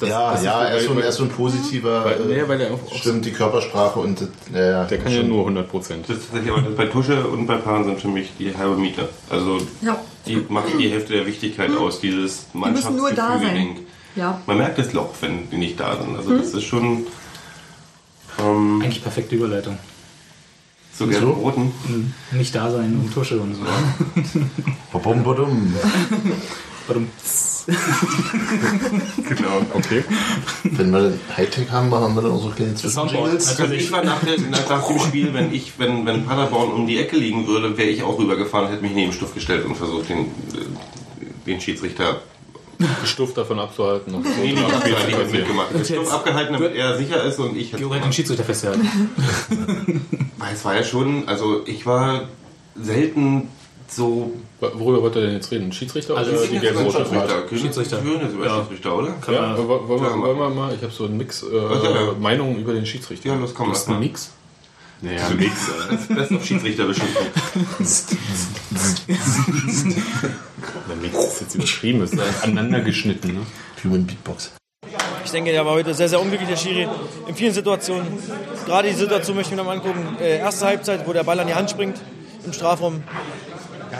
Das- 0.00 0.08
ja, 0.08 0.32
das 0.32 0.42
ja, 0.44 0.64
er 0.64 0.76
ist, 0.78 0.86
so, 0.86 0.96
weil- 0.96 1.02
er 1.04 1.08
ist 1.08 1.16
so 1.16 1.22
ein 1.22 1.28
positiver, 1.30 2.04
Weil- 2.04 2.20
äh, 2.20 2.42
nee, 2.42 2.48
weil 2.48 2.60
er 2.60 2.74
auch- 2.74 2.82
auch- 2.92 2.96
stimmt, 2.96 3.24
die 3.24 3.30
Körpersprache 3.30 4.00
und 4.00 4.20
ja, 4.52 4.60
ja, 4.60 4.84
Der 4.84 4.98
kann 4.98 5.12
ja 5.12 5.18
schon. 5.20 5.28
nur 5.28 5.44
100 5.44 5.68
Prozent. 5.70 6.08
Das 6.08 6.16
ist 6.16 6.24
tatsächlich 6.32 6.52
aber 6.52 6.62
bei 6.70 6.86
Tusche 6.86 7.24
und 7.28 7.46
bei 7.46 7.56
Paaren 7.56 7.84
sind 7.84 8.00
für 8.00 8.08
mich 8.08 8.30
die 8.38 8.54
halbe 8.56 8.76
Miete. 8.76 9.08
Also 9.30 9.58
Ja. 9.82 9.96
die 10.26 10.44
machen 10.48 10.78
die 10.78 10.88
Hälfte 10.90 11.12
der 11.12 11.26
Wichtigkeit 11.26 11.70
aus, 11.76 12.00
dieses 12.00 12.46
Die 12.52 12.58
müssen 12.58 12.96
nur 12.96 13.10
da 13.12 13.28
sein. 13.38 13.42
Mannschaftsgefüge-Ding. 13.42 13.86
Ja. 14.16 14.40
Man 14.46 14.58
merkt 14.58 14.78
das 14.78 14.92
Loch, 14.92 15.10
wenn 15.20 15.48
die 15.50 15.56
nicht 15.58 15.78
da 15.78 15.96
sind. 15.96 16.16
Also 16.16 16.36
das 16.38 16.52
ist 16.54 16.64
schon 16.64 17.06
ähm, 18.40 18.80
Eigentlich 18.82 19.02
perfekte 19.02 19.36
Überleitung. 19.36 19.78
So 20.96 21.06
gelb 21.06 21.20
So? 21.22 21.30
roten. 21.30 21.72
Nicht 22.32 22.54
da 22.54 22.70
sein 22.70 22.98
und 22.98 23.12
Tusche 23.12 23.40
und 23.40 23.54
so. 23.54 23.62
Badum, 24.92 25.24
badum. 25.24 25.74
Warum? 26.86 27.08
Genau. 29.26 29.62
Okay. 29.72 30.04
Wenn 30.64 30.90
wir 30.90 31.14
Hightech 31.34 31.70
haben, 31.70 31.88
machen 31.88 32.14
wir 32.14 32.20
dann 32.22 32.32
auch 32.32 32.42
so 32.42 32.50
kleine. 32.50 32.74
Zwischenjingles. 32.74 33.58
Also 33.58 33.72
ich 33.72 33.90
war 33.90 34.04
nach, 34.04 34.22
der, 34.22 34.38
nach, 34.50 34.68
nach 34.68 34.86
dem 34.86 34.98
Spiel, 34.98 35.32
wenn 35.32 35.52
ich, 35.52 35.78
wenn, 35.78 36.04
wenn 36.04 36.26
Paderborn 36.26 36.72
um 36.72 36.86
die 36.86 36.98
Ecke 36.98 37.16
liegen 37.16 37.46
würde, 37.46 37.76
wäre 37.78 37.88
ich 37.88 38.02
auch 38.02 38.18
rübergefahren, 38.18 38.68
hätte 38.68 38.82
mich 38.82 38.92
neben 38.92 39.10
den 39.10 39.16
Stuff 39.16 39.32
gestellt 39.32 39.64
und 39.64 39.76
versucht, 39.76 40.10
den, 40.10 40.26
äh, 40.26 40.26
den 41.46 41.60
Schiedsrichter 41.60 42.20
Gestuft 43.00 43.36
davon 43.36 43.58
abzuhalten. 43.58 44.14
Und 44.14 44.24
nee, 44.38 44.52
nicht 44.52 44.64
abgehalten, 44.64 45.08
ich 45.08 45.16
hätte 45.16 45.32
mitgemacht. 45.32 45.68
Stuff 45.84 46.12
abgehalten, 46.12 46.52
damit 46.54 46.74
er 46.74 46.96
sicher 46.96 47.22
ist 47.24 47.38
und 47.38 47.56
ich 47.56 47.70
den 47.70 47.80
gemacht. 47.80 48.14
Schiedsrichter 48.14 48.44
festgehalten. 48.44 48.88
Weil 50.38 50.54
es 50.54 50.64
war 50.64 50.74
ja 50.74 50.84
schon, 50.84 51.28
also 51.28 51.62
ich 51.66 51.86
war 51.86 52.28
selten 52.76 53.48
so 53.88 54.32
Worüber 54.72 55.02
wollt 55.02 55.16
ihr 55.16 55.22
denn 55.22 55.34
jetzt 55.34 55.50
reden? 55.50 55.72
Schiedsrichter 55.72 56.16
Also 56.16 56.32
oder 56.32 56.46
die 56.46 56.58
gelbe 56.58 56.80
rote 56.80 56.98
Schiedsrichter. 56.98 57.26
Karte? 57.26 57.58
Schiedsrichter. 57.58 58.02
Schiedsrichter, 58.02 58.96
oder? 58.96 59.14
Ja, 59.30 59.58
wollen, 59.58 60.38
wir, 60.38 60.50
mal, 60.50 60.74
ich 60.74 60.82
habe 60.82 60.92
so 60.92 61.04
einen 61.04 61.16
Mix 61.16 61.42
äh. 61.42 62.12
Meinungen 62.18 62.60
über 62.60 62.72
den 62.72 62.86
Schiedsrichter. 62.86 63.30
Ja, 63.30 63.34
los, 63.34 63.54
komm, 63.54 63.66
Du 63.66 63.72
hast 63.72 63.88
einen 63.88 64.00
Mix? 64.00 64.30
Naja, 65.04 65.24
Also 65.24 65.34
nix. 65.34 65.52
Das 65.90 66.00
ist 66.00 66.14
best 66.14 66.32
auf 66.32 66.44
Schiedsrichterbeschimpfung. 66.46 67.26
Der 70.88 70.96
Mix 70.96 71.24
ist 71.24 71.40
jetzt 71.42 71.54
überschrieben, 71.54 72.02
ist 72.02 72.14
aneinander 72.42 72.80
geschnitten. 72.80 73.34
Ne? 73.34 73.40
Human 73.84 74.06
Beatbox. 74.06 74.52
Ich 75.24 75.30
denke, 75.30 75.52
der 75.52 75.64
war 75.66 75.72
heute 75.72 75.94
sehr, 75.94 76.08
sehr 76.08 76.20
unglücklich, 76.20 76.48
der 76.48 76.56
Schiri. 76.56 76.88
In 77.26 77.34
vielen 77.34 77.52
Situationen. 77.52 78.06
Gerade 78.66 78.88
die 78.88 78.94
Situation 78.94 79.36
möchte 79.36 79.50
ich 79.52 79.56
mir 79.56 79.62
noch 79.62 79.68
mal 79.68 79.76
angucken. 79.76 80.16
Äh, 80.20 80.38
erste 80.38 80.66
Halbzeit, 80.66 81.06
wo 81.06 81.12
der 81.12 81.24
Ball 81.24 81.38
an 81.40 81.46
die 81.46 81.54
Hand 81.54 81.70
springt 81.70 82.00
im 82.44 82.52
Strafraum. 82.52 83.02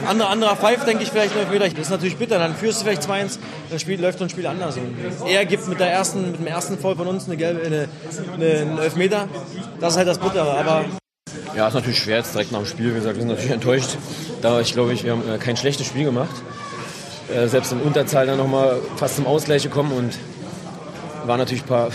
Anderer, 0.07 0.31
anderer 0.31 0.57
Pfeif, 0.57 0.85
denke 0.85 1.03
ich, 1.03 1.11
vielleicht 1.11 1.35
noch 1.37 1.53
wieder. 1.53 1.69
Das 1.69 1.79
ist 1.79 1.91
natürlich 1.91 2.17
bitter. 2.17 2.39
Dann 2.39 2.55
führst 2.55 2.81
du 2.81 2.85
vielleicht 2.85 3.03
2-1, 3.03 3.39
dann 3.71 4.01
läuft 4.01 4.19
so 4.19 4.25
ein 4.25 4.31
Spiel 4.31 4.47
anders. 4.47 4.77
Und 4.77 5.29
er 5.29 5.45
gibt 5.45 5.67
mit, 5.69 5.81
der 5.81 5.91
ersten, 5.91 6.33
mit 6.33 6.41
dem 6.41 6.47
ersten 6.47 6.79
Foul 6.79 6.97
von 6.97 7.07
uns 7.07 7.27
eine 7.27 7.37
gelbe, 7.37 7.65
eine, 7.65 7.89
eine, 8.35 8.61
einen 8.61 8.79
Elfmeter. 8.79 9.29
Das 9.81 9.93
ist 9.93 9.99
halt 9.99 10.09
das 10.09 10.19
Bittere. 10.19 10.51
Aber 10.59 10.85
Ja, 11.57 11.69
ist 11.69 11.75
natürlich 11.75 11.99
schwer 11.99 12.19
jetzt 12.19 12.35
direkt 12.35 12.53
nach 12.53 12.61
dem 12.61 12.67
Spiel. 12.67 12.91
Wie 12.91 12.99
gesagt, 12.99 13.17
wir 13.17 13.23
sind 13.23 13.29
natürlich 13.29 13.51
enttäuscht. 13.53 13.97
Da 14.43 14.61
ich 14.61 14.73
glaube, 14.73 15.01
wir 15.03 15.13
haben 15.13 15.23
äh, 15.29 15.39
kein 15.39 15.57
schlechtes 15.57 15.87
Spiel 15.87 16.05
gemacht. 16.05 16.35
Äh, 17.35 17.49
selbst 17.49 17.73
in 17.73 17.81
Unterzahl 17.81 18.27
dann 18.27 18.37
nochmal 18.37 18.77
fast 18.97 19.17
zum 19.17 19.27
Ausgleich 19.27 19.63
gekommen 19.63 19.93
und 19.93 20.15
waren 21.27 21.39
natürlich 21.39 21.65
ein 21.65 21.69
paar, 21.69 21.89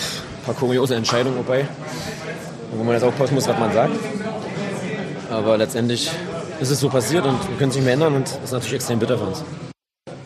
paar 0.46 0.56
kuriose 0.56 0.96
Entscheidungen 0.96 1.38
dabei. 1.38 1.68
Wo 2.72 2.84
man 2.84 2.94
jetzt 2.94 3.04
aufpassen 3.04 3.36
muss, 3.36 3.48
was 3.48 3.58
man 3.58 3.74
sagt. 3.74 3.94
Aber 5.30 5.58
letztendlich 5.58 6.10
ist 6.60 6.72
es 6.72 6.80
so 6.80 6.90
passiert 6.90 7.26
und 7.26 7.38
wir 7.48 7.58
können 7.58 7.70
es 7.70 7.76
nicht 7.76 7.86
mehr 7.86 7.94
ändern 7.94 8.16
und 8.16 8.28
das 8.28 8.44
ist 8.44 8.52
natürlich 8.52 8.76
extrem 8.76 9.00
bitter 9.00 9.18
für 9.18 9.26
uns. 9.26 9.44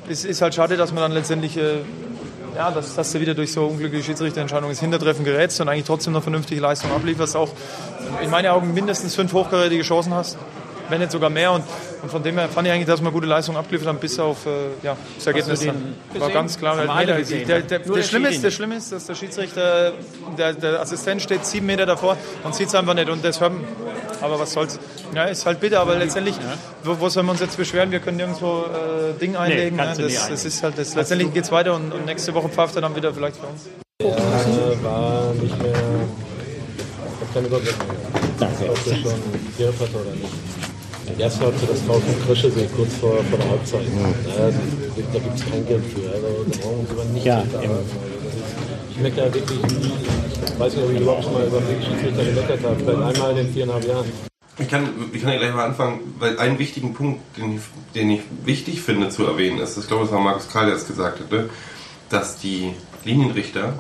Es 0.10 0.26
ist 0.26 0.42
halt 0.42 0.54
schade, 0.54 0.78
dass 0.78 0.92
man 0.92 1.02
dann 1.02 1.12
letztendlich, 1.12 1.58
äh, 1.58 1.80
ja, 2.56 2.72
dass, 2.72 2.96
dass 2.96 3.12
du 3.12 3.20
wieder 3.20 3.34
durch 3.34 3.52
so 3.52 3.66
unglückliche 3.66 4.04
Schiedsrichterentscheidungen 4.04 4.72
ins 4.72 4.80
Hintertreffen 4.80 5.24
gerätst 5.24 5.62
und 5.62 5.70
eigentlich 5.70 5.86
trotzdem 5.86 6.14
noch 6.14 6.24
vernünftige 6.24 6.60
Leistung 6.60 6.92
ablieferst, 6.92 7.36
auch 7.36 7.50
in 8.22 8.30
meinen 8.30 8.48
Augen 8.48 8.74
mindestens 8.74 9.16
fünf 9.16 9.34
hochkarätige 9.34 9.84
Chancen 9.84 10.14
hast, 10.14 10.38
wenn 10.90 11.00
nicht 11.00 11.12
sogar 11.12 11.30
mehr. 11.30 11.52
Und, 11.52 11.64
und 12.02 12.10
von 12.10 12.22
dem 12.24 12.38
her 12.38 12.50
fand 12.50 12.68
ich 12.68 12.74
eigentlich, 12.74 12.88
dass 12.88 13.02
wir 13.02 13.12
gute 13.12 13.28
Leistung 13.28 13.56
abgeliefert 13.58 13.88
haben, 13.88 14.00
bis 14.00 14.20
auf 14.20 14.46
äh, 14.46 14.50
ja, 14.84 14.96
das 15.16 15.28
Ergebnis. 15.28 15.60
den 15.62 15.96
dann. 16.14 16.22
War 16.22 16.30
ganz 16.30 16.58
klar. 16.58 16.78
Haben 16.78 16.86
Nee, 16.86 16.92
alle 16.92 17.06
der, 17.08 17.18
gesehen. 17.18 17.48
der, 17.48 17.62
der, 17.62 17.80
der, 17.80 17.94
der 17.94 18.04
Schlimme 18.04 18.30
ist, 18.30 18.44
der. 18.44 18.52
Schlimme 18.52 18.76
ist, 18.76 18.92
dass 18.92 19.06
der 19.06 19.16
Schiedsrichter, 19.16 19.94
der, 20.38 20.54
der 20.54 20.82
Assistent 20.82 21.22
steht 21.22 21.46
sieben 21.46 21.66
Meter 21.66 21.86
davor 21.86 22.18
und 22.44 22.54
sieht 22.56 22.68
es 22.68 22.76
einfach 22.76 22.94
nicht. 22.94 23.10
Und 23.10 23.24
das 23.24 23.40
hört, 23.40 23.54
aber 24.22 24.40
was 24.40 24.54
soll's. 24.54 24.80
Ja, 25.14 25.26
ist 25.26 25.46
halt 25.46 25.60
bitter, 25.60 25.80
aber 25.80 25.96
letztendlich, 25.96 26.36
wo, 26.84 27.00
wo 27.00 27.08
sollen 27.10 27.28
wir 27.28 27.32
uns 27.34 27.42
jetzt 27.42 27.56
beschweren? 27.58 27.92
Wir 27.92 28.00
können 28.00 28.18
nirgendwo 28.18 28.64
äh, 28.64 29.20
Ding 29.20 29.36
einlegen. 29.36 29.78
ne? 29.78 29.94
du 29.96 30.04
das, 30.04 30.30
das 30.30 30.46
ist 30.46 30.64
halt, 30.64 30.78
das, 30.78 30.96
letztendlich 30.96 31.34
geht 31.34 31.44
es 31.44 31.52
weiter 31.52 31.76
und, 31.76 31.92
und 31.92 32.06
nächste 32.06 32.34
Woche 32.34 32.50
pfeift 32.50 32.76
er 32.76 32.82
dann 32.82 32.96
wieder 32.96 33.14
vielleicht 33.14 33.38
für 33.38 33.46
uns. 33.48 33.70
Er 34.00 34.84
war 34.84 35.34
nicht 35.34 35.62
mehr. 35.62 35.74
Ich 37.34 37.38
habe 37.38 37.50
keine 37.50 37.64
Überblick 37.64 37.78
mehr. 37.80 37.98
Danke. 38.40 38.70
Ob 38.70 38.78
er 38.86 38.96
schon 38.96 39.12
Griff 39.58 39.80
hatte 39.80 39.96
oder 39.96 40.12
nicht. 40.12 41.20
Erste 41.20 41.46
Halbzeit, 41.46 41.70
das 41.70 41.82
Foul 41.82 42.00
von 42.00 42.26
Krische 42.28 42.52
kurz 42.76 42.94
vor, 43.02 43.24
vor 43.24 43.38
der 43.40 43.50
Halbzeit. 43.50 43.82
Ja, 43.82 44.44
also, 44.44 44.60
da 45.12 45.20
gibt 45.20 45.36
es 45.36 45.46
kein 45.50 45.66
Geld 45.66 45.84
für. 45.86 46.12
Also, 46.12 46.46
da 46.48 46.58
brauchen 46.60 46.88
wir 46.96 47.06
nichts 47.06 47.26
Ja, 47.26 47.44
ich 48.92 48.98
meckere 49.02 49.34
wirklich 49.34 49.62
nie. 49.64 49.92
Ich 50.46 50.60
weiß 50.60 50.76
nicht, 50.76 50.86
ob 50.86 50.92
ich 50.92 51.02
überhaupt 51.02 51.24
schon 51.24 51.34
mal 51.34 51.48
über 51.48 51.60
den 51.60 51.82
Schiedsrichter 51.82 52.24
gemeckert 52.24 52.64
habe. 52.64 52.76
Vielleicht 52.78 53.16
einmal 53.16 53.32
in 53.32 53.38
den 53.38 53.54
viereinhalb 53.54 53.88
Jahren. 53.88 54.06
Ich 54.60 54.68
kann, 54.68 54.90
ich 55.12 55.22
kann 55.24 55.34
ja 55.34 55.40
gleich 55.40 55.54
mal 55.56 55.66
anfangen, 55.66 56.00
weil 56.20 56.38
einen 56.38 56.60
wichtigen 56.60 56.94
Punkt, 56.94 57.20
den 57.36 57.56
ich, 57.56 57.62
den 57.96 58.12
ich 58.12 58.22
wichtig 58.46 58.82
finde 58.82 59.10
zu 59.10 59.26
erwähnen, 59.26 59.58
ist, 59.58 59.76
ich 59.76 59.88
glaube, 59.88 60.04
das 60.04 60.14
war 60.14 60.20
Markus 60.20 60.50
Karl, 60.50 60.68
der 60.68 60.76
es 60.76 60.86
gesagt 60.86 61.20
hatte, 61.20 61.50
dass 62.10 62.38
die 62.38 62.74
Linienrichter, 63.04 63.74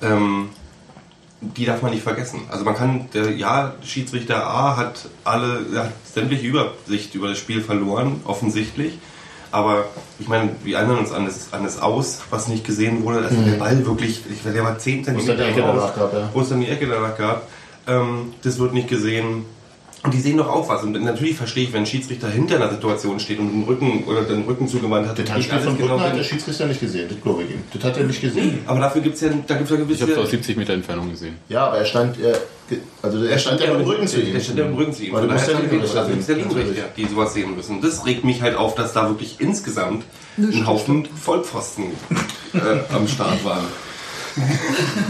ähm, 0.00 0.48
die 1.40 1.64
darf 1.64 1.82
man 1.82 1.92
nicht 1.92 2.02
vergessen. 2.02 2.40
Also 2.50 2.64
man 2.64 2.74
kann, 2.74 3.08
der, 3.14 3.32
ja, 3.32 3.74
Schiedsrichter 3.82 4.46
A 4.46 4.76
hat 4.76 5.08
alle, 5.24 5.64
hat 5.74 5.92
sämtliche 6.04 6.46
Übersicht 6.46 7.14
über 7.14 7.28
das 7.28 7.38
Spiel 7.38 7.62
verloren, 7.62 8.20
offensichtlich. 8.24 8.98
Aber 9.52 9.86
ich 10.18 10.28
meine, 10.28 10.50
wir 10.62 10.76
erinnern 10.76 10.98
uns 10.98 11.12
an 11.12 11.24
das, 11.24 11.52
an 11.52 11.64
das 11.64 11.80
Aus, 11.80 12.20
was 12.30 12.48
nicht 12.48 12.64
gesehen 12.64 13.04
wurde. 13.04 13.26
Also 13.26 13.42
der 13.42 13.56
Ball 13.56 13.84
wirklich, 13.84 14.22
ich 14.30 14.44
weiß, 14.44 14.52
der 14.52 14.62
war 14.62 14.78
10 14.78 14.98
Wo 14.98 15.00
es 15.00 15.06
dann 15.06 15.16
Zentimeter 15.16 15.44
die 15.44 15.50
Ecke 15.50 15.60
danach 15.62 15.96
gab, 15.96 16.12
ja. 16.12 16.30
wo 16.32 16.40
es 16.40 16.48
dann 16.50 16.60
die 16.60 16.68
Ecke 16.68 16.86
danach 16.86 17.16
gab. 17.18 17.48
Ähm, 17.88 18.34
das 18.42 18.58
wird 18.58 18.74
nicht 18.74 18.88
gesehen. 18.88 19.44
Und 20.02 20.14
die 20.14 20.20
sehen 20.20 20.38
doch 20.38 20.48
auch 20.48 20.66
was. 20.68 20.82
Und 20.82 20.92
natürlich 20.92 21.36
verstehe 21.36 21.64
ich, 21.64 21.72
wenn 21.74 21.80
ein 21.80 21.86
Schiedsrichter 21.86 22.28
hinter 22.30 22.56
einer 22.56 22.70
Situation 22.70 23.20
steht 23.20 23.38
und 23.38 23.50
den 23.52 23.64
Rücken 23.64 24.04
oder 24.04 24.22
den 24.22 24.44
Rücken 24.44 24.66
zugewandt 24.66 25.06
hat. 25.06 25.18
Das 25.18 25.30
Handspiel 25.30 25.58
Brückner 25.58 25.76
genau 25.76 26.00
hat 26.00 26.16
der 26.16 26.22
Schiedsrichter 26.22 26.66
nicht 26.66 26.80
gesehen, 26.80 27.08
das 27.10 27.20
glaube 27.20 27.42
ich 27.42 27.50
ihm. 27.50 27.62
Das 27.74 27.84
hat 27.84 27.98
er 27.98 28.04
nicht 28.04 28.20
gesehen. 28.20 28.60
Aber 28.66 28.80
dafür 28.80 29.02
gibt 29.02 29.16
es 29.16 29.20
ja, 29.20 29.28
da 29.46 29.54
gibt's 29.56 29.70
ja 29.70 29.76
Ich 29.76 29.82
gewisse... 29.82 30.02
habe 30.02 30.12
es 30.12 30.18
aus 30.18 30.30
70 30.30 30.56
Meter 30.56 30.72
Entfernung 30.72 31.10
gesehen. 31.10 31.36
Ja, 31.50 31.66
aber 31.66 31.78
er 31.78 31.84
stand, 31.84 32.18
er, 32.18 32.38
also 33.02 33.22
er 33.24 33.38
stand 33.38 33.60
ja 33.60 33.72
mit 33.72 33.80
dem 33.80 33.86
Rücken 33.86 34.06
zu 34.06 34.22
ihm. 34.22 34.32
Der 34.32 34.40
stand 34.40 34.58
ja 34.58 34.64
mit 34.64 34.72
dem 34.72 34.78
Rücken 34.78 34.92
zu 34.94 35.04
ihm. 35.04 35.12
Weil 35.12 35.26
du 35.26 35.32
musst 35.34 35.48
ja 35.48 35.54
also 35.54 36.20
sehen. 36.20 36.24
ja 36.26 36.34
Linienrichter, 36.34 36.88
die 36.96 37.04
sowas 37.04 37.34
sehen 37.34 37.54
müssen. 37.54 37.82
Das 37.82 38.06
regt 38.06 38.24
mich 38.24 38.40
halt 38.40 38.56
auf, 38.56 38.74
dass 38.74 38.94
da 38.94 39.06
wirklich 39.08 39.36
insgesamt 39.38 40.04
ein 40.38 40.66
Haufen 40.66 41.06
Vollpfosten 41.14 41.84
äh, 42.54 42.94
am 42.94 43.06
Start 43.06 43.44
waren. 43.44 43.66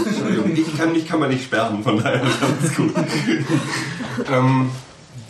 Entschuldigung, 0.07 0.53
ich 0.55 0.77
kann 0.77 0.93
mich 0.93 1.07
kann 1.07 1.21
man 1.21 1.31
nicht 1.31 1.45
sperren, 1.45 1.83
von 1.83 2.03
daher 2.03 2.23
ist 2.23 2.43
alles 2.43 2.77
gut. 2.77 2.95
ähm, 4.33 4.71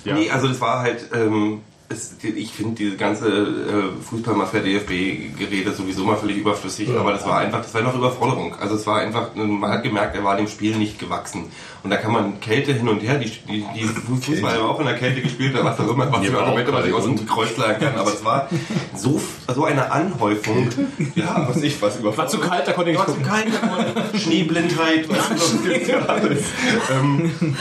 Nee, 0.04 0.30
also 0.30 0.48
das 0.48 0.60
war 0.60 0.80
halt, 0.80 1.10
ähm, 1.14 1.60
es, 1.92 2.14
ich 2.22 2.52
finde 2.52 2.76
diese 2.76 2.96
ganze 2.96 3.26
äh, 3.26 4.02
Fußballmafia 4.02 4.60
DFB-Gerede 4.60 5.72
sowieso 5.72 6.04
mal 6.04 6.16
völlig 6.16 6.36
überflüssig, 6.36 6.88
aber 6.96 7.12
das 7.12 7.26
war 7.26 7.38
einfach, 7.38 7.62
das 7.62 7.74
war 7.74 7.82
noch 7.82 7.96
Überforderung. 7.96 8.54
Also 8.54 8.76
es 8.76 8.86
war 8.86 9.00
einfach, 9.00 9.34
man 9.34 9.70
hat 9.70 9.82
gemerkt, 9.82 10.14
er 10.14 10.22
war 10.22 10.36
dem 10.36 10.46
Spiel 10.46 10.76
nicht 10.76 11.00
gewachsen. 11.00 11.46
Und 11.82 11.90
da 11.90 11.96
kann 11.96 12.12
man 12.12 12.38
Kälte 12.38 12.72
hin 12.72 12.88
und 12.88 13.00
her, 13.00 13.18
die, 13.18 13.28
die, 13.28 13.64
die 13.74 13.84
Fußball 13.84 14.52
haben 14.52 14.66
auch 14.66 14.78
in 14.78 14.86
der 14.86 14.98
Kälte 14.98 15.20
gespielt, 15.20 15.56
da 15.56 15.64
was 15.64 15.80
auch 15.80 15.88
immer, 15.88 16.12
was 16.12 16.24
für 16.24 16.38
Argumente 16.38 16.70
man 16.70 16.84
sich 16.84 16.94
aus 16.94 17.04
dem 17.04 17.26
Kreuz 17.26 17.48
schlagen 17.54 17.80
kann, 17.80 17.96
aber 17.96 18.12
es 18.12 18.24
war 18.24 18.48
so, 18.94 19.20
so 19.52 19.64
eine 19.64 19.90
Anhäufung, 19.90 20.68
ja, 21.16 21.48
was 21.48 21.60
ich, 21.60 21.82
was 21.82 21.98
über 21.98 22.16
War 22.16 22.28
zu 22.28 22.38
kalt, 22.38 22.68
da 22.68 22.72
konnte 22.72 22.92
ich 22.92 22.98
war 22.98 23.08
nicht 23.08 23.18
zu 23.18 23.24
gucken. 23.24 23.50
kalt, 23.50 23.52
da 23.52 23.66
konnte 23.66 24.18
Schneeblindheit, 24.18 25.08
was 25.08 25.30
es 25.30 25.62
gibt 25.64 25.88
ja 25.88 26.06
alles. 26.06 26.44
Ähm, 26.92 27.56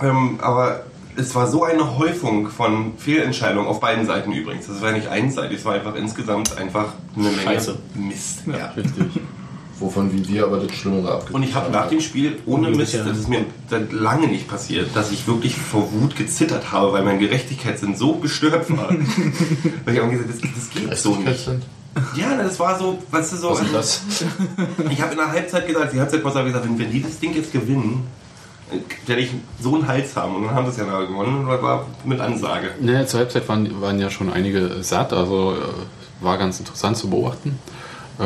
ähm, 0.00 0.38
aber 0.40 0.84
es 1.16 1.34
war 1.34 1.46
so 1.46 1.64
eine 1.64 1.98
Häufung 1.98 2.48
von 2.48 2.92
Fehlentscheidungen 2.96 3.66
auf 3.68 3.80
beiden 3.80 4.06
Seiten 4.06 4.32
übrigens. 4.32 4.66
Das 4.66 4.80
war 4.80 4.92
nicht 4.92 5.08
einseitig, 5.08 5.58
es 5.58 5.64
war 5.64 5.74
einfach 5.74 5.94
insgesamt 5.94 6.56
einfach 6.56 6.94
eine 7.14 7.24
Menge 7.28 7.36
Scheiße. 7.42 7.76
Mist. 7.94 8.42
Ja. 8.46 8.74
Wovon 9.78 10.12
wie 10.12 10.28
wir 10.28 10.44
aber 10.44 10.58
das 10.58 10.76
Schlimmere 10.76 11.08
abgekriegt 11.12 11.34
Und 11.34 11.42
ich 11.42 11.54
habe 11.54 11.72
nach 11.72 11.88
dem 11.88 12.00
Spiel 12.00 12.38
ohne 12.46 12.70
Mist, 12.70 12.94
Ja. 12.94 13.02
das 13.04 13.18
ist 13.18 13.28
mir 13.28 13.44
seit 13.68 13.92
lange 13.92 14.28
nicht 14.28 14.46
passiert, 14.48 14.90
dass 14.94 15.10
ich 15.10 15.26
wirklich 15.26 15.56
vor 15.56 15.90
Wut 15.92 16.14
gezittert 16.14 16.70
habe, 16.70 16.92
weil 16.92 17.02
mein 17.02 17.18
Gerechtigkeitssinn 17.18 17.96
so 17.96 18.14
gestört 18.14 18.70
war. 18.70 18.90
weil 19.84 19.94
ich 19.94 20.00
auch 20.00 20.08
gesagt 20.08 20.30
habe, 20.30 20.40
das, 20.54 20.54
das 20.54 20.70
geht 20.70 20.98
so 20.98 21.16
nicht. 21.16 21.48
Ja, 22.16 22.36
das 22.42 22.58
war 22.58 22.78
so, 22.78 23.02
weißt 23.10 23.32
du, 23.32 23.36
so. 23.36 23.50
Was 23.50 23.60
ist 23.60 23.74
das? 23.74 24.02
Ich 24.90 25.02
habe 25.02 25.12
in 25.12 25.18
der 25.18 25.30
Halbzeit 25.30 25.66
gesagt, 25.66 25.92
die 25.92 26.00
Halbzeitpause 26.00 26.38
habe 26.38 26.48
ich 26.48 26.54
gesagt, 26.54 26.70
wenn, 26.70 26.78
wenn 26.78 26.90
die 26.90 27.02
das 27.02 27.18
Ding 27.18 27.34
jetzt 27.34 27.52
gewinnen, 27.52 28.06
werde 29.06 29.22
ich 29.22 29.30
so 29.60 29.74
einen 29.74 29.86
Hals 29.86 30.16
haben. 30.16 30.36
Und 30.36 30.44
dann 30.44 30.54
haben 30.54 30.66
sie 30.66 30.72
es 30.72 30.76
ja 30.78 30.84
nachher 30.84 31.06
gewonnen 31.06 31.46
war 31.46 31.86
mit 32.04 32.20
Ansage. 32.20 32.70
Naja, 32.80 33.06
zur 33.06 33.20
Halbzeit 33.20 33.48
waren, 33.48 33.80
waren 33.80 33.98
ja 33.98 34.10
schon 34.10 34.32
einige 34.32 34.82
satt, 34.82 35.12
also 35.12 35.54
äh, 35.54 36.24
war 36.24 36.38
ganz 36.38 36.58
interessant 36.58 36.96
zu 36.96 37.10
beobachten. 37.10 37.58
Äh, 38.18 38.22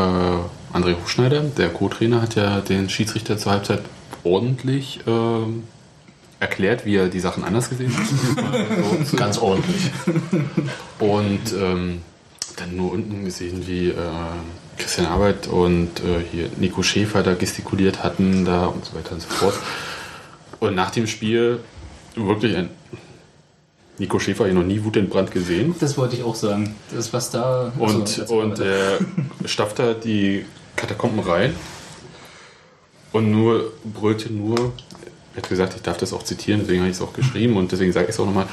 André 0.76 0.94
Hochschneider, 1.00 1.40
der 1.40 1.70
Co-Trainer, 1.70 2.22
hat 2.22 2.34
ja 2.34 2.60
den 2.60 2.88
Schiedsrichter 2.88 3.38
zur 3.38 3.52
Halbzeit 3.52 3.82
ordentlich 4.24 5.00
ähm, 5.06 5.64
erklärt, 6.40 6.84
wie 6.84 6.96
er 6.96 7.08
die 7.08 7.20
Sachen 7.20 7.44
anders 7.44 7.70
gesehen 7.70 7.96
hat. 7.96 9.06
so, 9.06 9.16
Ganz 9.16 9.38
ordentlich. 9.38 9.90
Und 10.98 11.52
ähm, 11.58 12.02
dann 12.56 12.76
nur 12.76 12.92
unten 12.92 13.24
gesehen, 13.24 13.66
wie 13.66 13.88
äh, 13.88 13.94
Christian 14.78 15.06
Arbeit 15.06 15.46
und 15.46 16.00
äh, 16.00 16.22
hier 16.30 16.48
Nico 16.58 16.82
Schäfer 16.82 17.22
da 17.22 17.34
gestikuliert 17.34 18.02
hatten 18.02 18.44
da 18.44 18.66
und 18.66 18.84
so 18.84 18.94
weiter 18.94 19.12
und 19.12 19.22
so 19.22 19.28
fort. 19.28 19.54
Und 20.60 20.74
nach 20.74 20.90
dem 20.90 21.06
Spiel 21.06 21.60
wirklich 22.14 22.56
ein 22.56 22.70
Nico 23.98 24.18
Schäfer 24.18 24.40
habe 24.40 24.50
ich 24.50 24.54
noch 24.54 24.62
nie 24.64 24.82
wutentbrannt 24.84 25.30
gesehen. 25.30 25.74
Das 25.80 25.96
wollte 25.96 26.16
ich 26.16 26.22
auch 26.22 26.34
sagen. 26.34 26.74
Das, 26.94 27.12
was 27.12 27.30
da. 27.30 27.72
Und, 27.78 28.16
jetzt- 28.16 28.30
und 28.30 28.58
er 28.58 28.98
stapft 29.46 29.78
da 29.78 29.94
die 29.94 30.44
Katakomben 30.76 31.20
rein 31.20 31.54
und 33.12 33.30
nur 33.30 33.72
brüllte 33.84 34.32
nur. 34.32 34.72
Er 35.36 35.42
hat 35.42 35.50
gesagt, 35.50 35.74
ich 35.76 35.82
darf 35.82 35.98
das 35.98 36.14
auch 36.14 36.22
zitieren, 36.22 36.60
deswegen 36.60 36.80
habe 36.80 36.90
ich 36.90 36.96
es 36.96 37.02
auch 37.02 37.12
geschrieben 37.12 37.58
und 37.58 37.70
deswegen 37.70 37.92
sage 37.92 38.06
ich 38.06 38.14
es 38.14 38.20
auch 38.20 38.24
nochmal. 38.24 38.46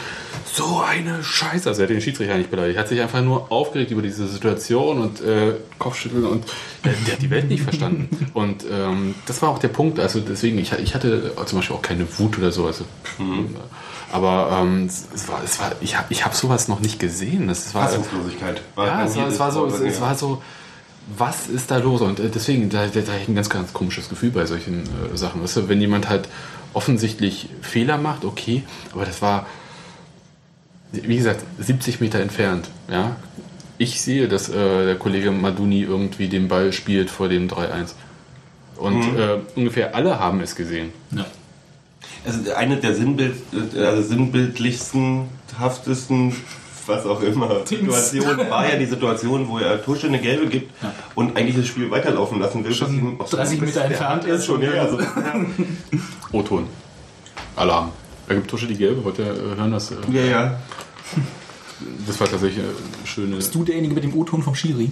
So 0.52 0.82
eine 0.82 1.24
Scheiße. 1.24 1.70
Also 1.70 1.82
er 1.82 1.88
hat 1.88 1.96
den 1.96 2.02
Schiedsrichter 2.02 2.38
nicht 2.38 2.52
beleidigt. 2.52 2.76
Er 2.76 2.82
hat 2.82 2.90
sich 2.90 3.00
einfach 3.00 3.22
nur 3.22 3.50
aufgeregt 3.54 3.92
über 3.92 4.02
diese 4.02 4.28
Situation 4.28 5.00
und 5.00 5.22
äh, 5.22 5.54
Kopfschütteln 5.80 6.26
und 6.26 6.44
äh, 6.84 6.90
der 7.08 7.14
hat 7.14 7.22
die 7.22 7.30
Welt 7.30 7.48
nicht 7.48 7.64
verstanden. 7.64 8.30
Und 8.34 8.66
ähm, 8.70 9.16
das 9.28 9.42
war 9.42 9.48
auch 9.50 9.60
der 9.60 9.70
Punkt. 9.70 10.00
Also 10.02 10.20
deswegen, 10.20 10.60
ich, 10.60 10.74
ich 10.74 10.94
hatte 10.94 11.32
zum 11.46 11.60
Beispiel 11.60 11.76
auch 11.76 11.82
keine 11.82 12.06
Wut 12.20 12.38
oder 12.38 12.52
so. 12.52 12.66
Also, 12.66 12.84
Aber 14.12 14.60
ähm, 14.62 14.88
es, 14.88 15.28
war, 15.30 15.42
es 15.44 15.60
war, 15.60 15.72
ich 15.80 15.98
habe 15.98 16.08
ich 16.10 16.26
hab 16.26 16.36
sowas 16.36 16.68
noch 16.68 16.82
nicht 16.82 17.00
gesehen. 17.00 17.50
Es 17.50 17.74
war, 17.74 17.88
Fassungslosigkeit. 17.88 18.62
War 18.76 18.88
ja, 18.88 19.06
es 19.06 19.16
war, 19.16 19.28
es 19.30 19.40
war 19.40 19.52
so, 19.54 19.66
es, 19.68 19.80
es 19.80 20.02
war 20.02 20.16
so, 20.16 20.42
was 21.18 21.48
ist 21.48 21.72
da 21.72 21.78
los? 21.78 22.02
Und 22.02 22.20
äh, 22.20 22.30
deswegen, 22.30 22.70
da, 22.70 22.86
da, 22.88 23.02
da 23.02 23.12
habe 23.14 23.22
ich 23.22 23.28
ein 23.28 23.36
ganz, 23.36 23.50
ganz 23.50 23.74
komisches 23.74 24.10
Gefühl 24.10 24.32
bei 24.32 24.46
solchen 24.46 24.84
äh, 24.84 25.18
Sachen. 25.18 25.42
Weißt 25.42 25.58
du, 25.58 25.70
wenn 25.70 25.82
jemand 25.82 26.10
halt 26.10 26.30
offensichtlich 26.74 27.50
Fehler 27.62 27.98
macht, 27.98 28.26
okay, 28.26 28.64
aber 28.94 29.06
das 29.06 29.22
war, 29.22 29.46
wie 30.92 31.16
gesagt, 31.18 31.44
70 31.60 32.00
Meter 32.02 32.20
entfernt. 32.20 32.68
Ja? 32.90 33.16
Ich 33.78 34.02
sehe, 34.02 34.28
dass 34.28 34.50
äh, 34.50 34.86
der 34.86 34.96
Kollege 34.96 35.32
Maduni 35.32 35.82
irgendwie 35.82 36.28
den 36.28 36.48
Ball 36.48 36.72
spielt 36.74 37.10
vor 37.10 37.30
dem 37.30 37.48
3-1. 37.48 37.94
Und 38.78 39.14
Mhm. 39.14 39.20
äh, 39.20 39.30
ungefähr 39.56 39.96
alle 39.96 40.20
haben 40.20 40.42
es 40.42 40.56
gesehen. 40.56 40.92
Ja. 41.12 41.26
Also 42.26 42.54
eine 42.54 42.78
der 42.78 42.96
Sinnbild, 42.96 43.36
also 43.76 44.02
sinnbildlichsten, 44.02 45.26
haftesten, 45.60 46.36
was 46.86 47.06
auch 47.06 47.22
immer, 47.22 47.66
Situationen 47.66 48.50
war 48.50 48.68
ja 48.70 48.76
die 48.78 48.86
Situation, 48.86 49.48
wo 49.48 49.58
er 49.60 49.82
Tusche 49.84 50.08
eine 50.08 50.20
gelbe 50.20 50.48
gibt 50.48 50.72
und 51.16 51.36
eigentlich 51.38 51.56
das 51.56 51.68
Spiel 51.68 51.90
weiterlaufen 51.92 52.40
lassen 52.40 52.64
will. 52.66 52.74
Schon 52.74 53.18
bis 53.18 53.32
ihm- 53.32 53.38
30 53.38 53.62
Meter 53.62 53.86
entfernt 53.86 54.26
ja 54.28 54.36
ist 54.36 54.46
Schon, 54.46 54.62
ja, 54.62 54.72
also, 54.72 54.98
O-Ton. 56.34 56.68
Alarm. 57.56 57.92
Da 58.28 58.34
gibt 58.34 58.50
Tusche 58.50 58.68
die 58.68 58.76
gelbe. 58.76 59.02
Ihr 59.18 59.26
äh, 59.26 59.56
hören, 59.56 59.72
das? 59.72 59.92
Äh, 59.92 59.96
ja, 60.12 60.24
ja. 60.24 60.60
Das 62.08 62.18
war 62.18 62.30
tatsächlich 62.30 62.64
eine 62.64 62.74
schöne. 63.06 63.36
Bist 63.36 63.54
du 63.54 63.64
derjenige 63.66 63.94
mit 63.94 64.06
dem 64.06 64.16
O-Ton 64.16 64.42
vom 64.42 64.56
Schiri? 64.56 64.92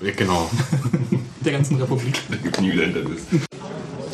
Ja, 0.00 0.12
genau. 0.12 0.50
Der 1.44 1.52
ganzen 1.52 1.76
Republik. 1.76 2.18
Niederländer 2.60 3.00
bist. 3.00 3.26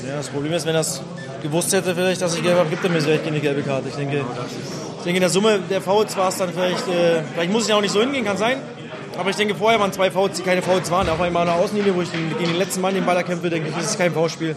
Ja, 0.05 0.17
das 0.17 0.29
Problem 0.29 0.53
ist, 0.55 0.67
wenn 0.67 0.75
er 0.75 0.81
es 0.81 1.01
gewusst 1.41 1.73
hätte, 1.73 1.95
vielleicht, 1.95 2.21
dass 2.21 2.35
ich 2.35 2.43
gelb 2.43 2.59
habe, 2.59 2.69
gibt 2.69 2.83
er 2.83 2.91
mir 2.91 3.01
vielleicht 3.01 3.25
keine 3.25 3.39
gelbe 3.39 3.63
Karte. 3.63 3.91
Ich 3.91 3.95
denke, 3.95 4.25
ich 4.99 5.05
denke 5.05 5.17
in 5.19 5.21
der 5.21 5.31
Summe 5.31 5.61
der 5.71 5.81
Fouls 5.81 6.17
war 6.17 6.31
es 6.31 6.39
dann 6.39 6.53
vielleicht, 6.53 6.89
äh, 6.89 7.23
vielleicht 7.33 7.53
muss 7.53 7.63
es 7.63 7.69
ja 7.69 7.77
auch 7.77 7.81
nicht 7.81 7.93
so 7.93 8.01
hingehen, 8.01 8.25
kann 8.25 8.39
sein. 8.39 8.59
Aber 9.17 9.31
ich 9.31 9.37
denke, 9.37 9.55
vorher 9.55 9.79
waren 9.79 9.93
zwei 9.93 10.11
Fouls, 10.11 10.37
die 10.37 10.43
keine 10.43 10.63
Fouls 10.63 10.91
waren. 10.91 11.09
Auch 11.09 11.21
einmal 11.21 11.49
an 11.49 11.55
der 11.55 11.65
Außenlinie, 11.65 11.95
wo 11.95 12.03
ich 12.03 12.11
gegen 12.11 12.51
den 12.51 12.59
letzten 12.59 12.81
Mann 12.81 12.95
den 12.95 13.07
Ball 13.07 13.17
erkämpfe, 13.17 13.51
denke 13.51 13.69
ich, 13.69 13.75
das 13.75 13.85
ist 13.93 13.99
kein 13.99 14.13
Foulspiel. 14.13 14.57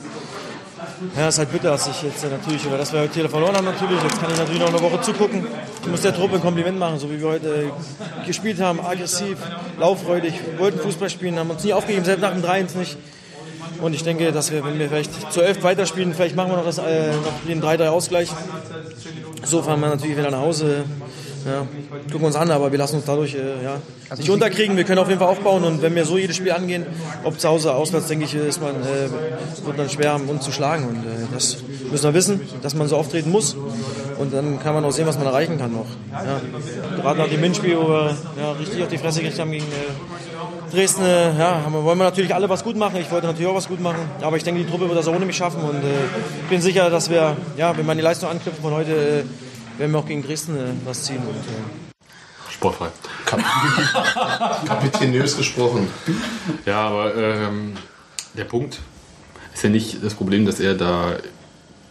Ja, 1.18 1.28
ist 1.28 1.38
halt 1.38 1.52
bitter, 1.52 1.70
dass 1.72 1.88
ich 1.88 2.02
jetzt 2.04 2.24
natürlich, 2.24 2.66
oder 2.68 2.78
dass 2.78 2.94
wir 2.94 3.02
heute 3.02 3.14
hier 3.14 3.30
verloren 3.30 3.56
haben 3.56 3.66
natürlich. 3.66 4.02
Jetzt 4.02 4.20
kann 4.20 4.32
ich 4.32 4.38
natürlich 4.38 4.62
noch 4.62 4.70
eine 4.70 4.82
Woche 4.82 5.02
zugucken. 5.02 5.46
Ich 5.84 5.88
muss 5.88 6.02
der 6.02 6.16
Truppe 6.16 6.36
ein 6.36 6.42
Kompliment 6.42 6.80
machen, 6.80 7.00
so 7.00 7.10
wie 7.12 7.20
wir 7.20 7.28
heute 7.28 7.72
gespielt 8.26 8.60
haben. 8.60 8.80
Aggressiv, 8.80 9.38
lauffreudig, 9.80 10.34
wollten 10.58 10.80
Fußball 10.80 11.10
spielen, 11.10 11.38
haben 11.38 11.50
uns 11.50 11.64
nie 11.64 11.74
aufgegeben, 11.74 12.06
selbst 12.06 12.22
nach 12.22 12.34
dem 12.34 12.44
3-1 12.44 12.78
nicht. 12.78 12.98
Und 13.82 13.94
ich 13.94 14.04
denke, 14.04 14.32
dass 14.32 14.52
wir, 14.52 14.64
wenn 14.64 14.80
wir 14.80 14.88
vielleicht 14.88 15.32
zur 15.32 15.46
11 15.46 15.64
weiterspielen, 15.64 16.14
vielleicht 16.14 16.36
machen 16.36 16.52
wir 16.52 16.58
noch, 16.58 16.66
das, 16.66 16.78
äh, 16.78 17.12
noch 17.12 17.48
den 17.48 17.62
3-3-Ausgleich. 17.62 18.30
So 19.44 19.62
fahren 19.62 19.80
wir 19.82 19.90
natürlich 19.90 20.18
wieder 20.18 20.32
nach 20.32 20.40
Hause. 20.40 20.86
Ja, 21.46 21.68
gucken 22.12 22.26
uns 22.26 22.36
an, 22.36 22.50
aber 22.50 22.72
wir 22.72 22.80
lassen 22.80 22.96
uns 22.96 23.06
dadurch 23.06 23.36
äh, 23.36 23.64
ja, 23.64 23.78
nicht 24.18 24.30
unterkriegen. 24.30 24.76
Wir 24.78 24.84
können 24.84 24.98
auf 24.98 25.08
jeden 25.08 25.20
Fall 25.20 25.30
aufbauen 25.30 25.64
und 25.64 25.82
wenn 25.84 25.94
wir 25.94 26.04
so 26.04 26.18
jedes 26.18 26.36
Spiel 26.36 26.52
angehen, 26.52 26.88
ob 27.24 27.40
zu 27.40 27.48
Hause, 27.48 27.74
auswärts, 27.74 28.08
denke 28.08 28.26
ich, 28.26 28.34
ist 28.34 28.60
man, 28.62 28.72
äh, 28.72 29.66
wird 29.66 29.78
man 29.78 29.88
schwer, 29.88 30.20
uns 30.28 30.44
zu 30.44 30.52
schlagen. 30.52 30.88
Und 30.88 30.98
äh, 30.98 31.28
das 31.32 31.58
müssen 31.92 32.04
wir 32.04 32.14
wissen, 32.16 32.42
dass 32.64 32.74
man 32.74 32.88
so 32.88 32.98
auftreten 32.98 33.30
muss. 33.30 33.56
Und 34.18 34.34
dann 34.34 34.60
kann 34.60 34.74
man 34.74 34.84
auch 34.86 34.92
sehen, 34.92 35.06
was 35.06 35.18
man 35.18 35.28
erreichen 35.28 35.60
kann 35.60 35.72
noch. 35.72 35.86
Ja. 36.12 36.42
Gerade 37.00 37.20
nach 37.20 37.28
dem 37.28 37.44
Hinspiel, 37.44 37.78
wo 37.78 37.90
wir 37.90 38.18
ja, 38.40 38.52
richtig 38.54 38.82
auf 38.82 38.90
die 38.90 38.98
Fresse 38.98 39.20
gekriegt 39.20 39.40
haben 39.40 39.52
gegen 39.52 39.66
äh, 39.66 40.74
Dresden, 40.76 41.04
äh, 41.04 41.38
ja, 41.38 41.62
wollen 41.72 41.98
wir 42.00 42.06
natürlich 42.06 42.34
alle 42.34 42.50
was 42.50 42.64
gut 42.64 42.76
machen. 42.76 42.96
Ich 43.00 43.12
wollte 43.12 43.28
natürlich 43.28 43.48
auch 43.48 43.56
was 43.56 43.68
gut 43.68 43.82
machen. 43.82 44.00
Aber 44.22 44.38
ich 44.38 44.44
denke, 44.44 44.64
die 44.64 44.70
Truppe 44.70 44.88
wird 44.88 44.98
das 44.98 45.08
auch 45.08 45.16
ohne 45.16 45.26
mich 45.26 45.38
schaffen. 45.38 45.62
Und 45.62 45.76
äh, 45.76 46.06
ich 46.44 46.50
bin 46.50 46.62
sicher, 46.62 46.90
dass 46.90 47.12
wir, 47.12 47.38
ja, 47.56 47.78
wenn 47.78 47.86
man 47.86 47.98
die 47.98 48.04
Leistung 48.04 48.30
anknüpfen 48.30 48.64
von 48.64 48.74
heute, 48.74 48.92
äh, 48.92 49.24
werden 49.78 49.92
wir 49.92 50.00
auch 50.00 50.06
gegen 50.08 50.24
Dresden 50.24 50.56
äh, 50.58 50.72
was 50.86 51.04
ziehen. 51.04 51.20
Und, 51.20 51.36
äh, 51.36 52.52
Sportfrei. 52.52 52.88
Kapitänös 54.66 55.36
gesprochen. 55.38 55.88
Ja, 56.66 56.88
aber 56.88 57.16
ähm, 57.16 57.74
der 58.36 58.46
Punkt 58.46 58.80
ist 59.54 59.64
ja 59.64 59.70
nicht 59.70 60.04
das 60.04 60.14
Problem, 60.14 60.46
dass 60.46 60.60
er 60.60 60.76
da. 60.76 61.18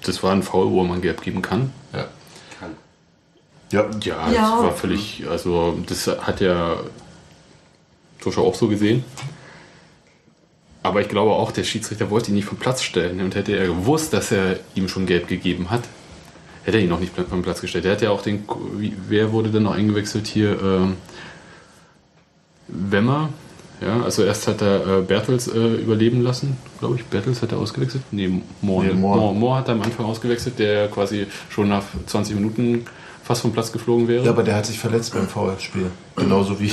Das 0.02 0.22
war 0.22 0.32
ein 0.32 0.42
Foul, 0.42 0.70
wo 0.70 0.82
man 0.84 1.00
gelb 1.02 1.22
geben 1.22 1.42
kann. 1.42 1.72
Ja. 1.92 2.06
Ja, 3.72 3.86
ja, 4.02 4.30
Ja. 4.30 4.50
das 4.56 4.62
war 4.62 4.72
völlig. 4.74 5.24
Also, 5.28 5.78
das 5.86 6.06
hat 6.06 6.40
ja 6.40 6.76
Tusche 8.20 8.40
auch 8.40 8.54
so 8.54 8.68
gesehen. 8.68 9.04
Aber 10.82 11.00
ich 11.00 11.08
glaube 11.08 11.32
auch, 11.32 11.50
der 11.50 11.64
Schiedsrichter 11.64 12.10
wollte 12.10 12.30
ihn 12.30 12.34
nicht 12.34 12.44
vom 12.44 12.58
Platz 12.58 12.82
stellen. 12.82 13.20
Und 13.20 13.34
hätte 13.34 13.56
er 13.56 13.66
gewusst, 13.66 14.12
dass 14.12 14.30
er 14.30 14.58
ihm 14.74 14.88
schon 14.88 15.06
gelb 15.06 15.28
gegeben 15.28 15.70
hat, 15.70 15.82
hätte 16.64 16.78
er 16.78 16.82
ihn 16.82 16.88
noch 16.88 17.00
nicht 17.00 17.12
vom 17.14 17.42
Platz 17.42 17.60
gestellt. 17.60 17.84
Er 17.84 17.92
hat 17.92 18.02
ja 18.02 18.10
auch 18.10 18.22
den. 18.22 18.44
Wer 19.08 19.32
wurde 19.32 19.50
denn 19.50 19.64
noch 19.64 19.74
eingewechselt 19.74 20.26
hier? 20.26 20.60
Ähm, 20.62 20.96
Wemmer. 22.68 23.30
Ja, 23.80 24.02
also 24.02 24.22
erst 24.22 24.46
hat 24.46 24.62
er 24.62 24.86
äh, 24.86 25.02
Bertels 25.02 25.48
äh, 25.48 25.58
überleben 25.58 26.22
lassen, 26.22 26.56
glaube 26.78 26.96
ich. 26.96 27.04
Bertels 27.04 27.42
hat 27.42 27.52
er 27.52 27.58
ausgewechselt? 27.58 28.02
Nee, 28.12 28.40
Moore. 28.62 28.86
Nee, 28.86 28.92
ne? 28.92 28.98
Moore. 28.98 29.20
Moore, 29.20 29.34
Moore 29.34 29.58
hat 29.58 29.68
er 29.68 29.74
am 29.74 29.82
Anfang 29.82 30.06
ausgewechselt, 30.06 30.58
der 30.58 30.88
quasi 30.88 31.26
schon 31.50 31.68
nach 31.68 31.82
20 32.06 32.36
Minuten 32.36 32.86
fast 33.22 33.42
vom 33.42 33.52
Platz 33.52 33.72
geflogen 33.72 34.06
wäre. 34.08 34.24
Ja, 34.24 34.30
aber 34.30 34.42
der 34.42 34.54
hat 34.54 34.66
sich 34.66 34.78
verletzt 34.78 35.12
beim 35.12 35.28
Foulspiel. 35.28 35.90
Genauso 36.16 36.60
wie, 36.60 36.72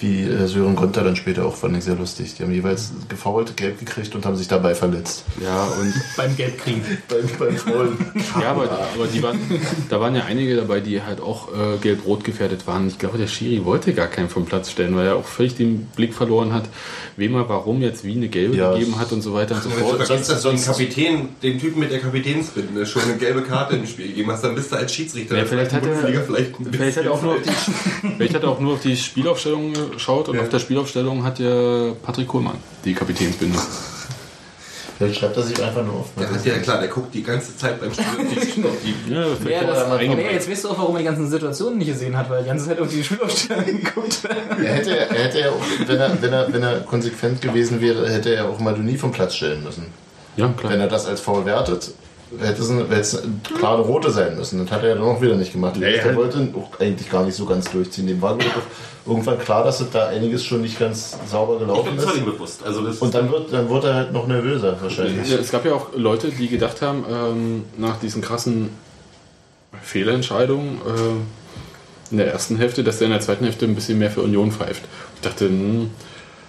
wie 0.00 0.22
äh, 0.22 0.46
Sören 0.46 0.76
Gonter 0.76 1.04
dann 1.04 1.14
später 1.16 1.44
auch, 1.44 1.54
fand 1.56 1.76
ich 1.76 1.84
sehr 1.84 1.94
lustig. 1.94 2.34
Die 2.34 2.42
haben 2.42 2.52
jeweils 2.52 2.90
gefoult, 3.08 3.56
gelb 3.56 3.78
gekriegt 3.78 4.14
und 4.14 4.24
haben 4.24 4.36
sich 4.36 4.48
dabei 4.48 4.74
verletzt. 4.74 5.24
Ja, 5.42 5.64
und 5.64 5.92
Beim 6.16 6.36
Gelbkriegen. 6.36 6.82
beim, 7.08 7.28
beim 7.38 7.56
Faulen. 7.56 7.96
Ja, 8.40 8.50
aber, 8.52 8.62
aber 8.64 9.06
die 9.12 9.22
waren, 9.22 9.38
da 9.88 10.00
waren 10.00 10.14
ja 10.16 10.24
einige 10.24 10.56
dabei, 10.56 10.80
die 10.80 11.02
halt 11.02 11.20
auch 11.20 11.48
äh, 11.48 11.76
gelb-rot 11.82 12.24
gefährdet 12.24 12.66
waren. 12.66 12.88
Ich 12.88 12.98
glaube, 12.98 13.18
der 13.18 13.26
Schiri 13.26 13.64
wollte 13.64 13.92
gar 13.92 14.06
keinen 14.08 14.28
vom 14.30 14.46
Platz 14.46 14.70
stellen, 14.70 14.96
weil 14.96 15.06
er 15.06 15.16
auch 15.16 15.24
völlig 15.26 15.54
den 15.54 15.86
Blick 15.96 16.14
verloren 16.14 16.52
hat, 16.54 16.64
wem 17.16 17.34
er 17.34 17.48
warum 17.48 17.82
jetzt 17.82 18.04
wie 18.04 18.12
eine 18.16 18.28
gelbe 18.28 18.56
Ja. 18.56 18.72
gegeben 18.72 18.98
hat 18.98 19.12
und 19.12 19.20
so 19.22 19.34
weiter 19.34 19.54
und 19.56 19.62
so 19.64 19.70
Wenn 19.70 19.78
du 19.80 19.84
fort. 19.84 20.06
sonst, 20.06 20.26
sonst 20.40 20.64
den 20.66 20.72
Kapitän, 20.72 21.28
den 21.42 21.58
Typen 21.58 21.80
mit 21.80 21.90
der 21.92 21.98
Kapitänsbinde 22.00 22.86
schon 22.86 23.02
eine 23.02 23.16
gelbe 23.16 23.42
Karte 23.42 23.76
im 23.76 23.86
Spiel 23.86 24.06
gegeben 24.08 24.30
hast, 24.30 24.44
dann 24.44 24.54
bist 24.54 24.72
du 24.72 24.76
als 24.76 24.94
Schiedsrichter 24.94 25.36
Ja, 25.36 25.44
vielleicht 25.44 25.72
hat 25.72 25.84
er, 25.84 25.96
vielleicht, 26.22 26.96
hat 26.96 27.04
er 27.04 27.12
auch 27.12 27.22
nur 27.22 27.34
auf 27.34 27.42
die, 27.42 28.08
vielleicht 28.16 28.34
hat 28.34 28.42
er 28.42 28.48
auch 28.48 28.60
nur 28.60 28.72
auf 28.74 28.80
die 28.80 28.96
Spielaufstellung 28.96 29.72
geschaut 29.90 30.28
und 30.28 30.36
Ja. 30.36 30.42
auf 30.42 30.48
der 30.48 30.58
Spielaufstellung 30.58 31.24
hat 31.24 31.38
ja 31.38 31.92
Patrick 32.02 32.28
Kohlmann 32.28 32.56
die 32.84 32.94
Kapitänsbinde. 32.94 33.58
Vielleicht 34.98 35.18
schreibt 35.18 35.34
er 35.36 35.42
sich 35.42 35.62
einfach 35.62 35.82
nur 35.82 35.94
auf. 36.00 36.08
Der 36.18 36.30
hat 36.30 36.44
ja 36.44 36.58
klar, 36.58 36.78
der 36.78 36.88
guckt 36.88 37.14
die 37.14 37.22
ganze 37.22 37.56
Zeit 37.56 37.80
beim 37.80 37.90
Spiel 37.90 38.04
auf 38.04 38.34
die, 38.34 38.64
auf 38.64 38.72
die 38.84 39.12
Ja, 39.14 39.22
Ja, 39.60 39.64
das, 39.66 39.84
eingebaut. 39.90 40.16
nee, 40.18 40.32
jetzt 40.34 40.50
weißt 40.50 40.64
du 40.64 40.68
auch, 40.68 40.78
warum 40.78 40.94
er 40.96 40.98
die 40.98 41.04
ganzen 41.06 41.26
Situationen 41.30 41.78
nicht 41.78 41.88
gesehen 41.88 42.14
hat, 42.14 42.28
weil 42.28 42.36
er 42.38 42.42
die 42.42 42.48
ganze 42.50 42.66
Zeit 42.66 42.78
auf 42.80 42.88
die 42.88 43.02
Spielaufstellung 43.02 43.64
geguckt 43.82 44.18
hat. 44.28 44.36
Er 44.62 44.74
hätte, 44.74 44.90
er 44.98 45.24
hätte 45.24 45.40
ja 45.40 45.48
auch, 45.48 45.62
wenn 45.86 45.96
er, 45.98 46.20
wenn, 46.22 46.32
er, 46.34 46.52
wenn 46.52 46.62
er 46.62 46.80
konsequent 46.80 47.40
gewesen 47.40 47.80
wäre, 47.80 48.10
hätte 48.10 48.34
er 48.34 48.50
auch 48.50 48.58
Maduni 48.60 48.98
vom 48.98 49.10
Platz 49.10 49.36
stellen 49.36 49.64
müssen. 49.64 49.86
ja, 50.36 50.48
klar. 50.54 50.70
Wenn 50.72 50.80
er 50.80 50.88
das 50.88 51.06
als 51.06 51.20
faul 51.22 51.46
wertet, 51.46 51.92
hätte 52.38 52.62
es, 52.62 52.70
eine, 52.70 52.82
hätte 52.82 52.94
es 53.00 53.22
eine 53.22 53.32
klare 53.58 53.82
rote 53.82 54.10
sein 54.10 54.36
müssen. 54.36 54.60
Das 54.64 54.70
hat 54.70 54.82
er 54.82 54.90
ja 54.90 54.94
dann 54.96 55.04
auch 55.04 55.20
wieder 55.20 55.36
nicht 55.36 55.52
gemacht. 55.52 55.74
Nee, 55.76 55.92
der 55.92 56.04
halt- 56.04 56.16
wollte 56.16 56.48
auch 56.56 56.78
eigentlich 56.80 57.10
gar 57.10 57.24
nicht 57.24 57.34
so 57.34 57.44
ganz 57.46 57.70
durchziehen. 57.70 58.06
Dem 58.06 58.20
war 58.22 58.36
irgendwann 59.06 59.38
klar, 59.38 59.64
dass 59.64 59.80
es 59.80 59.90
da 59.90 60.08
einiges 60.08 60.44
schon 60.44 60.60
nicht 60.62 60.78
ganz 60.78 61.16
sauber 61.30 61.54
Ich 61.54 61.60
gelaufen 61.60 61.90
bin 61.90 61.98
ist. 61.98 62.04
völlig 62.08 62.24
bewusst. 62.24 62.62
Also 62.64 62.82
das 62.84 62.98
Und 62.98 63.14
dann 63.14 63.30
wird, 63.30 63.52
dann 63.52 63.68
wird 63.68 63.84
er 63.84 63.94
halt 63.94 64.12
noch 64.12 64.26
nervöser 64.26 64.76
wahrscheinlich. 64.80 65.28
Ja, 65.30 65.38
es 65.38 65.50
gab 65.50 65.64
ja 65.64 65.72
auch 65.74 65.88
Leute, 65.96 66.28
die 66.30 66.48
gedacht 66.48 66.82
haben, 66.82 67.04
ähm, 67.10 67.64
nach 67.78 67.98
diesen 67.98 68.22
krassen 68.22 68.70
Fehlentscheidungen 69.82 70.78
äh, 70.86 72.10
in 72.12 72.18
der 72.18 72.32
ersten 72.32 72.56
Hälfte, 72.56 72.82
dass 72.84 73.00
er 73.00 73.06
in 73.06 73.12
der 73.12 73.20
zweiten 73.20 73.44
Hälfte 73.44 73.64
ein 73.66 73.74
bisschen 73.74 73.98
mehr 73.98 74.10
für 74.10 74.22
Union 74.22 74.50
pfeift. 74.52 74.82
Ich 75.16 75.20
dachte, 75.22 75.46
hm, 75.46 75.90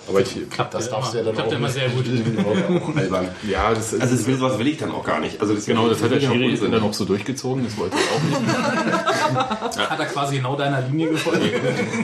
aber 0.07 0.21
ich. 0.21 0.49
Klappt 0.49 0.73
Das 0.73 0.85
ja 0.87 0.91
darfst 0.91 1.13
du 1.13 1.17
ja 1.19 1.23
dann 1.23 1.33
klappt 1.35 1.49
auch 1.49 1.55
immer 1.55 1.69
sehr 1.69 1.89
gut. 1.89 2.05
albern. 2.97 3.29
Ja, 3.49 3.69
das 3.73 3.93
ist. 3.93 4.01
Also 4.01 4.15
das 4.15 4.25
will, 4.27 4.37
sowas 4.37 4.57
will 4.59 4.67
ich 4.67 4.77
dann 4.77 4.91
auch 4.91 5.03
gar 5.03 5.19
nicht. 5.19 5.39
Also 5.41 5.53
das 5.53 5.65
genau, 5.65 5.87
das 5.89 6.01
hat 6.01 6.11
der 6.11 6.19
Schiri 6.19 6.57
dann 6.57 6.83
auch 6.83 6.93
so 6.93 7.05
durchgezogen, 7.05 7.63
das 7.63 7.77
wollte 7.77 7.95
ich 7.97 8.03
auch 8.15 8.39
nicht. 8.39 8.51
Hat 9.89 9.99
er 9.99 10.05
quasi 10.05 10.37
genau 10.37 10.55
deiner 10.55 10.81
Linie 10.81 11.09
gefolgt. 11.09 11.39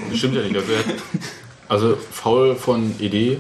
Das 0.09 0.17
stimmt 0.17 0.35
ja 0.35 0.41
nicht. 0.41 0.55
Also, 0.55 0.71
er 0.71 0.79
hat, 0.79 0.85
also 1.67 1.97
faul 2.11 2.55
von 2.55 2.95
ED 2.99 3.39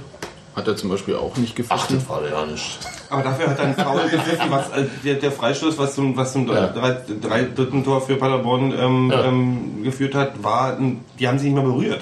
hat 0.55 0.67
er 0.67 0.75
zum 0.75 0.89
Beispiel 0.89 1.15
auch 1.15 1.37
nicht 1.37 1.51
Ach, 1.69 1.87
gepfiffen. 1.87 1.99
das 1.99 2.09
war 2.09 2.21
der 2.21 2.31
ja 2.31 2.45
nicht. 2.45 2.79
Aber 3.09 3.21
dafür 3.21 3.47
hat 3.49 3.59
er 3.59 3.65
ein 3.65 3.75
Foul 3.75 4.09
gepfiffen, 4.09 4.49
was 4.49 4.69
äh, 4.71 4.85
der, 5.03 5.13
der 5.15 5.31
Freistoß, 5.31 5.77
was 5.77 5.93
zum, 5.95 6.17
was 6.17 6.33
zum 6.33 6.47
Ja. 6.47 6.67
drei, 6.67 6.97
drei, 7.21 7.43
dritten 7.43 7.83
Tor 7.83 8.01
für 8.01 8.15
Paderborn 8.15 8.73
ähm, 8.77 9.11
Ja. 9.11 9.25
ähm, 9.25 9.83
geführt 9.83 10.15
hat, 10.15 10.43
war, 10.43 10.77
die 11.19 11.27
haben 11.27 11.37
sich 11.37 11.51
nicht 11.51 11.55
mehr 11.55 11.63
berührt. 11.63 12.01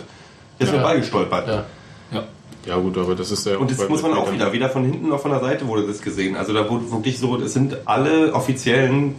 Der 0.60 0.68
ist 0.68 0.74
Ja. 0.74 0.80
ja. 0.80 0.84
beigestolpert. 0.88 1.48
Ja. 1.48 1.66
Ja 2.66 2.78
gut, 2.78 2.98
aber 2.98 3.16
das 3.16 3.32
ist 3.32 3.46
der. 3.46 3.60
Und 3.60 3.70
das 3.70 3.88
muss 3.90 4.02
man 4.02 4.14
auch 4.14 4.32
wieder, 4.32 4.52
weder 4.52 4.70
von 4.70 4.84
hinten 4.84 5.10
noch 5.10 5.20
von 5.22 5.32
der 5.32 5.40
Seite 5.40 5.68
wurde 5.68 5.86
das 5.86 6.02
gesehen. 6.02 6.36
Also 6.36 6.54
da 6.54 6.68
wurde 6.70 6.92
wirklich 6.92 7.20
so, 7.20 7.36
es 7.38 7.54
sind 7.54 7.78
alle 7.86 8.34
Offiziellen 8.34 9.16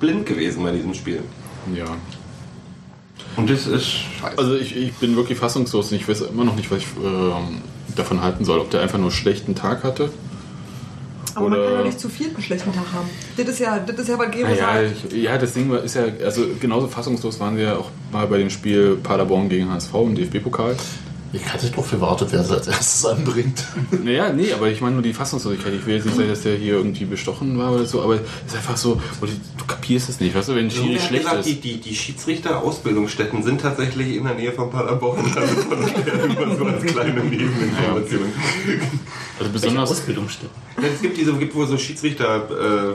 blind 0.00 0.26
gewesen 0.26 0.62
bei 0.62 0.72
diesem 0.72 0.94
Spiel. 0.94 1.20
Ja. 1.74 1.84
Und 3.36 3.50
das 3.50 3.66
ist 3.66 3.86
scheiße. 3.86 4.38
Also 4.38 4.56
ich, 4.56 4.74
ich 4.76 4.92
bin 4.94 5.14
wirklich 5.16 5.38
fassungslos 5.38 5.90
und 5.92 5.98
ich 5.98 6.08
weiß 6.08 6.22
immer 6.22 6.44
noch 6.44 6.56
nicht, 6.56 6.70
was 6.70 6.78
ich 6.78 6.86
ähm, 7.04 7.62
davon 7.94 8.22
halten 8.22 8.44
soll. 8.44 8.58
Ob 8.60 8.70
der 8.70 8.80
einfach 8.80 8.98
nur 8.98 9.08
einen 9.08 9.14
schlechten 9.16 9.54
Tag 9.54 9.84
hatte. 9.84 10.10
Aber 11.34 11.50
man 11.50 11.58
kann 11.62 11.72
ja 11.74 11.84
nicht 11.84 12.00
zu 12.00 12.08
viel 12.08 12.28
einen 12.28 12.42
schlechten 12.42 12.72
Tag 12.72 12.86
haben. 12.92 13.08
Das 13.36 13.46
ist 13.46 13.60
ja, 13.60 13.78
das 13.78 13.96
ist 13.96 14.08
ja 14.08 14.18
was 14.18 14.30
Gero 14.32 14.48
Ah, 14.48 14.80
ja, 14.80 14.82
ich, 14.82 15.12
ja, 15.22 15.38
das 15.38 15.52
Ding 15.52 15.70
war- 15.70 15.82
ist 15.84 15.94
ja, 15.94 16.04
also 16.24 16.46
genauso 16.58 16.88
fassungslos 16.88 17.38
waren 17.38 17.56
wir 17.56 17.78
auch 17.78 17.90
mal 18.10 18.26
bei 18.26 18.38
dem 18.38 18.50
Spiel 18.50 18.96
Paderborn 18.96 19.48
gegen 19.48 19.70
HSV 19.70 19.94
im 19.94 20.14
DFB-Pokal. 20.16 20.74
Ich 21.32 21.52
hatte 21.52 21.70
doch 21.70 21.90
gewartet, 21.90 22.28
wer 22.30 22.40
es 22.40 22.50
als 22.50 22.68
erstes 22.68 23.04
anbringt. 23.04 23.64
Naja, 24.02 24.32
nee, 24.32 24.52
aber 24.52 24.68
ich 24.68 24.80
meine 24.80 24.94
nur 24.94 25.02
die 25.02 25.12
Fassungslosigkeit. 25.12 25.74
Ich 25.74 25.84
will 25.84 25.96
jetzt 25.96 26.06
nicht 26.06 26.16
sagen, 26.16 26.28
dass 26.28 26.42
der 26.42 26.56
hier 26.56 26.74
irgendwie 26.74 27.04
bestochen 27.04 27.58
war 27.58 27.72
oder 27.72 27.84
so, 27.84 28.02
aber 28.02 28.14
es 28.14 28.20
ist 28.46 28.56
einfach 28.56 28.76
so, 28.76 29.00
du, 29.20 29.64
kapierst 29.66 30.08
es 30.08 30.20
nicht, 30.20 30.34
weißt 30.34 30.48
du, 30.48 30.54
wenn 30.54 30.70
Schiri 30.70 30.94
hat 30.94 31.08
schlecht 31.08 31.24
gesagt, 31.24 31.40
ist. 31.40 31.48
die, 31.48 31.60
die, 31.60 31.80
die 31.80 31.94
Schiedsrichter-Ausbildungsstätten 31.94 33.42
sind 33.42 33.60
tatsächlich 33.60 34.16
in 34.16 34.24
der 34.24 34.34
Nähe 34.34 34.52
von 34.52 34.70
Paderborn. 34.70 35.18
Also 35.38 35.54
von 35.62 35.82
immer 35.82 36.56
so 36.56 36.64
als 36.64 36.82
kleine 36.84 37.22
Nebeninformation. 37.22 38.32
Also 39.38 39.52
besonders 39.52 39.90
Ausbildungsstätten. 39.90 40.56
Ja, 40.80 40.88
es 40.88 41.02
gibt 41.02 41.16
diese, 41.16 41.32
gibt 41.34 41.54
wohl 41.54 41.66
so 41.66 41.76
Schiedsrichter. 41.76 42.94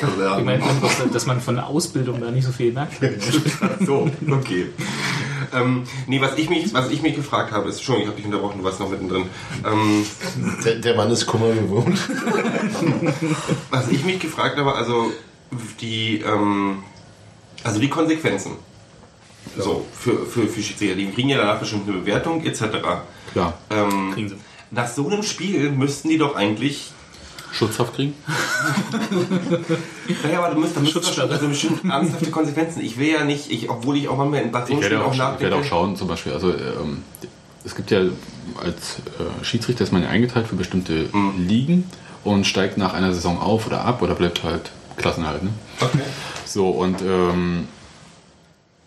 Kasernen. 0.00 0.38
Ich 0.38 0.44
meine, 0.44 0.62
dass, 0.80 1.12
dass 1.12 1.26
man 1.26 1.40
von 1.40 1.56
der 1.56 1.66
Ausbildung 1.66 2.20
da 2.20 2.30
nicht 2.30 2.44
so 2.44 2.52
viel 2.52 2.72
merkt. 2.72 2.94
So, 3.86 4.10
okay. 4.30 4.66
Ähm, 5.52 5.84
nee, 6.06 6.20
was 6.20 6.36
ich, 6.38 6.48
mich, 6.48 6.72
was 6.72 6.90
ich 6.90 7.02
mich 7.02 7.14
gefragt 7.14 7.52
habe, 7.52 7.68
ist, 7.68 7.76
Entschuldigung, 7.76 8.02
ich 8.02 8.08
habe 8.08 8.16
dich 8.16 8.26
unterbrochen, 8.26 8.58
du 8.58 8.64
warst 8.64 8.80
noch 8.80 8.88
mittendrin. 8.88 9.26
Ähm, 9.66 10.06
Der, 10.64 10.76
der 10.76 10.94
Mann 10.96 11.10
ist 11.10 11.26
Kummer 11.26 11.52
gewohnt. 11.52 11.98
was 13.70 13.88
ich 13.88 14.04
mich 14.04 14.18
gefragt 14.20 14.58
habe, 14.58 14.74
also 14.74 15.10
die, 15.80 16.20
ähm, 16.20 16.82
also 17.64 17.80
die 17.80 17.88
Konsequenzen. 17.88 18.52
So, 19.56 19.86
für, 19.92 20.26
für, 20.26 20.46
für 20.46 20.62
Schiedsrichter. 20.62 20.94
Die 20.96 21.10
kriegen 21.10 21.28
ja 21.30 21.38
danach 21.38 21.58
bestimmt 21.58 21.88
eine 21.88 21.98
Bewertung 21.98 22.44
etc. 22.44 22.62
Klar. 23.32 23.58
Ähm, 23.70 24.12
Kriegen 24.14 24.28
sie. 24.28 24.36
Nach 24.70 24.86
so 24.86 25.08
einem 25.08 25.22
Spiel 25.22 25.70
müssten 25.70 26.08
die 26.08 26.18
doch 26.18 26.36
eigentlich. 26.36 26.92
Schutzhaft 27.52 27.94
kriegen? 27.94 28.14
naja, 30.22 30.38
aber 30.38 30.54
da 30.54 30.80
müsste, 30.80 30.84
schon 31.12 31.30
also 31.30 31.48
bestimmt 31.48 31.84
ernsthafte 31.84 32.30
Konsequenzen. 32.30 32.80
Ich 32.82 32.98
will 32.98 33.08
ja 33.08 33.24
nicht, 33.24 33.50
ich, 33.50 33.68
obwohl 33.70 33.96
ich 33.96 34.08
auch 34.08 34.16
manchmal 34.16 34.42
in 34.42 34.52
Bad 34.52 34.70
Ich 34.70 34.80
werde 34.80 35.00
auch 35.00 35.08
auch, 35.08 35.12
ich 35.12 35.18
nachdenke. 35.18 35.42
werde 35.44 35.56
auch 35.56 35.64
schauen, 35.64 35.96
zum 35.96 36.08
Beispiel, 36.08 36.32
also 36.32 36.50
ähm, 36.50 37.02
es 37.64 37.74
gibt 37.74 37.90
ja 37.90 38.00
als 38.62 38.98
äh, 39.18 39.44
Schiedsrichter 39.44 39.84
ist 39.84 39.92
man 39.92 40.02
ja 40.02 40.08
eingeteilt 40.08 40.46
für 40.46 40.56
bestimmte 40.56 41.08
Mhm. 41.12 41.46
Ligen 41.46 41.84
und 42.24 42.46
steigt 42.46 42.78
nach 42.78 42.94
einer 42.94 43.12
Saison 43.12 43.38
auf 43.40 43.66
oder 43.66 43.84
ab 43.84 44.02
oder 44.02 44.14
bleibt 44.14 44.42
halt 44.44 44.70
Klassenhalt. 44.96 45.42
Ne? 45.42 45.50
Okay. 45.80 45.98
So, 46.44 46.68
und 46.70 47.00
ähm, 47.02 47.66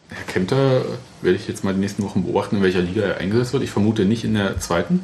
Herr 0.10 0.24
Kempter 0.26 0.84
werde 1.22 1.38
ich 1.38 1.48
jetzt 1.48 1.64
mal 1.64 1.74
die 1.74 1.80
nächsten 1.80 2.04
Wochen 2.04 2.24
beobachten, 2.24 2.58
in 2.58 2.64
welcher 2.64 2.82
Liga 2.82 3.02
er 3.02 3.18
eingesetzt 3.18 3.54
wird. 3.54 3.64
Ich 3.64 3.72
vermute 3.72 4.06
nicht 4.06 4.24
in 4.24 4.34
der 4.36 4.60
zweiten. 4.60 5.02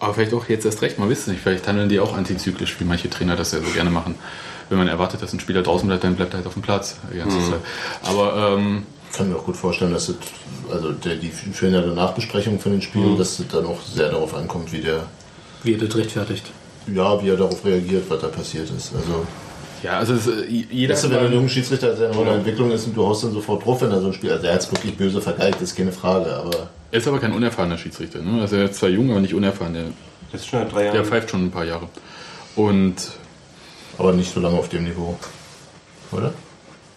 Aber 0.00 0.14
vielleicht 0.14 0.32
auch 0.34 0.48
jetzt 0.48 0.64
erst 0.64 0.82
recht, 0.82 0.98
man 0.98 1.10
weiß 1.10 1.20
es 1.20 1.26
nicht. 1.26 1.40
Vielleicht 1.40 1.66
handeln 1.66 1.88
die 1.88 2.00
auch 2.00 2.16
antizyklisch, 2.16 2.76
wie 2.80 2.84
manche 2.84 3.10
Trainer 3.10 3.36
das 3.36 3.52
ja 3.52 3.58
so 3.60 3.70
gerne 3.72 3.90
machen. 3.90 4.14
Wenn 4.68 4.78
man 4.78 4.88
erwartet, 4.88 5.22
dass 5.22 5.32
ein 5.32 5.40
Spieler 5.40 5.62
draußen 5.62 5.88
bleibt, 5.88 6.04
dann 6.04 6.14
bleibt 6.14 6.34
er 6.34 6.38
halt 6.38 6.46
auf 6.46 6.52
dem 6.54 6.62
Platz. 6.62 6.96
Die 7.12 7.18
ganze 7.18 7.36
Mhm. 7.38 7.50
Zeit. 7.50 7.60
Aber 8.04 8.54
ähm, 8.56 8.86
Ich 9.10 9.16
kann 9.16 9.28
mir 9.30 9.36
auch 9.36 9.44
gut 9.44 9.56
vorstellen, 9.56 9.92
dass 9.92 10.08
es, 10.10 10.16
also 10.70 10.92
der, 10.92 11.16
die 11.16 11.30
führen 11.30 11.72
ja 11.72 11.80
eine 11.82 11.94
Nachbesprechung 11.94 12.60
von 12.60 12.72
den 12.72 12.82
Spielen, 12.82 13.14
Mhm. 13.14 13.18
dass 13.18 13.38
es 13.38 13.48
dann 13.48 13.64
auch 13.66 13.80
sehr 13.82 14.10
darauf 14.10 14.34
ankommt, 14.34 14.70
wie 14.72 14.80
der. 14.80 15.04
Wie 15.62 15.72
er 15.74 15.78
das 15.78 15.96
rechtfertigt. 15.96 16.44
Ja, 16.92 17.20
wie 17.22 17.28
er 17.30 17.36
darauf 17.36 17.64
reagiert, 17.64 18.04
was 18.08 18.20
da 18.20 18.28
passiert 18.28 18.68
ist. 18.70 18.92
Also. 18.94 19.26
Ja, 19.82 19.92
also 19.98 20.14
es, 20.14 20.26
äh, 20.26 20.44
jeder 20.48 20.92
Weißt 20.94 21.04
du, 21.04 21.10
wenn 21.10 21.20
du 21.20 21.26
ein 21.26 21.32
junger 21.32 21.48
Schiedsrichter 21.48 21.94
der 21.94 22.10
in 22.10 22.24
der 22.24 22.34
Entwicklung 22.34 22.70
ist 22.70 22.86
und 22.86 22.96
du 22.96 23.06
haust 23.06 23.24
dann 23.24 23.32
sofort 23.32 23.64
drauf, 23.64 23.80
wenn 23.80 23.90
er 23.92 24.00
so 24.00 24.08
ein 24.08 24.12
Spiel. 24.12 24.30
Also 24.32 24.46
er 24.46 24.54
hat 24.54 24.60
es 24.60 24.70
wirklich 24.70 24.96
böse 24.96 25.20
vergeigt, 25.22 25.60
ist 25.62 25.76
keine 25.76 25.92
Frage, 25.92 26.34
aber. 26.34 26.68
Er 26.90 26.98
ist 26.98 27.08
aber 27.08 27.18
kein 27.18 27.32
unerfahrener 27.32 27.76
Schiedsrichter. 27.78 28.22
Ne? 28.22 28.40
Also 28.40 28.56
er 28.56 28.64
ist 28.64 28.76
zwar 28.76 28.88
jung, 28.88 29.10
aber 29.10 29.20
nicht 29.20 29.34
unerfahren. 29.34 29.74
Der, 29.74 29.84
das 30.32 30.42
ist 30.42 30.48
schon 30.48 30.60
seit 30.60 30.72
drei 30.72 30.84
Jahren. 30.84 30.94
Der 30.94 31.04
pfeift 31.04 31.30
schon 31.30 31.44
ein 31.46 31.50
paar 31.50 31.64
Jahre. 31.64 31.88
Und 32.56 32.94
aber 33.98 34.12
nicht 34.12 34.32
so 34.32 34.40
lange 34.40 34.56
auf 34.58 34.68
dem 34.68 34.84
Niveau. 34.84 35.18
Oder? 36.12 36.32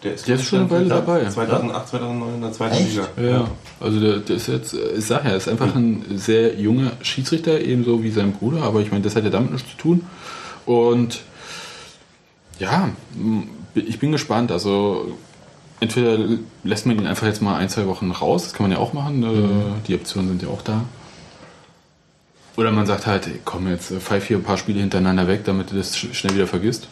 Der 0.04 0.14
ist, 0.16 0.28
Der 0.28 0.36
ist 0.36 0.46
schon 0.46 0.62
eine 0.62 0.70
Weile 0.72 0.86
dabei. 0.86 1.30
2008, 1.30 1.90
2009 1.90 2.36
in 2.36 2.42
der 2.42 2.52
zweiten 2.52 2.76
Echt? 2.76 2.90
Liga. 2.90 3.08
Ja, 3.22 3.48
also 3.80 4.00
der, 4.00 4.18
der 4.18 4.36
ist 4.36 4.48
jetzt, 4.48 4.74
äh, 4.74 4.94
ich 4.98 5.06
sag 5.06 5.24
ja, 5.24 5.32
er 5.32 5.38
ist 5.38 5.48
einfach 5.48 5.76
ein 5.76 6.06
sehr 6.16 6.56
junger 6.60 6.94
Schiedsrichter, 7.02 7.60
ebenso 7.60 8.02
wie 8.02 8.10
sein 8.10 8.32
Bruder, 8.32 8.64
aber 8.64 8.80
ich 8.80 8.92
meine, 8.92 9.04
das 9.04 9.16
hat 9.16 9.24
ja 9.24 9.30
damit 9.30 9.52
nichts 9.52 9.70
zu 9.70 9.78
tun. 9.78 10.06
Und 10.66 11.22
ja, 12.58 12.90
ich 13.76 14.00
bin 14.00 14.12
gespannt. 14.12 14.52
Also 14.52 15.18
entweder 15.82 16.18
lässt 16.64 16.86
man 16.86 16.98
ihn 16.98 17.06
einfach 17.08 17.28
jetzt 17.28 17.42
mal 17.42 17.58
ein, 17.58 17.68
zwei 17.68 17.86
Wochen 17.88 18.12
raus, 18.12 18.44
das 18.44 18.54
kann 18.54 18.64
man 18.64 18.72
ja 18.72 18.78
auch 18.78 18.94
machen, 18.94 19.22
äh, 19.24 19.88
die 19.88 19.96
Optionen 19.96 20.30
sind 20.30 20.42
ja 20.44 20.48
auch 20.48 20.62
da. 20.62 20.86
Oder 22.58 22.72
man 22.72 22.86
sagt 22.86 23.06
halt, 23.08 23.30
komm 23.46 23.68
jetzt, 23.68 23.92
äh, 23.92 24.00
pfeif 24.00 24.26
hier 24.28 24.38
ein 24.38 24.44
paar 24.44 24.58
Spiele 24.58 24.80
hintereinander 24.80 25.28
weg, 25.28 25.44
damit 25.46 25.72
du 25.72 25.76
das 25.76 25.96
sch- 25.98 26.14
schnell 26.14 26.34
wieder 26.36 26.48
vergisst. 26.48 26.88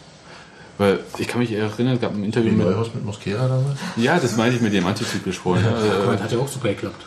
Weil 0.77 0.99
ich 1.17 1.27
kann 1.27 1.39
mich 1.41 1.51
erinnern, 1.51 1.95
es 1.95 2.01
gab 2.01 2.13
ein 2.15 2.23
Interview 2.23 2.51
Wie 2.51 2.55
mit. 2.55 2.65
Neuhaus 2.67 2.93
mit 2.93 3.03
Mosquera 3.05 3.47
damals? 3.47 3.77
Ja, 3.97 4.17
das 4.17 4.37
meinte 4.37 4.55
ich 4.55 4.61
mit 4.61 4.73
dem 4.73 4.85
antizyklisch 4.85 5.37
vorhin. 5.39 5.65
Ja, 5.65 5.71
Ja, 5.71 6.11
das 6.13 6.21
hat 6.21 6.31
ja 6.31 6.37
auch 6.39 6.47
super 6.47 6.69
geklappt. 6.69 7.05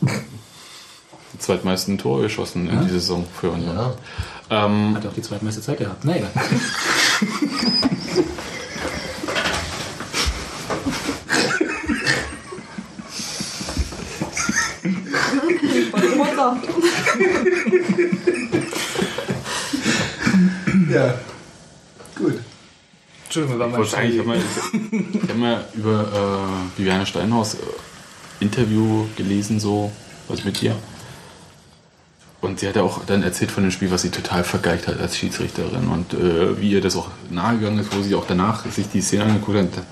die 0.00 1.38
zweitmeisten 1.38 1.98
Tore 1.98 2.22
geschossen 2.22 2.68
in 2.68 2.74
Ja. 2.76 2.80
dieser 2.82 2.94
Saison 3.00 3.26
für 3.38 3.50
Union. 3.50 3.76
Ähm, 4.48 4.94
Hat 4.96 5.04
auch 5.06 5.12
die 5.12 5.20
zweitmeiste 5.22 5.60
Zeit 5.60 5.78
gehabt. 5.78 6.04
Na 6.04 6.14
Mutter. 16.42 16.56
Ja. 20.90 21.14
Gut. 22.16 22.34
Entschuldigung, 23.24 23.58
wir 23.58 23.60
waren 23.60 23.70
ich 23.70 23.72
mal 23.72 23.78
wollte 23.78 23.90
sagen, 23.90 24.10
ich 25.22 25.28
habe 25.28 25.38
mal 25.38 25.64
über 25.74 26.02
äh, 26.02 26.78
Viviane 26.78 27.06
Steinhaus 27.06 27.54
äh, 27.54 27.58
Interview 28.40 29.06
gelesen, 29.16 29.58
so, 29.58 29.90
was 30.28 30.44
mit 30.44 30.62
ihr. 30.62 30.76
Und 32.42 32.60
sie 32.60 32.68
hat 32.68 32.76
ja 32.76 32.82
auch 32.82 33.04
dann 33.06 33.22
erzählt 33.22 33.50
von 33.50 33.62
dem 33.62 33.70
Spiel, 33.70 33.90
was 33.90 34.02
sie 34.02 34.10
total 34.10 34.44
vergeigt 34.44 34.88
hat 34.88 35.00
als 35.00 35.16
Schiedsrichterin 35.16 35.88
und 35.88 36.12
äh, 36.12 36.60
wie 36.60 36.72
ihr 36.72 36.80
das 36.80 36.96
auch 36.96 37.08
nahegegangen 37.30 37.78
ist, 37.78 37.96
wo 37.96 38.02
sie 38.02 38.14
auch 38.14 38.26
danach 38.26 38.66
sich 38.66 38.88
die 38.88 39.00
Szene 39.00 39.24
angeguckt 39.24 39.76
hat. 39.76 39.86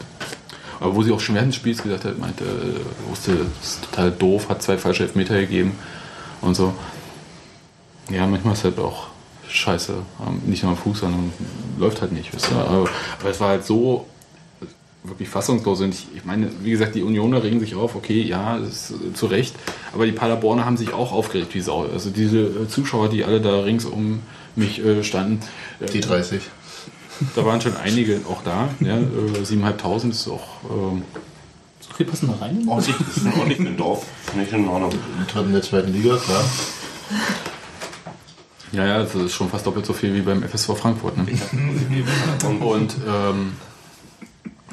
Aber 0.80 0.94
wo 0.94 1.02
sie 1.02 1.12
auch 1.12 1.20
schon 1.20 1.36
während 1.36 1.52
des 1.52 1.56
Spiels 1.56 1.82
gesagt 1.82 2.04
hat, 2.04 2.18
meinte, 2.18 2.44
äh, 2.44 3.08
wusste, 3.08 3.36
das 3.60 3.70
ist 3.70 3.84
total 3.84 4.10
doof, 4.10 4.48
hat 4.48 4.62
zwei 4.62 4.76
falsche 4.76 5.04
Elfmeter 5.04 5.40
gegeben 5.40 5.72
und 6.42 6.54
so. 6.54 6.72
Ja, 8.10 8.26
manchmal 8.26 8.54
ist 8.54 8.64
halt 8.64 8.78
auch 8.78 9.06
scheiße. 9.48 9.94
am- 10.24 10.40
Nicht 10.46 10.62
nur 10.62 10.72
am 10.72 10.78
Fuß, 10.78 11.00
sondern 11.00 11.32
läuft 11.78 12.00
halt 12.00 12.12
nicht. 12.12 12.34
Weißt 12.34 12.50
du? 12.50 12.54
aber, 12.56 12.88
aber 13.20 13.30
es 13.30 13.40
war 13.40 13.48
halt 13.50 13.64
so 13.64 14.06
wirklich 15.04 15.28
fassungslos. 15.28 15.80
Und 15.80 15.94
ich, 15.94 16.06
ich 16.14 16.24
meine, 16.24 16.50
wie 16.62 16.70
gesagt, 16.72 16.94
die 16.94 17.02
Unioner 17.02 17.42
regen 17.42 17.58
sich 17.60 17.74
auf, 17.74 17.94
okay, 17.94 18.20
ja, 18.22 18.56
ist 18.58 18.90
äh, 18.90 19.14
zu 19.14 19.26
Recht. 19.26 19.54
Aber 19.94 20.06
die 20.06 20.12
Paderborner 20.12 20.64
haben 20.66 20.76
sich 20.76 20.92
auch 20.92 21.12
aufgeregt 21.12 21.54
wie 21.54 21.60
Sau. 21.60 21.86
Also 21.92 22.10
diese 22.10 22.38
äh, 22.40 22.68
Zuschauer, 22.68 23.08
die 23.08 23.24
alle 23.24 23.40
da 23.40 23.60
rings 23.60 23.84
um 23.84 24.20
mich 24.56 24.84
äh, 24.84 25.02
standen. 25.04 25.40
äh, 25.80 25.86
Die 25.86 26.00
30. 26.00 26.42
Da 27.36 27.44
waren 27.44 27.60
schon 27.60 27.76
einige 27.76 28.20
auch 28.28 28.42
da. 28.42 28.68
Ja, 28.80 28.96
äh, 28.98 29.42
7.500 29.44 30.10
ist 30.10 30.28
auch. 30.28 30.42
Viel 32.00 32.06
passen 32.06 32.28
da 32.28 32.44
rein? 32.44 32.64
Ordentlich, 32.66 32.96
das 32.96 33.16
ist 33.18 33.26
ein 33.26 33.76
Dorf. 33.76 34.06
Finde 34.24 34.46
ich 34.46 34.52
in 34.52 34.66
Ordnung. 34.66 34.90
Drin 35.30 35.46
in 35.46 35.52
der 35.52 35.62
zweiten 35.62 35.92
Liga, 35.92 36.16
klar. 36.16 36.42
Ja, 38.72 38.86
ja, 38.86 38.98
das 39.02 39.14
ist 39.14 39.34
schon 39.34 39.50
fast 39.50 39.66
doppelt 39.66 39.84
so 39.84 39.92
viel 39.92 40.14
wie 40.14 40.22
beim 40.22 40.42
FSV 40.42 40.78
Frankfurt. 40.78 41.16
Ne? 41.18 41.26
Und 42.60 42.94
ähm, 43.06 43.52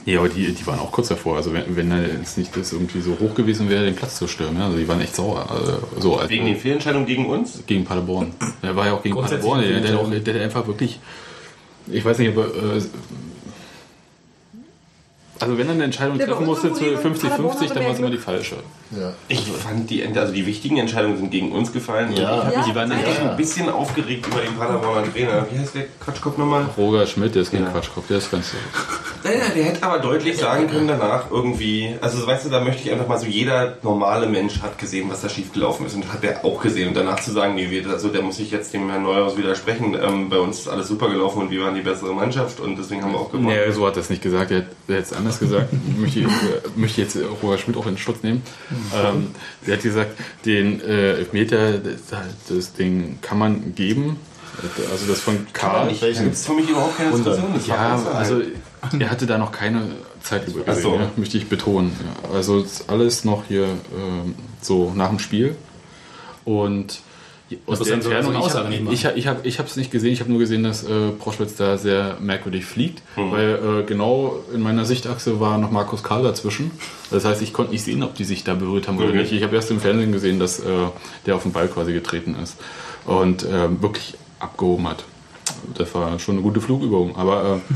ja, 0.05 0.19
aber 0.19 0.30
die, 0.30 0.53
die 0.53 0.67
waren 0.67 0.80
auch 0.80 0.91
kurz 0.91 1.09
davor. 1.09 1.36
Also 1.36 1.51
wenn, 1.51 1.75
wenn 1.75 1.91
jetzt 1.91 2.38
nicht 2.38 2.55
das 2.55 2.71
irgendwie 2.71 3.01
so 3.01 3.17
hoch 3.19 3.36
gewesen 3.36 3.69
wäre, 3.69 3.84
den 3.84 3.95
Platz 3.95 4.17
zu 4.17 4.28
stürmen. 4.28 4.57
Ja? 4.57 4.67
Also 4.67 4.78
die 4.78 4.88
waren 4.88 5.01
echt 5.01 5.15
sauer. 5.15 5.49
Also, 5.51 5.80
so 5.99 6.21
Wegen 6.30 6.45
den 6.45 6.55
Fehlentscheidungen 6.55 7.07
gegen 7.07 7.25
uns? 7.25 7.63
Gegen 7.65 7.84
Paderborn. 7.84 8.32
Der 8.63 8.75
war 8.75 8.86
ja 8.86 8.93
auch 8.93 9.03
gegen 9.03 9.15
Paderborn. 9.15 9.61
Der, 9.61 9.82
der, 9.82 10.03
der, 10.03 10.19
der 10.34 10.43
einfach 10.43 10.65
wirklich. 10.67 10.99
Ich 11.88 12.05
weiß 12.05 12.19
nicht, 12.19 12.38
aber. 12.38 12.45
Äh, 12.45 12.82
also 15.39 15.57
wenn 15.57 15.67
er 15.67 15.73
eine 15.73 15.83
Entscheidung 15.85 16.19
treffen 16.19 16.45
musste 16.45 16.73
zu 16.73 16.79
Kollegen 16.83 16.99
50-50, 16.99 17.29
Paderborn 17.29 17.55
hatte 17.59 17.73
dann 17.73 17.83
war 17.83 17.91
es 17.91 17.99
immer 17.99 18.09
die 18.09 18.17
falsche. 18.17 18.55
Ja. 18.91 19.13
Ich 19.27 19.45
fand 19.45 19.89
die, 19.89 20.05
also 20.05 20.33
die 20.33 20.45
wichtigen 20.45 20.77
Entscheidungen 20.77 21.17
sind 21.17 21.31
gegen 21.31 21.51
uns 21.51 21.73
gefallen. 21.73 22.13
Ja. 22.15 22.21
ich 22.21 22.27
habe 22.27 22.53
Ja, 22.53 22.65
mich 22.65 22.75
waren 22.75 22.91
echt 22.91 23.19
ein 23.21 23.38
bisschen 23.38 23.69
aufgeregt 23.69 24.27
über 24.27 24.39
den 24.41 24.55
Paderborner 24.55 25.11
Trainer. 25.11 25.45
Wie 25.51 25.59
heißt 25.59 25.75
der 25.75 25.85
Quatschkopf 26.03 26.38
nochmal? 26.38 26.65
Roger 26.77 27.05
Schmidt, 27.05 27.35
der 27.35 27.41
ist 27.41 27.51
kein 27.51 27.63
Ja. 27.63 27.69
Quatschkopf, 27.69 28.07
der 28.07 28.17
ist 28.17 28.31
ganz. 28.31 28.53
Nein, 29.23 29.33
der 29.55 29.63
hätte 29.65 29.83
aber 29.83 29.99
deutlich 29.99 30.38
sagen 30.38 30.67
können 30.67 30.88
danach 30.88 31.29
irgendwie, 31.29 31.95
also 32.01 32.25
weißt 32.25 32.45
du, 32.45 32.49
da 32.49 32.61
möchte 32.63 32.83
ich 32.83 32.91
einfach 32.91 33.07
mal 33.07 33.19
so, 33.19 33.25
jeder 33.25 33.77
normale 33.81 34.27
Mensch 34.27 34.61
hat 34.61 34.77
gesehen, 34.77 35.09
was 35.09 35.21
da 35.21 35.29
schiefgelaufen 35.29 35.85
ist 35.85 35.95
und 35.95 36.11
hat 36.11 36.23
der 36.23 36.45
auch 36.45 36.61
gesehen. 36.61 36.89
Und 36.89 36.93
danach 36.95 37.19
zu 37.19 37.31
sagen, 37.31 37.55
nee, 37.55 37.69
wir, 37.69 37.89
also 37.89 38.07
der 38.07 38.21
muss 38.21 38.39
ich 38.39 38.51
jetzt 38.51 38.73
dem 38.73 38.89
Herrn 38.89 39.03
Neuhaus 39.03 39.35
widersprechen, 39.38 39.97
ähm, 40.01 40.29
bei 40.29 40.38
uns 40.38 40.59
ist 40.59 40.67
alles 40.69 40.88
super 40.88 41.09
gelaufen 41.09 41.41
und 41.41 41.51
wir 41.51 41.61
waren 41.63 41.75
die 41.75 41.81
bessere 41.81 42.13
Mannschaft 42.13 42.59
und 42.61 42.77
deswegen 42.77 43.03
haben 43.03 43.11
wir 43.11 43.19
auch 43.19 43.31
gewonnen. 43.31 43.47
Nee, 43.47 43.71
so 43.71 43.85
hat 43.85 43.97
er 43.97 44.01
es 44.01 44.09
nicht 44.09 44.21
gesagt. 44.21 44.51
Er 44.51 44.59
hat 44.59 44.65
er 44.88 44.97
hat 44.97 45.03
es 45.03 45.13
anders 45.13 45.26
gesagt. 45.39 45.69
möchte, 45.97 46.19
ich, 46.19 46.25
äh, 46.25 46.30
möchte 46.75 47.01
jetzt 47.01 47.17
Roger 47.41 47.57
Schmidt 47.57 47.78
auch 47.78 47.88
in 47.88 47.97
Schutz 47.97 48.23
nehmen. 48.23 48.41
Ähm, 48.95 49.28
der 49.65 49.75
hat 49.75 49.84
gesagt, 49.84 50.11
den 50.45 50.82
äh, 50.82 51.13
Elfmeter, 51.13 51.78
das, 51.78 51.99
das 52.49 52.73
Ding 52.73 53.19
kann 53.21 53.38
man 53.38 53.75
geben. 53.75 54.17
Also 54.91 55.05
das 55.07 55.19
von 55.19 55.45
Karl. 55.53 55.93
Da 55.99 56.07
gibt 56.07 56.34
es 56.34 56.45
für 56.45 56.53
mich 56.53 56.69
überhaupt 56.69 56.97
keine 56.97 57.11
Diskussion. 57.11 57.61
Ja, 57.67 58.01
also 58.13 58.41
er 58.97 59.11
hatte 59.11 59.28
da 59.28 59.38
noch 59.38 59.51
keine 59.51 59.84
Ach 60.30 60.65
gesehen, 60.65 60.82
so. 60.82 60.95
ja, 60.95 61.11
möchte 61.15 61.38
ich 61.38 61.47
betonen. 61.47 61.91
Ja, 62.23 62.34
also 62.34 62.65
alles 62.88 63.23
noch 63.23 63.45
hier 63.47 63.65
ähm, 63.65 64.36
so 64.61 64.91
nach 64.95 65.09
dem 65.09 65.19
Spiel. 65.19 65.55
Und 66.43 67.01
aus 67.65 67.79
der 67.79 67.93
Entfernung, 67.93 68.35
eine 68.35 68.91
ich 68.91 69.05
habe 69.05 69.17
ich, 69.17 69.27
hab- 69.27 69.45
ich 69.45 69.59
hab's 69.59 69.75
nicht 69.77 69.89
gesehen, 69.91 70.11
ich 70.11 70.19
habe 70.19 70.29
nur 70.29 70.39
gesehen, 70.39 70.63
dass 70.63 70.83
äh, 70.83 71.11
Proschwitz 71.17 71.55
da 71.55 71.77
sehr 71.77 72.17
merkwürdig 72.19 72.65
fliegt, 72.65 73.01
Mhm. 73.15 73.31
weil 73.31 73.49
äh, 73.81 73.83
genau 73.85 74.39
in 74.53 74.61
meiner 74.61 74.83
Sichtachse 74.85 75.39
war 75.39 75.57
noch 75.57 75.71
Markus 75.71 76.03
Karl 76.03 76.23
dazwischen. 76.23 76.71
Das 77.11 77.23
heißt, 77.25 77.41
ich 77.41 77.53
konnte 77.53 77.71
nicht 77.71 77.83
sehen, 77.83 78.03
ob 78.03 78.15
die 78.15 78.25
sich 78.25 78.43
da 78.43 78.53
berührt 78.53 78.87
haben 78.87 78.97
oder 78.97 79.07
Okay. 79.09 79.19
nicht. 79.19 79.31
Ich 79.31 79.43
habe 79.43 79.55
erst 79.55 79.71
im 79.71 79.79
Fernsehen 79.79 80.11
gesehen, 80.11 80.39
dass 80.39 80.59
äh, 80.59 80.63
der 81.25 81.35
auf 81.35 81.43
den 81.43 81.51
Ball 81.53 81.67
quasi 81.67 81.93
getreten 81.93 82.35
ist 82.41 82.57
und 83.05 83.43
äh, 83.43 83.81
wirklich 83.81 84.15
abgehoben 84.39 84.87
hat. 84.87 85.03
Das 85.75 85.93
war 85.95 86.19
schon 86.19 86.35
eine 86.35 86.41
gute 86.43 86.59
Flugübung, 86.59 87.15
aber 87.15 87.59
äh, 87.69 87.73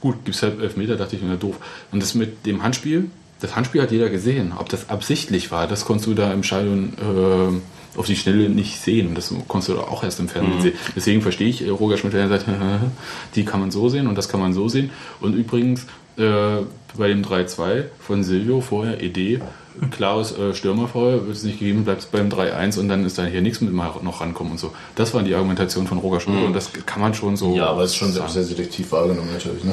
gut, 0.00 0.24
gibt 0.24 0.36
es 0.36 0.42
halt 0.42 0.60
Elfmeter, 0.60 0.96
dachte 0.96 1.16
ich 1.16 1.22
mir, 1.22 1.36
doof. 1.36 1.56
Und 1.90 2.00
das 2.02 2.14
mit 2.14 2.46
dem 2.46 2.62
Handspiel, 2.62 3.10
das 3.40 3.56
Handspiel 3.56 3.82
hat 3.82 3.90
jeder 3.90 4.08
gesehen. 4.10 4.52
Ob 4.56 4.68
das 4.68 4.88
absichtlich 4.88 5.50
war, 5.50 5.66
das 5.66 5.84
konntest 5.84 6.06
du 6.08 6.14
da 6.14 6.32
im 6.32 6.42
Stadion 6.44 6.92
äh, 6.98 7.60
auf 7.96 8.06
die 8.06 8.16
Schnelle 8.16 8.48
nicht 8.48 8.80
sehen. 8.80 9.14
Das 9.14 9.32
konntest 9.48 9.70
du 9.70 9.80
auch 9.80 10.02
erst 10.04 10.20
im 10.20 10.28
Fernsehen 10.28 10.56
Mhm. 10.58 10.62
sehen. 10.62 10.74
Deswegen 10.94 11.22
verstehe 11.22 11.48
ich 11.48 11.66
äh, 11.66 11.70
Roger 11.70 11.96
Schmidt, 11.96 12.12
wenn 12.12 12.20
er 12.20 12.28
sagt, 12.28 12.46
die 13.34 13.44
kann 13.44 13.60
man 13.60 13.70
so 13.70 13.88
sehen 13.88 14.06
und 14.06 14.14
das 14.16 14.28
kann 14.28 14.40
man 14.40 14.52
so 14.52 14.68
sehen. 14.68 14.90
Und 15.20 15.34
übrigens 15.34 15.86
äh, 16.16 16.62
bei 16.96 17.08
dem 17.08 17.22
3-2 17.22 17.84
von 18.00 18.24
Silvio 18.24 18.60
vorher, 18.60 19.02
ED, 19.02 19.40
klares 19.92 20.36
äh, 20.36 20.54
Stürmerfoul, 20.54 21.26
wird 21.26 21.36
es 21.36 21.44
nicht 21.44 21.60
gegeben, 21.60 21.84
bleibt 21.84 22.00
es 22.00 22.06
beim 22.06 22.28
3-1 22.28 22.80
und 22.80 22.88
dann 22.88 23.04
ist 23.06 23.16
da 23.18 23.24
hier 23.24 23.40
nichts 23.42 23.60
mit 23.60 23.72
mal 23.72 23.92
noch 24.02 24.20
rankommen 24.20 24.52
und 24.52 24.58
so. 24.58 24.72
Das 24.96 25.14
war 25.14 25.22
die 25.22 25.34
Argumentation 25.34 25.86
von 25.86 25.98
Roger 25.98 26.18
Schmidt 26.20 26.38
Mhm. 26.40 26.46
und 26.46 26.52
das 26.54 26.70
kann 26.86 27.00
man 27.00 27.14
schon 27.14 27.36
so. 27.36 27.54
Ja, 27.54 27.66
aber 27.68 27.82
es 27.84 27.90
ist 27.92 27.96
schon 27.96 28.08
sehr, 28.10 28.22
sagen. 28.22 28.32
sehr 28.32 28.42
selektiv 28.44 28.90
wahrgenommen 28.90 29.28
natürlich. 29.32 29.62
Ne? 29.62 29.72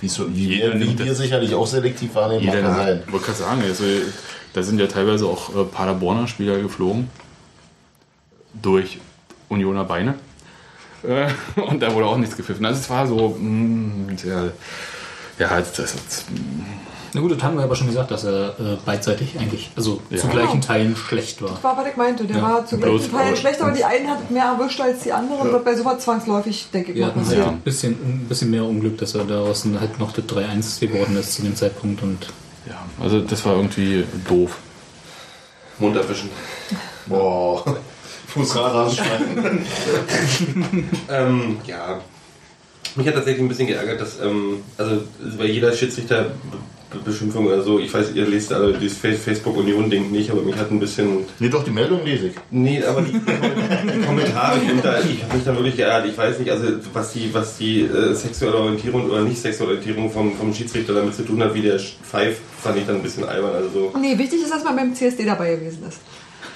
Wie, 0.00 0.08
so, 0.08 0.32
wie, 0.32 0.46
Jeder 0.46 0.78
wir, 0.78 0.88
wie 0.88 0.98
wir 0.98 1.14
sicherlich 1.14 1.54
auch 1.54 1.66
selektiv 1.66 2.14
wahrnehmen, 2.14 2.44
mag 2.46 2.54
Jeder, 2.54 2.68
ja 2.68 2.74
sein. 2.76 3.00
ich 3.04 3.12
wollte 3.12 3.26
gerade 3.26 3.38
sagen, 3.38 3.62
also, 3.62 3.84
da 4.52 4.62
sind 4.62 4.78
ja 4.78 4.86
teilweise 4.86 5.26
auch 5.26 5.48
äh, 5.56 5.64
Paderborner 5.64 6.28
Spieler 6.28 6.58
geflogen 6.60 7.08
durch 8.54 8.98
Unioner 9.48 9.84
Beine. 9.84 10.14
Äh, 11.02 11.28
und 11.60 11.80
da 11.82 11.92
wurde 11.94 12.06
auch 12.06 12.16
nichts 12.16 12.36
gepfiffen. 12.36 12.64
Also 12.64 12.80
es 12.80 12.88
war 12.90 13.06
so, 13.06 13.36
mh, 13.38 14.16
sehr, 14.18 14.52
ja, 15.38 15.48
das, 15.58 15.72
das, 15.72 15.94
das, 15.94 16.24
Na 17.12 17.20
gut, 17.20 17.32
das 17.32 17.42
haben 17.42 17.56
wir 17.56 17.64
aber 17.64 17.74
schon 17.74 17.88
gesagt, 17.88 18.10
dass 18.12 18.24
er 18.24 18.50
äh, 18.60 18.76
beidseitig 18.86 19.36
eigentlich, 19.38 19.70
also 19.76 20.00
Ja. 20.10 20.18
zu 20.18 20.28
gleichen 20.28 20.60
Teilen 20.60 20.94
schlecht 20.94 21.42
war. 21.42 21.50
Das 21.50 21.64
war, 21.64 21.76
was 21.76 21.86
ich 21.88 21.96
meinte. 21.96 22.24
Der 22.24 22.36
Ja. 22.36 22.42
war 22.42 22.64
zu 22.66 22.76
Bloß- 22.76 22.80
gleichen 23.08 23.12
Teilen 23.12 23.36
schlecht, 23.36 23.60
aber 23.60 23.72
die 23.72 23.84
einen 23.84 24.08
hat 24.08 24.30
mehr 24.30 24.44
erwischt 24.44 24.80
als 24.80 25.00
die 25.02 25.12
anderen. 25.12 25.50
Und 25.50 25.64
bei 25.64 25.74
sowas 25.74 25.98
zwangsläufig, 26.04 26.68
denke 26.72 26.92
ich 26.92 26.98
Wir 26.98 27.06
mal, 27.06 27.14
halt 27.16 27.24
passiert. 27.26 27.48
ein 27.48 27.60
bisschen, 27.60 27.92
ein 27.92 28.26
bisschen 28.28 28.50
mehr 28.50 28.64
Unglück, 28.64 28.96
dass 28.98 29.14
er 29.16 29.24
daraus 29.24 29.62
dann 29.64 29.80
halt 29.80 29.98
noch 29.98 30.12
das 30.12 30.24
3-1 30.26 30.78
geworden 30.80 31.16
ist 31.16 31.34
zu 31.34 31.42
dem 31.42 31.56
Zeitpunkt 31.56 32.02
und 32.02 32.26
ja, 32.68 32.76
also 33.02 33.20
das 33.20 33.44
war 33.44 33.56
irgendwie 33.56 34.04
doof. 34.28 34.58
Mund 35.80 35.96
erwischen. 35.96 36.30
Boah. 37.06 37.76
Fußrad 38.32 38.92
ähm, 41.10 41.56
ja. 41.66 42.00
Mich 42.94 43.06
hat 43.06 43.14
tatsächlich 43.14 43.42
ein 43.42 43.48
bisschen 43.48 43.66
geärgert, 43.68 44.00
dass, 44.00 44.20
ähm, 44.20 44.58
also 44.76 45.02
bei 45.38 45.46
jeder 45.46 45.72
Schiedsrichter 45.72 46.32
Beschimpfung 47.06 47.46
oder 47.46 47.62
so, 47.62 47.78
ich 47.78 47.92
weiß, 47.92 48.08
ihr 48.14 48.26
lest 48.26 48.52
alle 48.52 48.74
dieses 48.74 48.98
Fa- 48.98 49.12
Facebook-Union-Ding 49.12 50.10
nicht, 50.10 50.30
aber 50.30 50.42
mich 50.42 50.54
hat 50.56 50.70
ein 50.70 50.78
bisschen. 50.78 51.20
Nee, 51.38 51.48
doch, 51.48 51.64
die 51.64 51.70
Meldung 51.70 52.04
lese 52.04 52.26
ich. 52.26 52.34
Nee, 52.50 52.84
aber 52.84 53.00
die, 53.00 53.12
die 53.12 54.06
Kommentare, 54.06 54.58
da, 54.82 54.98
ich 55.00 55.22
habe 55.22 55.34
mich 55.34 55.42
da 55.42 55.54
wirklich 55.54 55.76
geärgert. 55.76 56.10
Ich 56.10 56.18
weiß 56.18 56.38
nicht, 56.38 56.50
also 56.50 56.66
was 56.92 57.14
die, 57.14 57.32
was 57.32 57.56
die 57.56 57.80
äh, 57.84 58.12
sexuelle 58.12 58.58
Orientierung 58.58 59.08
oder 59.08 59.22
nicht 59.22 59.40
sexuelle 59.40 59.70
Orientierung 59.72 60.10
vom, 60.10 60.36
vom 60.36 60.52
Schiedsrichter 60.52 60.92
damit 60.92 61.14
zu 61.14 61.22
tun 61.22 61.42
hat, 61.42 61.54
wie 61.54 61.62
der 61.62 61.78
pfeift, 61.78 62.42
fand 62.62 62.76
ich 62.76 62.84
dann 62.84 62.96
ein 62.96 63.02
bisschen 63.02 63.24
albern. 63.24 63.54
Also 63.54 63.70
so. 63.70 63.92
Nee, 63.98 64.18
wichtig 64.18 64.42
ist, 64.42 64.52
dass 64.52 64.62
man 64.62 64.76
beim 64.76 64.94
CSD 64.94 65.24
dabei 65.24 65.54
gewesen 65.56 65.84
ist. 65.88 65.98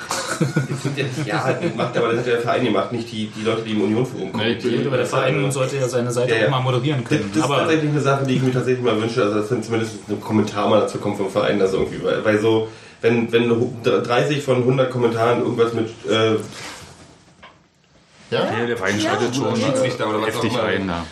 Ja, 1.24 1.44
halt 1.44 1.76
macht, 1.76 1.96
aber 1.96 2.08
das 2.08 2.18
hat 2.18 2.26
der 2.26 2.40
Verein 2.40 2.64
gemacht, 2.64 2.92
nicht 2.92 3.10
die, 3.10 3.26
die 3.28 3.42
Leute, 3.42 3.62
die 3.62 3.72
im 3.72 3.82
Union-Forum 3.82 4.32
kommen. 4.32 4.56
Nee, 4.62 4.86
aber 4.86 4.96
der 4.98 5.06
Verein 5.06 5.50
sollte 5.50 5.76
ja 5.76 5.88
seine 5.88 6.10
Seite 6.12 6.46
auch 6.46 6.50
mal 6.50 6.60
moderieren 6.60 7.04
können. 7.04 7.30
Das, 7.32 7.40
das 7.40 7.42
aber 7.44 7.54
ist 7.54 7.60
tatsächlich 7.62 7.90
eine 7.90 8.00
Sache, 8.00 8.26
die 8.26 8.34
ich 8.34 8.42
mir 8.42 8.52
tatsächlich 8.52 8.84
mal 8.84 9.00
wünsche, 9.00 9.22
also 9.22 9.40
dass 9.40 9.48
dann 9.48 9.62
zumindest 9.62 9.94
ein 10.08 10.20
Kommentar 10.20 10.68
mal 10.68 10.80
dazu 10.80 10.98
kommt 10.98 11.16
vom 11.16 11.30
Verein, 11.30 11.58
das 11.58 11.72
irgendwie, 11.72 12.02
weil, 12.04 12.24
weil 12.24 12.38
so, 12.40 12.68
wenn, 13.00 13.30
wenn 13.32 13.52
30 13.82 14.42
von 14.42 14.56
100 14.58 14.90
Kommentaren 14.90 15.40
irgendwas 15.40 15.72
mit, 15.72 15.88
äh, 16.08 16.36
ja? 18.30 18.44
Ja, 18.52 18.66
der 18.66 18.76
Verein 18.76 19.00
Ja. 19.00 19.10
schaltet 19.10 19.36
schon 19.36 19.56
Schiedsrichter 19.56 20.08
oder 20.08 20.20
was 20.20 20.28
heftig 20.28 20.52
auch 20.52 20.58
immer. 20.58 20.68
ein 20.68 20.88
da. 20.88 21.06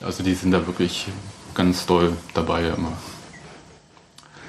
Also 0.00 0.22
die 0.22 0.34
sind 0.34 0.52
da 0.52 0.64
wirklich 0.66 1.06
ganz 1.54 1.86
doll 1.86 2.12
dabei 2.34 2.68
immer 2.68 2.92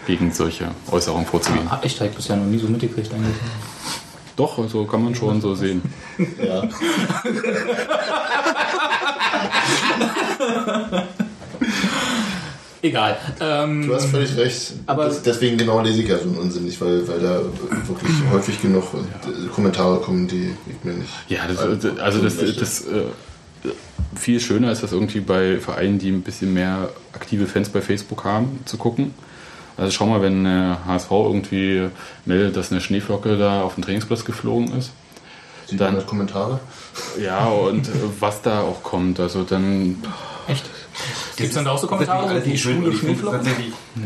gegen 0.09 0.31
solche 0.33 0.71
Äußerungen 0.89 1.27
vorzugehen. 1.27 1.69
Hab 1.69 1.85
ich 1.85 1.99
halt 2.01 2.15
bisher 2.15 2.35
noch 2.35 2.45
nie 2.45 2.57
so 2.57 2.67
mitgekriegt 2.67 3.13
eigentlich. 3.13 3.35
Doch, 4.35 4.57
also 4.57 4.85
kann 4.85 5.03
man 5.03 5.13
schon 5.13 5.39
so 5.39 5.53
sehen. 5.53 5.83
Ja. 6.43 6.63
Egal. 12.81 13.17
Ähm, 13.41 13.87
Du 13.87 13.93
hast 13.93 14.05
völlig 14.05 14.35
recht. 14.37 14.73
aber- 14.85 15.05
das, 15.05 15.21
deswegen 15.21 15.57
genau 15.57 15.81
lese 15.81 16.01
ich 16.01 16.07
ja 16.07 16.17
so 16.17 16.23
einen 16.23 16.37
Unsinn 16.37 16.63
nicht, 16.63 16.79
weil, 16.79 17.05
weil 17.07 17.19
da 17.19 17.41
wirklich 17.87 18.11
häufig 18.31 18.61
genug 18.61 18.85
äh, 18.93 19.47
Kommentare 19.49 19.99
kommen, 19.99 20.27
die 20.29 20.51
ich 20.67 20.83
mir 20.85 20.93
nicht. 20.93 21.09
Ja, 21.27 21.39
das, 21.47 21.59
also 21.99 22.19
das, 22.21 22.37
das 22.37 22.81
äh, 22.87 23.03
viel 24.15 24.39
schöner 24.39 24.71
ist 24.71 24.81
das 24.81 24.93
irgendwie 24.93 25.19
bei 25.19 25.59
Vereinen, 25.59 25.99
die 25.99 26.09
ein 26.09 26.21
bisschen 26.21 26.53
mehr 26.53 26.89
aktive 27.11 27.47
Fans 27.47 27.67
bei 27.67 27.81
Facebook 27.81 28.23
haben, 28.23 28.59
zu 28.63 28.77
gucken. 28.77 29.13
Also 29.79 29.91
schau 29.91 30.07
mal, 30.07 30.21
wenn 30.21 30.45
äh, 30.45 30.75
HSV 30.85 31.11
irgendwie 31.11 31.87
meldet, 32.25 32.57
dass 32.57 32.71
eine 32.71 32.81
Schneeflocke 32.81 33.37
da 33.37 33.63
auf 33.63 33.75
den 33.75 33.83
Trainingsplatz 33.83 34.25
geflogen 34.25 34.77
ist. 34.77 34.91
Sieht 35.67 35.79
man 35.79 36.05
Kommentare? 36.05 36.59
Ja, 37.21 37.45
und 37.45 37.87
äh, 37.87 37.91
was 38.19 38.41
da 38.41 38.61
auch 38.61 38.83
kommt. 38.83 39.19
Also 39.19 39.43
dann. 39.43 40.03
Echt? 40.47 40.65
Gibt 41.37 41.49
es 41.49 41.55
dann 41.55 41.63
da 41.65 41.71
auch 41.71 41.77
so 41.77 41.87
Kommentare, 41.87 42.41
so 42.41 42.49
die 42.49 42.57
schwule 42.57 42.91
Schneeflocken? 42.91 43.47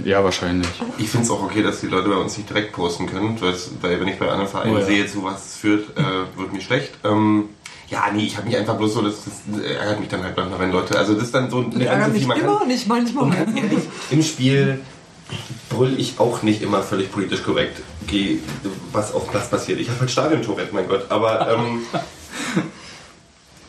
Ja, 0.05 0.24
wahrscheinlich. 0.24 0.67
Ich 0.97 1.09
finde 1.09 1.26
es 1.26 1.32
auch 1.32 1.41
okay, 1.41 1.63
dass 1.63 1.80
die 1.80 1.88
Leute 1.88 2.09
bei 2.09 2.17
uns 2.17 2.38
nicht 2.38 2.49
direkt 2.49 2.74
posten 2.74 3.07
können, 3.07 3.39
weil, 3.41 3.99
wenn 3.99 4.07
ich 4.09 4.19
bei 4.19 4.28
anderen 4.30 4.49
Vereinen 4.49 4.76
Oh 4.76 4.80
ja. 4.80 4.86
sehe, 4.86 5.07
zu 5.07 5.24
was 5.24 5.45
es 5.45 5.55
führt, 5.55 5.97
äh, 5.97 6.03
wird 6.38 6.53
mir 6.53 6.61
schlecht. 6.61 6.91
Ähm, 7.03 7.45
ja, 7.89 8.03
nee, 8.13 8.26
ich 8.26 8.38
habe 8.38 8.47
mich 8.47 8.57
einfach 8.57 8.76
bloß 8.78 8.93
so, 8.93 9.01
das, 9.01 9.15
das 9.26 9.61
ärgert 9.63 9.99
mich 9.99 10.09
dann 10.09 10.24
halt 10.24 10.36
manchmal, 10.36 10.59
wenn 10.59 10.71
Leute, 10.71 10.97
also 10.97 11.13
das 11.13 11.24
ist 11.24 11.34
dann 11.34 11.49
so 11.49 11.61
ärgert 11.61 11.80
Grenze, 11.80 12.09
mich 12.11 12.21
die 12.21 12.28
man 12.28 12.38
kann. 12.39 12.47
immer, 12.49 12.65
nicht 12.65 12.88
manchmal. 12.88 13.47
Im 14.11 14.21
Spiel 14.24 14.80
brüll 15.69 15.99
ich 15.99 16.19
auch 16.19 16.43
nicht 16.43 16.61
immer 16.61 16.81
völlig 16.81 17.11
politisch 17.11 17.43
korrekt, 17.43 17.81
geh, 18.07 18.39
was 18.91 19.13
auf 19.13 19.23
dem 19.25 19.31
Platz 19.31 19.49
passiert. 19.49 19.79
Ich 19.79 19.89
habe 19.89 19.99
halt 20.01 20.11
Stadiontourette, 20.11 20.73
mein 20.73 20.88
Gott, 20.88 21.05
aber 21.09 21.51
ähm, 21.51 21.81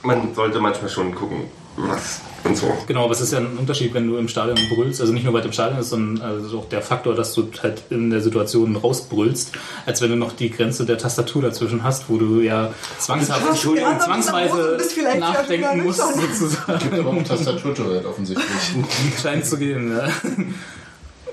man 0.03 0.35
sollte 0.35 0.61
manchmal 0.61 0.91
schon 0.91 1.15
gucken, 1.15 1.45
was 1.77 2.21
und 2.45 2.57
so. 2.57 2.67
Genau, 2.87 3.05
aber 3.05 3.13
es 3.13 3.21
ist 3.21 3.33
ja 3.33 3.39
ein 3.39 3.57
Unterschied, 3.57 3.95
wenn 3.95 4.07
du 4.07 4.17
im 4.17 4.29
Stadion 4.29 4.59
brüllst, 4.69 5.01
also 5.01 5.13
nicht 5.13 5.25
nur 5.25 5.33
weit 5.33 5.45
im 5.45 5.53
Stadion 5.53 5.81
ist, 5.81 5.91
sondern 5.91 6.23
also 6.23 6.59
auch 6.61 6.69
der 6.69 6.83
Faktor, 6.83 7.15
dass 7.15 7.35
du 7.35 7.49
halt 7.63 7.83
in 7.91 8.11
der 8.11 8.21
Situation 8.21 8.77
rausbrüllst, 8.77 9.53
als 9.87 10.03
wenn 10.03 10.11
du 10.11 10.17
noch 10.17 10.33
die 10.33 10.51
Grenze 10.51 10.85
der 10.85 10.99
Tastatur 10.99 11.43
dazwischen 11.43 11.83
hast, 11.83 12.09
wo 12.09 12.19
du 12.19 12.41
ja 12.41 12.73
zwangshaft, 12.99 13.43
anderen 13.43 14.01
zwangsweise 14.01 14.79
nachdenken 15.19 15.85
musst, 15.85 16.01
sozusagen. 16.01 16.79
Gibt 16.81 16.99
aber 16.99 17.11
auch 17.11 17.15
ein 17.15 17.25
Tastaturtourette 17.25 18.09
offensichtlich. 18.09 18.47
Scheint 19.23 19.47
zu 19.47 19.57
gehen, 19.57 19.97
ja. 19.97 20.09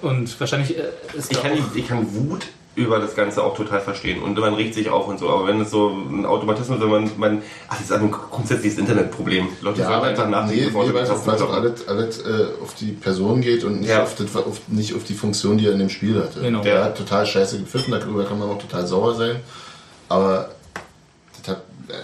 Und 0.02 0.40
wahrscheinlich 0.40 0.78
äh, 0.78 0.84
ist 1.18 1.32
Ich 1.32 1.42
kann, 1.42 1.52
ich 1.76 1.88
kann 1.88 2.08
Wut 2.16 2.48
über 2.76 3.00
das 3.00 3.16
Ganze 3.16 3.44
auch 3.44 3.56
total 3.58 3.82
verstehen 3.82 4.22
und 4.24 4.38
man 4.40 4.54
regt 4.54 4.74
sich 4.76 4.90
auf 4.90 5.06
und 5.10 5.20
so, 5.20 5.30
aber 5.30 5.46
wenn 5.48 5.60
es 5.60 5.72
so 5.72 5.90
ein 5.90 6.26
Automatismus 6.26 6.78
ist, 6.78 6.84
wenn 6.84 6.90
man, 6.90 7.12
man 7.18 7.42
ach, 7.68 7.76
das 7.76 7.82
ist 7.88 7.92
ein 7.92 8.10
grundsätzliches 8.10 8.80
Internetproblem. 8.80 9.50
Leute 9.60 9.84
sollen 9.84 10.02
einfach 10.02 10.30
nachdenken, 10.30 10.56
nee, 10.62 10.66
bevor 10.68 10.86
nee, 10.86 10.94
weil 10.94 11.04
es 11.04 11.26
machen. 11.26 11.52
alles, 11.52 11.88
alles 11.90 12.20
äh, 12.22 12.46
auf 12.64 12.74
die 12.76 12.94
Person 12.94 13.42
geht 13.42 13.66
und 13.66 13.82
nicht, 13.82 13.90
Ja. 13.90 14.04
auf, 14.04 14.16
das, 14.16 14.34
auf, 14.38 14.62
nicht 14.68 14.96
auf 14.96 15.04
die 15.04 15.16
Funktion, 15.16 15.58
die 15.58 15.66
er 15.68 15.74
in 15.74 15.80
dem 15.80 15.90
Spiel 15.90 16.18
hatte. 16.24 16.40
Genau. 16.40 16.62
Der 16.62 16.86
hat 16.86 16.98
total 16.98 17.26
scheiße 17.26 17.60
gepfiffen, 17.60 17.92
darüber 17.92 18.24
kann 18.24 18.40
man 18.40 18.50
auch 18.50 18.58
total 18.58 18.88
sauer 18.88 19.16
sein. 19.16 19.36
Aber 20.08 20.50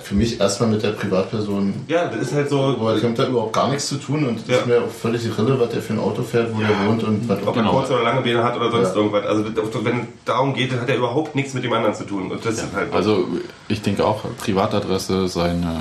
für 0.04 0.16
mich 0.16 0.40
erstmal 0.40 0.70
mit 0.70 0.84
der 0.84 0.92
Privatperson. 0.92 1.74
Ja, 1.88 2.08
das 2.08 2.28
ist 2.28 2.34
halt 2.34 2.50
so. 2.50 2.62
Aber 2.62 2.94
das 2.94 3.04
hat 3.04 3.18
da 3.20 3.28
überhaupt 3.28 3.54
gar 3.54 3.70
nichts 3.70 3.88
zu 3.88 3.96
tun 3.98 4.26
und 4.26 4.48
Ja. 4.48 4.58
ist 4.58 4.66
mir 4.68 4.82
auch 4.82 4.90
völlig 4.90 5.26
irrelevant, 5.26 5.62
was 5.62 5.70
der 5.70 5.82
für 5.82 5.94
ein 5.94 6.00
Auto 6.00 6.24
fährt, 6.24 6.54
wo 6.56 6.60
der 6.60 6.88
wohnt 6.88 7.04
und 7.04 7.28
was 7.30 7.40
Ob 7.46 7.56
er 7.56 7.64
kurze 7.64 7.94
oder 7.94 8.04
lange 8.04 8.22
Beine 8.22 8.44
hat 8.44 8.56
oder 8.56 8.72
sonst 8.72 8.90
Ja. 8.90 8.96
irgendwas. 8.96 9.26
Also 9.26 9.46
wenn 9.84 10.00
es 10.00 10.06
darum 10.26 10.54
geht, 10.54 10.72
dann 10.72 10.82
hat 10.82 10.90
er 10.90 10.98
überhaupt 10.98 11.36
nichts 11.36 11.54
mit 11.54 11.64
dem 11.64 11.74
anderen 11.74 11.96
zu 11.96 12.04
tun. 12.06 12.32
Und 12.32 12.46
das 12.46 12.56
ist 12.56 12.74
halt 12.76 12.94
Also 12.94 13.28
ich 13.68 13.82
denke 13.82 14.06
auch, 14.06 14.24
Privatadresse, 14.38 15.28
seine 15.28 15.78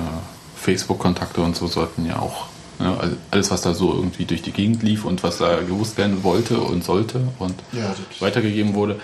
Facebook-Kontakte 0.55 1.41
und 1.41 1.55
so 1.55 1.67
sollten 1.67 2.05
ja 2.05 2.19
auch, 2.19 2.47
ne, 2.79 2.95
also 2.99 3.15
alles 3.31 3.51
was 3.51 3.61
da 3.61 3.73
so 3.73 3.93
irgendwie 3.93 4.25
durch 4.25 4.41
die 4.41 4.51
Gegend 4.51 4.83
lief 4.83 5.05
und 5.05 5.23
was 5.23 5.37
da 5.37 5.57
gewusst 5.61 5.97
werden 5.97 6.23
wollte 6.23 6.57
und 6.59 6.83
sollte 6.83 7.19
und 7.39 7.55
Ja, 7.71 7.95
weitergegeben 8.19 8.73
wurde, 8.73 8.95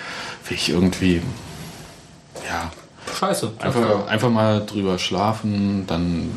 finde 0.43 0.61
ich 0.61 0.69
irgendwie, 0.69 1.21
ja, 2.47 2.71
scheiße. 3.13 3.51
einfach, 3.59 4.07
einfach 4.07 4.29
mal 4.29 4.65
drüber 4.65 4.99
schlafen, 4.99 5.85
dann 5.87 6.29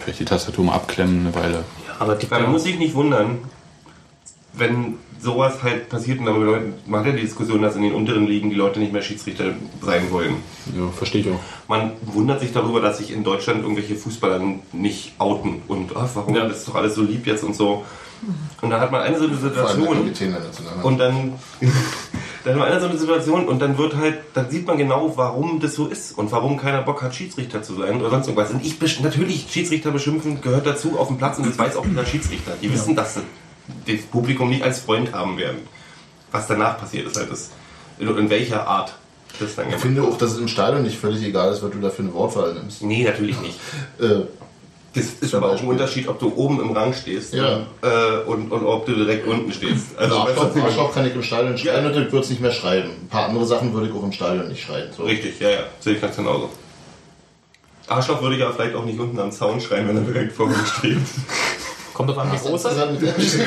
vielleicht 0.00 0.20
die 0.20 0.24
Tastatur 0.24 0.64
mal 0.64 0.74
abklemmen 0.74 1.26
eine 1.26 1.34
Weile. 1.34 1.64
aber 1.98 2.14
die 2.16 2.26
Man 2.26 2.50
muss 2.50 2.64
sich 2.64 2.78
nicht 2.78 2.94
wundern, 2.94 3.38
wenn 4.52 4.98
sowas 5.20 5.62
halt 5.62 5.88
passiert 5.88 6.20
und 6.20 6.26
darüber 6.26 6.60
man 6.86 7.00
hat 7.00 7.06
ja 7.06 7.12
die 7.12 7.22
Diskussion, 7.22 7.62
dass 7.62 7.76
in 7.76 7.82
den 7.82 7.94
unteren 7.94 8.26
Ligen 8.26 8.50
die 8.50 8.56
Leute 8.56 8.78
nicht 8.78 8.92
mehr 8.92 9.02
Schiedsrichter 9.02 9.54
sein 9.80 10.10
wollen. 10.10 10.36
Ja, 10.76 10.88
verstehe 10.90 11.22
ich 11.22 11.28
auch. 11.28 11.40
Man 11.66 11.92
wundert 12.02 12.40
sich 12.40 12.52
darüber, 12.52 12.80
dass 12.80 12.98
sich 12.98 13.10
in 13.10 13.24
Deutschland 13.24 13.62
irgendwelche 13.62 13.96
Fußballer 13.96 14.40
nicht 14.72 15.14
outen 15.18 15.62
und 15.66 15.96
ach, 15.96 16.10
warum 16.14 16.34
das 16.34 16.58
ist 16.58 16.68
doch 16.68 16.74
alles 16.74 16.94
so 16.94 17.02
lieb 17.02 17.26
jetzt 17.26 17.42
und 17.42 17.56
so. 17.56 17.84
Und 18.60 18.70
dann 18.70 18.80
hat 18.80 18.90
man 18.90 19.02
eine 19.02 19.18
so 19.18 19.24
eine 19.24 19.36
Situation 19.36 20.10
und 20.82 20.98
dann, 20.98 21.32
dann 22.44 22.54
hat 22.54 22.60
man 22.60 22.68
eine 22.70 22.80
so 22.80 22.88
eine 22.88 22.98
Situation 22.98 23.48
und 23.48 23.60
dann 23.60 23.78
wird 23.78 23.96
halt, 23.96 24.18
dann 24.34 24.50
sieht 24.50 24.66
man 24.66 24.76
genau, 24.76 25.16
warum 25.16 25.60
das 25.60 25.74
so 25.74 25.86
ist 25.86 26.16
und 26.16 26.30
warum 26.30 26.58
keiner 26.58 26.82
Bock 26.82 27.02
hat, 27.02 27.14
Schiedsrichter 27.14 27.62
zu 27.62 27.74
sein 27.74 27.98
oder 27.98 28.10
sonst 28.10 28.26
irgendwas. 28.26 28.50
Und 28.50 28.64
ich 28.64 28.78
natürlich 29.00 29.46
Schiedsrichter 29.50 29.90
beschimpfen 29.90 30.42
gehört 30.42 30.66
dazu 30.66 30.98
auf 30.98 31.08
dem 31.08 31.16
Platz 31.16 31.38
und 31.38 31.46
das 31.46 31.58
weiß 31.58 31.76
auch 31.76 31.86
jeder 31.86 32.04
Schiedsrichter. 32.04 32.52
Die 32.60 32.70
wissen, 32.70 32.94
dass 32.94 33.14
sie 33.14 33.22
das 33.86 34.04
Publikum 34.06 34.50
nicht 34.50 34.62
als 34.62 34.80
Freund 34.80 35.12
haben 35.14 35.38
werden. 35.38 35.58
Was 36.32 36.46
danach 36.46 36.78
passiert 36.78 37.06
ist 37.06 37.16
halt 37.16 37.30
das. 37.30 37.50
In, 37.98 38.14
in 38.14 38.28
welcher 38.28 38.66
Art 38.66 38.94
das 39.40 39.54
dann 39.54 39.70
Ich 39.70 39.76
finde 39.76 40.02
auch, 40.02 40.18
dass 40.18 40.32
es 40.32 40.38
im 40.38 40.48
Stadion 40.48 40.82
nicht 40.82 40.98
völlig 40.98 41.24
egal 41.24 41.52
ist, 41.52 41.62
was 41.62 41.70
du 41.70 41.80
da 41.80 41.90
für 41.90 42.02
eine 42.02 42.12
Wortwahl 42.12 42.54
nimmst. 42.54 42.82
Nee, 42.82 43.04
natürlich 43.04 43.40
nicht. 43.40 43.58
Äh, 43.98 44.22
Das 44.94 45.06
ist 45.20 45.34
aber 45.34 45.50
auch 45.50 45.60
ein 45.60 45.66
Unterschied, 45.66 46.06
ob 46.06 46.20
du 46.20 46.32
oben 46.36 46.60
im 46.60 46.70
Rang 46.70 46.92
stehst 46.94 47.34
Ja. 47.34 47.66
äh, 47.82 48.18
und, 48.26 48.52
und 48.52 48.64
ob 48.64 48.86
du 48.86 48.94
direkt 48.94 49.26
unten 49.26 49.52
stehst. 49.52 49.98
also 49.98 50.18
Arschloch, 50.18 50.56
Arschloch 50.56 50.94
kann 50.94 51.06
ich 51.06 51.14
im 51.14 51.22
Stadion 51.22 51.58
schreien 51.58 51.84
und 51.86 51.92
ich 51.92 52.12
würde 52.12 52.20
es 52.20 52.30
nicht 52.30 52.40
mehr 52.40 52.52
schreiben. 52.52 52.90
Ein 53.02 53.08
paar 53.08 53.26
andere 53.28 53.44
Sachen 53.44 53.72
würde 53.74 53.88
ich 53.88 53.92
auch 53.94 54.04
im 54.04 54.12
Stadion 54.12 54.48
nicht 54.48 54.62
schreien. 54.64 54.88
So. 54.96 55.02
Richtig, 55.02 55.40
ja, 55.40 55.50
ja, 55.50 55.58
sehe 55.80 55.94
ich 55.94 56.00
ganz 56.00 56.14
genauso. 56.16 56.48
Arschloch 57.88 58.22
würde 58.22 58.36
ich 58.36 58.42
aber 58.42 58.54
vielleicht 58.54 58.74
auch 58.76 58.84
nicht 58.84 58.98
unten 58.98 59.18
am 59.18 59.32
Zaun 59.32 59.60
schreien, 59.60 59.88
wenn 59.88 59.96
er 59.96 60.02
direkt 60.02 60.32
vor 60.32 60.46
mir 60.46 60.64
steht. 60.78 60.98
Kommt 61.94 62.10
auf 62.10 62.18
an, 62.18 62.32
wie 62.32 62.36
groß 62.48 62.64
er 62.64 62.70
ist. 63.18 63.38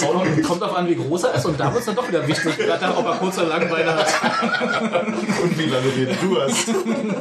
kommt, 0.00 0.42
kommt 0.42 0.62
auf 0.62 0.74
an, 0.76 0.88
wie 0.88 0.94
groß 0.94 1.24
er 1.24 1.34
ist 1.34 1.44
und 1.44 1.60
da 1.60 1.70
wird 1.72 1.80
es 1.80 1.86
dann 1.86 1.94
doch 1.94 2.08
wieder 2.08 2.26
wichtig, 2.26 2.56
gerade 2.56 2.96
ob 2.96 3.04
er 3.04 3.16
kurz 3.16 3.36
oder 3.36 3.48
lang 3.48 3.68
Beine 3.68 3.94
hat. 3.94 4.06
Und 5.42 5.58
wie 5.58 5.66
lange 5.66 5.88
den 5.90 6.08
du 6.22 6.40
hast. 6.40 6.68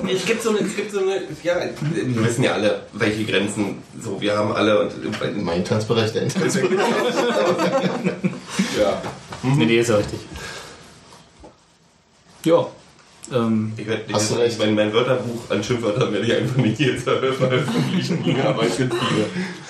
Es 0.10 0.26
gibt 0.26 0.42
so 0.42 0.52
eine, 0.52 0.60
es 0.60 0.74
gibt 0.74 0.92
so 0.94 1.00
eine, 1.00 1.24
ja, 1.44 1.56
wir 1.92 2.24
wissen 2.26 2.44
ja 2.46 2.54
alle, 2.54 2.84
welche 2.94 3.26
Grenzen, 3.26 3.84
so, 4.02 4.22
wir 4.22 4.38
haben 4.38 4.54
alle 4.54 4.80
und 4.80 5.44
mein 5.44 5.66
Tanzbereich, 5.66 6.14
der 6.14 6.30
Tanzbereich. 6.30 6.72
ja. 8.80 9.02
Nee, 9.44 9.66
nee, 9.66 9.80
ist 9.80 9.90
ja 9.90 9.98
richtig. 9.98 10.20
Ja. 12.46 12.66
Ähm, 13.34 13.74
Ich 13.78 13.88
werd, 13.88 14.12
Hast 14.12 14.32
du 14.32 14.36
recht. 14.36 14.58
Mein, 14.58 14.76
mein 14.76 14.94
Wörterbuch 14.94 15.50
an 15.50 15.64
Schimpfwörtern 15.64 16.12
werde 16.12 16.26
ich 16.26 16.34
einfach 16.34 16.56
nicht 16.58 16.80
jetzt 16.80 17.04
veröffentlichen, 17.04 18.42
aber 18.46 18.64
ich 18.64 18.74
finde 18.74 18.96
viele. 18.96 19.26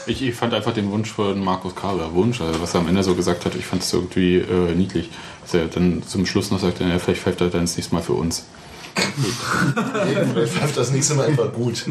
Ich, 0.07 0.21
ich 0.21 0.35
fand 0.35 0.53
einfach 0.53 0.73
den 0.73 0.89
Wunsch 0.91 1.11
von 1.11 1.43
Markus 1.43 1.75
Kahler, 1.75 2.13
Wunsch, 2.13 2.41
also 2.41 2.61
was 2.61 2.73
er 2.73 2.81
am 2.81 2.87
Ende 2.87 3.03
so 3.03 3.15
gesagt 3.15 3.45
hat, 3.45 3.55
ich 3.55 3.65
fand 3.65 3.83
es 3.83 3.93
irgendwie 3.93 4.37
äh, 4.37 4.73
niedlich. 4.75 5.09
Dass 5.43 5.53
er 5.53 5.65
dann 5.65 6.03
zum 6.03 6.25
Schluss 6.25 6.51
noch 6.51 6.59
sagt, 6.59 6.79
ja, 6.79 6.97
vielleicht 6.99 7.21
pfeift 7.21 7.41
er 7.41 7.49
dann 7.49 7.61
das 7.61 7.75
nächste 7.75 7.93
Mal 7.93 8.01
für 8.01 8.13
uns. 8.13 8.45
Vielleicht 8.95 10.53
pfeift 10.53 10.77
das 10.77 10.91
nächste 10.91 11.15
Mal 11.15 11.27
einfach 11.27 11.53
gut. 11.53 11.85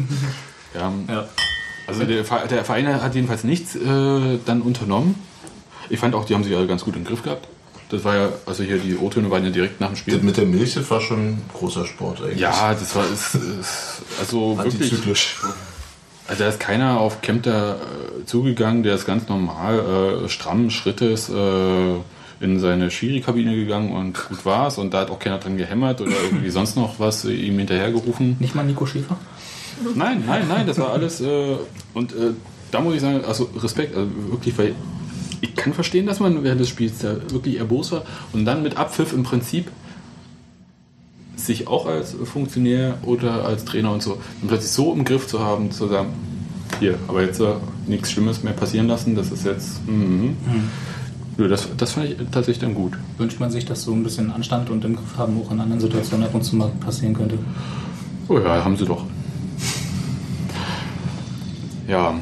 Ja, 0.73 0.91
ja. 1.07 1.27
Also 1.87 2.05
der, 2.05 2.23
der 2.23 2.63
Verein 2.63 3.01
hat 3.01 3.15
jedenfalls 3.15 3.43
nichts 3.43 3.75
äh, 3.75 4.39
dann 4.45 4.61
unternommen. 4.61 5.15
Ich 5.89 5.99
fand 5.99 6.15
auch, 6.15 6.25
die 6.25 6.33
haben 6.33 6.43
sich 6.43 6.55
alle 6.55 6.67
ganz 6.67 6.85
gut 6.85 6.95
im 6.95 7.03
Griff 7.03 7.23
gehabt. 7.23 7.47
Das 7.89 8.05
war 8.05 8.15
ja, 8.15 8.29
also 8.45 8.63
hier 8.63 8.77
die 8.77 8.95
O-Töne 8.95 9.29
waren 9.29 9.43
ja 9.43 9.49
direkt 9.49 9.81
nach 9.81 9.89
dem 9.89 9.97
Spiel. 9.97 10.13
Das 10.13 10.23
mit 10.23 10.37
der 10.37 10.45
Milch, 10.45 10.75
das 10.75 10.89
war 10.89 11.01
schon 11.01 11.31
ein 11.31 11.41
großer 11.53 11.85
Sport 11.85 12.21
eigentlich. 12.21 12.39
Ja, 12.39 12.73
das 12.73 12.95
war 12.95 13.03
ist, 13.11 13.35
ist, 13.35 14.01
also 14.17 14.57
wirklich. 14.57 14.75
Antizyklisch. 14.75 15.41
Also 16.31 16.45
da 16.45 16.49
ist 16.49 16.61
keiner 16.61 17.01
auf 17.01 17.19
Kempter 17.19 17.75
äh, 17.75 18.25
zugegangen, 18.25 18.83
der 18.83 18.95
ist 18.95 19.05
ganz 19.05 19.27
normal 19.27 20.23
äh, 20.23 20.29
strammen 20.29 20.71
Schrittes 20.71 21.27
äh, 21.27 21.95
in 22.39 22.57
seine 22.57 22.89
Schiri-Kabine 22.89 23.53
gegangen 23.53 23.91
und 23.91 24.29
gut 24.29 24.45
war's. 24.45 24.77
Und 24.77 24.93
da 24.93 25.01
hat 25.01 25.09
auch 25.09 25.19
keiner 25.19 25.39
dran 25.39 25.57
gehämmert 25.57 25.99
oder 25.99 26.13
irgendwie 26.23 26.49
sonst 26.49 26.77
noch 26.77 27.01
was 27.01 27.25
äh, 27.25 27.33
ihm 27.33 27.57
hinterhergerufen. 27.57 28.37
Nicht 28.39 28.55
mal 28.55 28.63
Nico 28.63 28.85
Schäfer? 28.85 29.17
Nein, 29.93 30.23
nein, 30.25 30.45
nein, 30.47 30.65
das 30.65 30.79
war 30.79 30.93
alles. 30.93 31.19
Äh, 31.19 31.57
und 31.93 32.13
äh, 32.13 32.31
da 32.71 32.79
muss 32.79 32.95
ich 32.95 33.01
sagen, 33.01 33.25
also 33.27 33.49
Respekt, 33.57 33.93
also 33.97 34.09
wirklich, 34.29 34.57
weil 34.57 34.73
ich 35.41 35.53
kann 35.57 35.73
verstehen, 35.73 36.05
dass 36.05 36.21
man 36.21 36.45
während 36.45 36.61
des 36.61 36.69
Spiels 36.69 36.99
da 36.99 37.15
wirklich 37.29 37.57
erbost 37.57 37.91
war 37.91 38.03
und 38.31 38.45
dann 38.45 38.63
mit 38.63 38.77
Abpfiff 38.77 39.11
im 39.11 39.23
Prinzip 39.23 39.69
sich 41.45 41.67
auch 41.67 41.85
als 41.85 42.15
Funktionär 42.23 42.97
oder 43.03 43.45
als 43.45 43.65
Trainer 43.65 43.91
und 43.91 44.01
so 44.01 44.17
dann 44.41 44.49
plötzlich 44.49 44.71
so 44.71 44.93
im 44.93 45.03
Griff 45.03 45.27
zu 45.27 45.39
haben, 45.39 45.71
zu 45.71 45.87
sagen, 45.87 46.09
hier, 46.79 46.97
aber 47.07 47.21
jetzt 47.21 47.39
äh, 47.39 47.53
nichts 47.87 48.11
Schlimmes 48.11 48.43
mehr 48.43 48.53
passieren 48.53 48.87
lassen, 48.87 49.15
das 49.15 49.31
ist 49.31 49.45
jetzt. 49.45 49.85
Mhm. 49.87 50.35
Nö, 51.37 51.47
Das, 51.47 51.67
das 51.77 51.93
fand 51.93 52.07
ich 52.07 52.15
tatsächlich 52.31 52.59
dann 52.59 52.73
gut. 52.73 52.93
Wünscht 53.17 53.39
man 53.39 53.51
sich, 53.51 53.65
dass 53.65 53.83
so 53.83 53.93
ein 53.93 54.03
bisschen 54.03 54.31
Anstand 54.31 54.69
und 54.69 54.83
im 54.85 54.95
Griff 54.95 55.17
haben 55.17 55.39
auch 55.41 55.51
in 55.51 55.59
anderen 55.59 55.81
Situationen 55.81 56.25
ab 56.25 56.33
und 56.33 56.43
zu 56.43 56.55
mal 56.55 56.69
passieren 56.79 57.13
könnte? 57.13 57.37
Oh 58.27 58.39
ja, 58.39 58.63
haben 58.63 58.77
sie 58.77 58.85
doch. 58.85 59.03
Ja. 61.87 62.13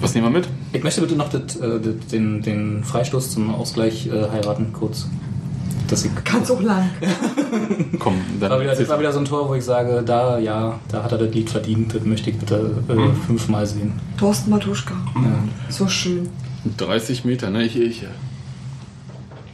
Was 0.00 0.14
nehmen 0.14 0.26
wir 0.26 0.30
mit? 0.30 0.48
Ich 0.72 0.82
möchte 0.84 1.00
bitte 1.00 1.16
noch 1.16 1.28
das, 1.28 1.56
äh, 1.56 1.80
das, 1.80 2.06
den, 2.12 2.42
den 2.42 2.84
Freistoß 2.84 3.30
zum 3.30 3.54
Ausgleich 3.54 4.06
äh, 4.06 4.28
heiraten, 4.30 4.72
kurz. 4.72 5.08
Das 5.88 6.04
ich, 6.04 6.10
Ganz 6.24 6.50
auch 6.50 6.60
lang. 6.60 6.90
Komm, 8.00 8.20
dann. 8.40 8.50
war 8.50 8.60
wieder, 8.60 8.74
das 8.74 8.88
war 8.88 8.98
wieder 8.98 9.12
so 9.12 9.20
ein 9.20 9.24
Tor, 9.24 9.48
wo 9.48 9.54
ich 9.54 9.64
sage, 9.64 10.02
da, 10.04 10.38
ja, 10.38 10.78
da 10.88 11.02
hat 11.04 11.12
er 11.12 11.18
das 11.18 11.32
Lied 11.32 11.48
verdient, 11.48 11.94
das 11.94 12.02
möchte 12.02 12.30
ich 12.30 12.38
bitte 12.38 12.82
äh, 12.88 12.92
Hm. 12.92 13.14
fünfmal 13.26 13.66
sehen. 13.66 13.92
Thorsten 14.18 14.50
Matuschka. 14.50 14.94
Ja. 15.14 15.44
So 15.68 15.86
schön. 15.86 16.28
30 16.76 17.24
Meter, 17.24 17.50
ne? 17.50 17.62
Ich, 17.64 17.76
ich, 17.76 18.04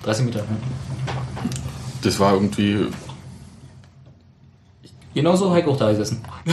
30 0.04 0.24
Meter, 0.24 0.38
ja. 0.40 0.44
das 2.02 2.18
war 2.18 2.32
irgendwie. 2.34 2.86
Genauso 5.14 5.54
ich 5.54 5.66
auch 5.66 5.76
da 5.76 5.90
gesessen. 5.90 6.22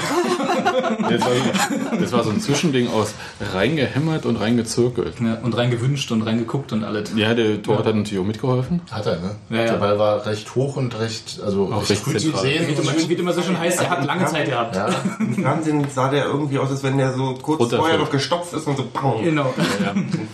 Das 1.10 1.22
war, 1.22 1.98
das 2.00 2.12
war 2.12 2.24
so 2.24 2.30
ein 2.32 2.42
Zwischending 2.42 2.88
aus 2.90 3.14
reingehämmert 3.54 4.26
und 4.26 4.36
reingezirkelt. 4.36 5.16
Ja, 5.22 5.38
und 5.42 5.56
reingewünscht 5.56 6.12
und 6.12 6.22
reingeguckt 6.24 6.72
und 6.74 6.84
alles. 6.84 7.12
Ja, 7.16 7.34
der 7.34 7.62
Torwart 7.62 7.86
hat 7.86 7.96
natürlich 7.96 8.20
auch 8.20 8.28
mitgeholfen. 8.28 8.82
Hat 8.92 9.06
er, 9.06 9.20
ne? 9.20 9.36
Ja, 9.50 9.58
ja. 9.58 9.64
Der 9.66 9.74
Ball 9.74 10.00
war 10.00 10.26
recht 10.26 10.54
hoch 10.56 10.76
und 10.76 11.00
recht, 11.00 11.40
also 11.44 11.72
Auch 11.72 11.88
recht 11.90 12.04
gut 12.04 12.20
zu 12.20 12.36
sehen. 12.38 12.68
Wie 12.68 12.74
immer, 12.74 13.10
wie 13.10 13.14
immer 13.14 13.34
so 13.34 13.42
schön 13.42 13.58
heißt, 13.58 13.82
er 13.82 13.90
hat 13.90 14.06
lange 14.06 14.26
Zeit 14.26 14.48
gehabt. 14.48 14.76
Ja. 14.76 14.90
Im 15.20 15.36
Fernsehen 15.36 15.86
sah 15.94 16.10
der 16.10 16.26
irgendwie 16.26 16.60
aus, 16.60 16.70
als 16.70 16.84
wenn 16.84 16.98
der 16.98 17.14
so 17.14 17.36
kurz 17.36 17.74
vorher 17.74 17.98
noch 17.98 18.10
gestopft 18.10 18.54
ist 18.54 18.68
und 18.68 18.78
so 18.78 18.86
BAM! 18.92 19.24
Genau. 19.24 19.54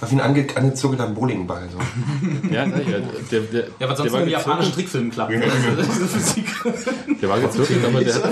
War 0.00 0.10
wie 0.10 0.14
ein 0.14 0.20
ange 0.20 0.46
angezirkelter 0.54 1.06
Bowlingball. 1.08 1.68
So. 1.72 1.78
Ja, 2.54 2.64
ich 2.66 2.88
ja. 2.88 2.98
Der, 3.30 3.40
der, 3.40 3.64
Ja, 3.80 3.88
was 3.88 3.98
sonst 3.98 4.12
war 4.12 4.22
im 4.22 4.28
japanischen 4.28 4.72
gezirkelt, 4.74 4.74
Trickfilm 4.74 5.10
klappt. 5.10 5.32
der 7.22 7.28
war 7.28 7.40
gezirkelt, 7.40 7.84
aber 7.84 8.04
der 8.04 8.14
hat. 8.14 8.22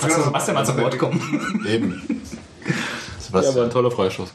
Sagst 0.00 0.18
du 0.18 0.22
Sebastian 0.22 0.54
mal 0.54 0.64
zu 0.66 0.76
Wort 0.78 0.98
kommen? 0.98 1.62
Eben. 1.66 2.02
Ja, 2.08 2.74
Sebastian. 3.18 3.56
war 3.56 3.64
ein 3.64 3.70
toller 3.70 3.90
Freischuss. 3.90 4.30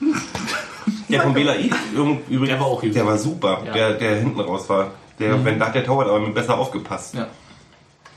Der 1.10 1.22
von 1.22 1.34
Bela 1.34 1.56
I, 1.56 1.72
übrigens, 1.96 2.50
Der 2.50 2.60
war 2.60 2.66
auch 2.68 2.82
gut. 2.82 2.96
der 2.96 3.06
war 3.06 3.18
super, 3.18 3.62
Ja. 3.66 3.74
der, 3.74 3.94
der 3.94 4.16
hinten 4.18 4.40
raus 4.40 4.68
war. 4.70 4.92
Der, 5.20 5.44
wenn, 5.46 5.60
da 5.60 5.68
hat 5.68 5.76
der 5.76 5.86
Torwart 5.86 6.10
aber 6.10 6.28
besser 6.32 6.58
aufgepasst. 6.58 7.14
Ja. 7.16 7.28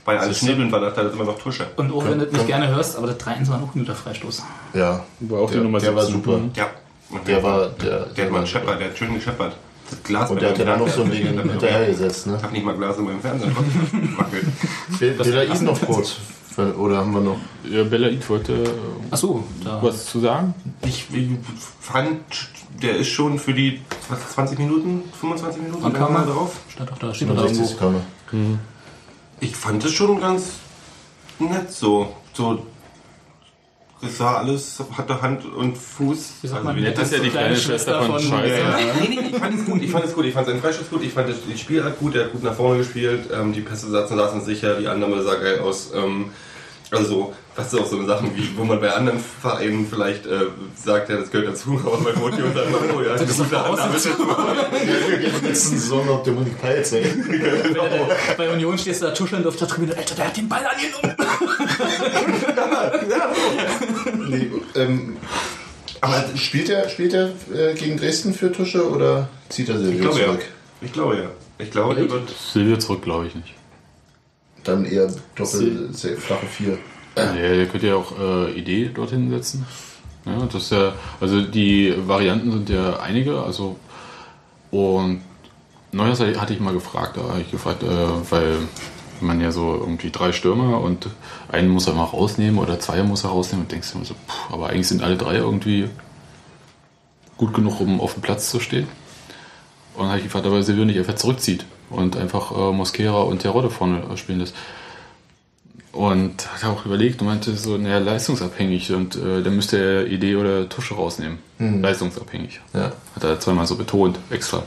Weil 0.05 0.19
alles 0.19 0.39
schnibbeln 0.39 0.73
war, 0.73 0.81
dachte 0.81 1.01
er, 1.01 1.05
das 1.05 1.13
ist 1.13 1.21
immer 1.21 1.31
noch 1.31 1.39
Tusche. 1.39 1.67
Und 1.77 1.93
auch 1.93 2.05
wenn 2.07 2.19
du 2.19 2.25
das 2.25 2.33
nicht 2.33 2.47
gerne 2.47 2.69
hörst, 2.69 2.97
aber 2.97 3.07
das 3.09 3.19
3-1 3.19 3.49
war 3.51 3.57
auch 3.63 3.75
ein 3.75 3.81
guter 3.81 3.95
Freistoß. 3.95 4.43
Ja, 4.73 5.05
War 5.21 5.41
auch 5.43 5.49
die 5.51 5.55
der, 5.57 5.65
Nummer 5.65 5.79
der 5.81 5.95
war 5.95 6.07
17. 6.07 6.23
super. 6.25 6.41
Ja. 6.57 6.67
Und 7.11 7.27
Der 7.27 7.43
war, 7.43 7.69
der, 7.69 8.07
Der 8.07 8.25
hat 8.27 8.33
mal 8.33 8.39
einen 8.39 8.47
Scheppert, 8.47 8.81
der 8.81 8.89
hat 8.91 8.99
schön 8.99 9.15
gescheppert. 9.15 9.57
Das 9.91 10.03
Glas 10.03 10.31
Und 10.31 10.43
der 10.43 10.51
hat 10.51 10.59
ja 10.59 10.65
dann 10.67 10.79
noch 10.81 10.89
so 10.89 11.03
ein 11.03 11.11
Ding 11.11 11.23
hinterher 11.51 11.87
gesetzt, 11.87 12.27
ne? 12.27 12.35
Ich 12.37 12.43
hab 12.43 12.53
nicht 12.53 12.65
mal 12.65 12.77
Glas 12.77 12.99
in 12.99 13.05
meinem 13.05 13.21
Fernseher. 13.21 13.51
Der 15.01 15.43
ist 15.53 15.63
noch 15.63 15.81
kurz. 15.81 16.17
Oder 16.77 16.99
haben 16.99 17.13
wir 17.15 17.21
noch? 17.21 17.39
Ja, 17.71 17.85
Belaid 17.85 18.29
wollte 18.29 18.53
äh, 18.53 18.69
Achso, 19.13 19.45
da. 19.65 19.81
was 19.81 20.07
zu 20.07 20.19
sagen. 20.19 20.55
Ich 20.85 21.07
ich 21.15 21.29
fand, 21.81 22.21
der 22.83 22.97
ist 22.97 23.09
schon 23.09 23.39
für 23.39 23.55
die 23.55 23.81
was, 24.09 24.31
20 24.35 24.59
Minuten, 24.59 25.05
25 25.21 25.63
Minuten 25.63 25.85
Wann 25.85 25.93
kam 25.93 26.17
er? 26.17 26.23
drauf. 26.27 26.57
Stand 26.69 26.91
doch 26.91 26.99
da, 26.99 27.15
steht 27.15 27.31
doch 27.31 27.37
da 27.37 27.43
irgendwo. 27.43 27.65
65 27.65 27.79
kam 27.79 27.95
er. 27.95 28.59
Ich 29.41 29.55
fand 29.55 29.85
es 29.85 29.93
schon 29.93 30.21
ganz 30.21 30.51
nett 31.39 31.73
so. 31.73 32.13
so 32.33 32.67
das 34.01 34.19
sah 34.19 34.37
alles, 34.39 34.81
hatte 34.97 35.21
Hand 35.23 35.45
und 35.45 35.77
Fuß. 35.77 36.33
Wie 36.43 36.47
sagt 36.47 36.63
man, 36.65 36.77
wie 36.77 36.81
nett 36.83 36.97
der- 36.97 37.03
Das 37.05 37.13
ist 37.13 37.19
ja 37.19 37.25
die 37.25 37.31
kleine 37.31 37.57
Schwester 37.57 38.03
von 38.03 38.21
Scheiße. 38.21 38.63
Nee, 39.01 39.09
nee, 39.09 39.29
ich 39.31 39.37
fand 39.37 39.55
es 39.59 39.65
gut. 39.65 39.83
Ich 39.83 39.91
fand 39.91 40.05
es 40.05 40.15
gut. 40.15 40.25
Ich 40.27 40.35
fand 40.35 40.47
seinen 40.47 40.61
Freistoß 40.61 40.91
gut. 40.91 41.03
Ich 41.03 41.13
fand 41.13 41.29
das, 41.29 41.37
die 41.51 41.59
Spielart 41.59 41.99
gut. 41.99 42.15
Der 42.15 42.25
hat 42.25 42.33
gut 42.33 42.43
nach 42.45 42.55
vorne 42.55 42.79
gespielt. 42.79 43.29
Ähm, 43.33 43.53
die 43.53 43.61
Pässe 43.61 43.91
saßen, 43.91 44.17
saßen 44.17 44.45
sicher. 44.45 44.75
Die 44.79 44.87
Annahme 44.87 45.23
sah 45.23 45.35
geil 45.35 45.59
aus. 45.61 45.91
Ähm, 45.95 46.31
also 46.91 47.05
so, 47.05 47.35
Hast 47.59 47.73
du 47.73 47.81
auch 47.81 47.87
so 47.87 48.07
Sachen, 48.07 48.37
wie, 48.37 48.57
wo 48.57 48.63
man 48.63 48.81
bei 48.81 48.93
anderen 48.93 49.19
Vereinen 49.19 49.85
vielleicht 49.91 50.27
äh, 50.27 50.47
sagt, 50.77 51.11
ja, 51.11 51.17
das 51.17 51.29
gehört 51.29 51.49
dazu, 51.49 51.81
aber 51.85 51.97
bei 51.99 52.13
Motion 52.13 52.55
sagt 52.55 52.71
man, 52.71 52.97
oh 52.97 53.03
ja, 53.03 53.15
das 53.15 53.23
ist 53.23 53.41
eine 53.41 53.49
gute 53.49 53.65
Annahme. 53.65 53.95
Letzten 55.43 55.79
Saison 55.79 56.09
auf 56.09 56.23
der 56.23 56.35
Mund 56.35 56.57
Peitz, 56.61 56.93
ey. 56.93 57.05
Bei 58.37 58.49
Union 58.49 58.79
stehst 58.79 59.03
du 59.03 59.07
da 59.07 59.13
tuschelnd 59.13 59.45
auf 59.45 59.57
der 59.57 59.67
Tribüne, 59.67 59.97
Alter, 59.97 60.15
der 60.15 60.27
hat 60.29 60.37
den 60.37 60.49
Ball 60.49 60.65
angenommen. 60.65 61.17
ja, 62.57 63.09
ja. 63.11 63.31
Nee, 64.29 64.51
ähm, 64.77 65.17
aber 66.01 66.25
spielt 66.37 66.69
er, 66.69 66.89
spielt 66.89 67.13
er 67.13 67.33
äh, 67.53 67.75
gegen 67.75 67.97
Dresden 67.97 68.35
für 68.35 68.53
Tusche 68.53 68.89
oder 68.89 69.29
zieht 69.49 69.69
er 69.69 69.79
Silvio 69.79 70.13
zurück? 70.13 70.43
Ja. 70.43 70.47
Ich 70.81 70.93
glaube 70.93 71.17
ja. 71.17 71.31
Ich 71.59 71.73
glaube, 71.73 71.97
der 71.97 72.09
wird. 72.09 72.31
Silvio 72.31 72.77
zurück, 72.77 73.03
glaube 73.03 73.27
ich 73.27 73.35
nicht. 73.35 73.55
Dann 74.63 74.85
eher 74.85 75.13
doppel, 75.35 75.91
flache 75.93 76.47
Vier. 76.47 76.79
Ja, 77.19 77.53
ihr 77.55 77.67
könnt 77.67 77.83
ja 77.83 77.97
auch 77.97 78.13
äh, 78.19 78.53
Idee 78.53 78.91
dorthin 78.93 79.31
setzen. 79.31 79.67
Ja, 80.25 80.47
das 80.53 80.71
ja, 80.71 80.93
also 81.21 81.41
die 81.41 81.95
Varianten 82.07 82.51
sind 82.53 82.69
ja 82.69 83.01
einige. 83.01 83.41
Also 83.43 83.77
und 84.71 85.23
Neues 85.93 86.21
hatte 86.21 86.53
ich 86.53 86.61
mal 86.61 86.75
gefragt, 86.75 87.17
da 87.17 87.39
ich 87.39 87.51
gefragt, 87.51 87.83
äh, 87.83 87.87
weil 88.31 88.59
man 89.21 89.41
ja 89.41 89.51
so 89.51 89.75
irgendwie 89.75 90.11
drei 90.11 90.33
Stürmer 90.33 90.81
und 90.81 91.09
einen 91.51 91.69
muss 91.69 91.87
er 91.87 91.95
mal 91.95 92.05
rausnehmen 92.05 92.59
oder 92.59 92.79
zwei 92.79 93.03
muss 93.03 93.25
er 93.25 93.31
rausnehmen 93.31 93.65
und 93.65 93.73
denkst 93.73 93.91
du 93.91 93.97
immer 93.97 94.05
so, 94.05 94.15
pff, 94.15 94.53
aber 94.53 94.69
eigentlich 94.69 94.89
sind 94.89 95.03
alle 95.03 95.17
drei 95.17 95.37
irgendwie 95.37 95.89
gut 97.37 97.55
genug, 97.55 97.81
um 97.81 98.01
auf 98.01 98.15
dem 98.15 98.23
Platz 98.23 98.51
zu 98.51 98.61
stehen. 98.61 98.87
Und 99.95 100.03
dann 100.03 100.09
habe 100.09 100.19
ich 100.19 100.25
gefragt, 100.25 100.47
aber 100.47 100.63
Silvio 100.63 100.85
nicht 100.85 100.99
einfach 100.99 101.15
zurückzieht 101.15 101.65
und 101.91 102.17
einfach 102.17 102.53
äh, 102.53 102.73
Mosquera 102.73 103.23
und 103.23 103.41
Terodde 103.41 103.71
vorne 103.71 104.05
spielen 104.17 104.41
lässt. 104.41 104.55
Und 105.93 106.47
hat 106.53 106.65
auch 106.65 106.85
überlegt 106.85 107.21
und 107.21 107.29
meinte 107.29 107.57
so, 107.57 107.79
naja, 107.79 107.99
leistungsabhängig 107.99 108.93
und 108.93 109.17
äh, 109.17 109.43
dann 109.43 109.57
müsste 109.57 109.79
er 109.79 110.07
Idee 110.07 110.37
oder 110.37 110.69
Tusche 110.69 110.95
rausnehmen. 110.95 111.39
Mhm. 111.59 111.83
Leistungsabhängig. 111.83 112.61
Ja. 112.75 112.93
Hat 113.17 113.25
er 113.25 113.41
zweimal 113.41 113.67
so 113.67 113.77
betont, 113.77 114.19
extra. 114.31 114.63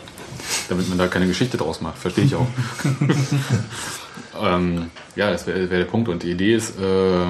Damit 0.69 0.89
man 0.89 0.97
da 0.97 1.07
keine 1.07 1.27
Geschichte 1.27 1.57
draus 1.57 1.79
macht, 1.79 1.99
verstehe 1.99 2.25
ich 2.25 2.35
auch. 2.35 2.47
ähm, 4.41 4.89
ja, 5.15 5.29
das 5.29 5.45
wäre 5.45 5.69
wär 5.69 5.79
der 5.79 5.85
Punkt. 5.85 6.09
Und 6.09 6.23
die 6.23 6.31
Idee 6.31 6.55
ist, 6.55 6.79
äh, 6.79 7.25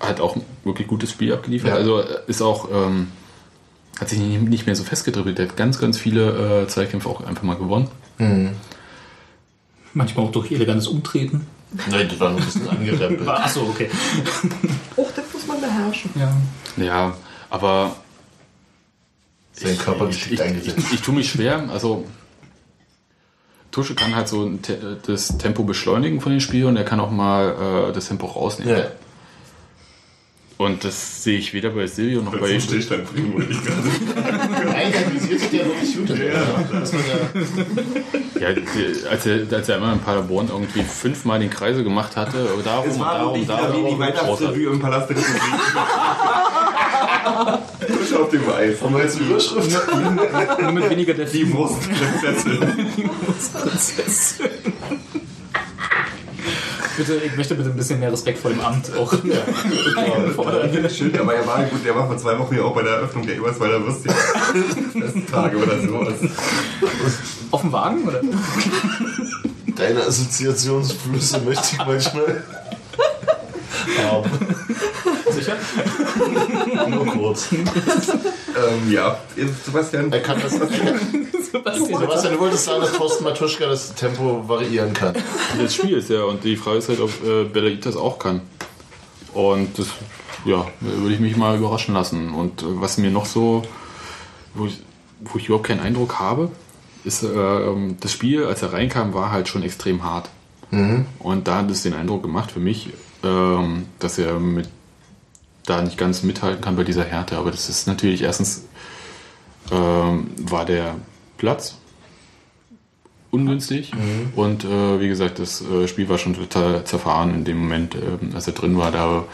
hat 0.00 0.20
auch 0.20 0.36
wirklich 0.64 0.88
gutes 0.88 1.10
Spiel 1.10 1.32
abgeliefert. 1.32 1.70
Ja. 1.70 1.76
Also 1.76 2.00
äh, 2.00 2.18
ist 2.26 2.42
auch, 2.42 2.68
ähm, 2.72 3.08
hat 4.00 4.08
sich 4.08 4.18
nicht 4.18 4.42
nicht 4.42 4.66
mehr 4.66 4.74
so 4.74 4.82
festgedribbelt. 4.82 5.38
Der 5.38 5.48
hat 5.48 5.56
ganz, 5.56 5.78
ganz 5.78 5.96
viele 5.96 6.64
äh, 6.64 6.66
Zweikämpfe 6.66 7.08
auch 7.08 7.24
einfach 7.24 7.44
mal 7.44 7.56
gewonnen. 7.56 7.88
Mhm. 8.18 8.50
Manchmal 9.94 10.26
auch 10.26 10.32
durch 10.32 10.50
elegantes 10.50 10.88
Umtreten. 10.88 11.46
Nein, 11.90 12.08
das 12.08 12.20
war 12.20 12.30
nur 12.30 12.40
ein 12.40 12.44
bisschen 12.44 12.68
angerempelt. 12.68 13.28
Achso, 13.28 13.62
okay. 13.62 13.90
Och, 14.96 15.10
das 15.14 15.24
muss 15.32 15.46
man 15.46 15.60
beherrschen. 15.60 16.10
Ja. 16.14 16.36
Ja, 16.82 17.16
aber 17.50 17.96
Sein 19.52 19.76
Körper 19.78 20.08
ich, 20.08 20.16
geschickt 20.16 20.34
ich, 20.34 20.42
eingesetzt. 20.42 20.78
ich, 20.78 20.92
ich 20.94 21.00
tue 21.02 21.14
mich 21.14 21.30
schwer. 21.30 21.68
Also 21.70 22.06
Tusche 23.70 23.94
kann 23.94 24.14
halt 24.14 24.28
so 24.28 24.50
das 25.06 25.36
Tempo 25.38 25.64
beschleunigen 25.64 26.20
von 26.20 26.32
dem 26.32 26.40
Spiel 26.40 26.64
und 26.66 26.76
er 26.76 26.84
kann 26.84 27.00
auch 27.00 27.10
mal 27.10 27.88
äh, 27.90 27.92
das 27.92 28.08
Tempo 28.08 28.26
rausnehmen. 28.26 28.76
Ja. 28.76 28.86
Und 30.58 30.84
das 30.84 31.22
sehe 31.22 31.38
ich 31.38 31.52
weder 31.52 31.68
bei 31.68 31.86
Silvio 31.86 32.22
noch 32.22 32.34
bei. 32.38 32.48
Zum 32.52 32.60
Stillstand 32.60 33.12
bringen, 33.12 33.34
wollte 33.34 33.52
ich 33.52 33.62
gerade. 33.62 34.74
Einkalkulisiert 34.74 35.40
sich 35.40 35.50
der 35.50 35.66
wirklich 35.66 35.96
gut. 35.98 36.08
Ja, 36.08 36.24
ja 38.40 38.52
die- 38.54 39.06
als 39.06 39.26
er, 39.26 39.40
als 39.52 39.68
er 39.68 39.76
immer 39.76 39.92
in 39.92 40.00
Paderborn 40.00 40.48
irgendwie 40.48 40.80
fünfmal 40.82 41.40
den 41.40 41.50
Kreise 41.50 41.84
gemacht 41.84 42.16
hatte, 42.16 42.48
darum, 42.64 42.88
Es 42.88 42.98
war 42.98 43.18
darum, 43.18 43.46
darum, 43.46 43.84
wie 43.84 43.90
die. 43.90 43.98
Weihnachtsrevue 43.98 44.72
im 44.72 44.80
Palast 44.80 45.10
der 45.10 45.16
Republik. 45.18 45.42
Tusch 47.88 48.12
auf 48.18 48.30
dem 48.30 48.48
Eis. 48.48 48.80
Haben 48.80 48.94
wir 48.94 49.02
jetzt 49.02 49.16
eine 49.18 49.26
Überschrift? 49.26 49.70
Nur 50.62 50.72
mit 50.72 50.88
weniger 50.90 51.12
der 51.12 51.26
Die 51.26 51.52
Wurstprinzessin. 51.52 52.58
Bitte, 56.96 57.16
ich 57.16 57.36
möchte 57.36 57.54
bitte 57.54 57.70
ein 57.70 57.76
bisschen 57.76 58.00
mehr 58.00 58.10
Respekt 58.12 58.38
vor 58.38 58.50
dem 58.50 58.60
Amt 58.60 58.90
auch. 58.96 59.12
Ja. 59.24 60.88
Schön, 60.88 61.18
aber 61.18 61.34
er 61.34 61.46
war 61.46 61.62
gut, 61.64 61.84
der 61.84 61.94
war 61.94 62.06
vor 62.06 62.16
zwei 62.16 62.38
Wochen 62.38 62.54
ja 62.54 62.62
auch 62.62 62.74
bei 62.74 62.82
der 62.82 62.92
Eröffnung 62.92 63.26
der 63.26 63.36
Eberswalder 63.36 63.80
Würstchen-Tage 63.84 65.56
oder 65.62 65.80
sowas. 65.80 66.14
Auf 67.50 67.60
dem 67.62 67.72
Wagen, 67.72 68.04
oder? 68.06 68.20
Deine 69.74 70.02
Assoziationsflüsse 70.02 71.40
möchte 71.40 71.68
ich 71.72 71.78
manchmal 71.78 72.42
haben. 73.98 74.30
Sicher? 75.30 75.56
Nur 76.88 77.06
kurz. 77.06 77.52
Ähm, 77.52 78.90
ja, 78.90 79.18
Sebastian. 79.64 80.12
Er 80.12 80.20
kann 80.20 80.40
das. 80.40 80.52
Sebastian, 81.52 82.32
du 82.32 82.40
wolltest 82.40 82.64
sagen, 82.64 82.80
dass 82.80 82.92
Thorsten 82.92 83.24
Matuschka 83.24 83.66
das 83.66 83.94
Tempo 83.94 84.48
variieren 84.48 84.92
kann. 84.92 85.14
Das 85.60 85.74
Spiel 85.74 85.98
ist 85.98 86.10
ja, 86.10 86.22
und 86.24 86.44
die 86.44 86.56
Frage 86.56 86.78
ist 86.78 86.88
halt, 86.88 87.00
ob 87.00 87.10
äh, 87.24 87.44
Belaid 87.44 87.84
das 87.86 87.96
auch 87.96 88.18
kann. 88.18 88.40
Und 89.32 89.78
das, 89.78 89.88
ja, 90.44 90.66
würde 90.80 91.14
ich 91.14 91.20
mich 91.20 91.36
mal 91.36 91.56
überraschen 91.56 91.94
lassen. 91.94 92.32
Und 92.32 92.62
äh, 92.62 92.66
was 92.68 92.98
mir 92.98 93.10
noch 93.10 93.26
so, 93.26 93.62
wo 94.54 94.66
ich, 94.66 94.80
wo 95.20 95.38
ich 95.38 95.46
überhaupt 95.46 95.66
keinen 95.66 95.80
Eindruck 95.80 96.18
habe, 96.18 96.50
ist, 97.04 97.22
äh, 97.22 97.28
ähm, 97.28 97.96
das 98.00 98.12
Spiel, 98.12 98.44
als 98.44 98.62
er 98.62 98.72
reinkam, 98.72 99.14
war 99.14 99.30
halt 99.30 99.48
schon 99.48 99.62
extrem 99.62 100.02
hart. 100.02 100.28
Mhm. 100.70 101.06
Und 101.18 101.46
da 101.48 101.58
hat 101.58 101.70
es 101.70 101.82
den 101.82 101.94
Eindruck 101.94 102.22
gemacht 102.22 102.50
für 102.50 102.60
mich, 102.60 102.90
ähm, 103.26 103.86
dass 103.98 104.18
er 104.18 104.38
mit 104.38 104.68
da 105.66 105.82
nicht 105.82 105.98
ganz 105.98 106.22
mithalten 106.22 106.62
kann 106.62 106.76
bei 106.76 106.84
dieser 106.84 107.04
Härte. 107.04 107.36
Aber 107.36 107.50
das 107.50 107.68
ist 107.68 107.86
natürlich 107.86 108.22
erstens 108.22 108.64
ähm, 109.70 110.30
war 110.38 110.64
der 110.64 110.94
Platz 111.38 111.76
ungünstig 113.30 113.92
und 114.36 114.64
äh, 114.64 115.00
wie 115.00 115.08
gesagt, 115.08 115.38
das 115.40 115.60
äh, 115.60 115.88
Spiel 115.88 116.08
war 116.08 116.18
schon 116.18 116.34
total 116.34 116.84
zerfahren 116.84 117.34
in 117.34 117.44
dem 117.44 117.58
Moment, 117.58 117.94
ähm, 117.94 118.30
als 118.34 118.46
er 118.46 118.54
drin 118.54 118.78
war. 118.78 118.92
Da 118.92 119.24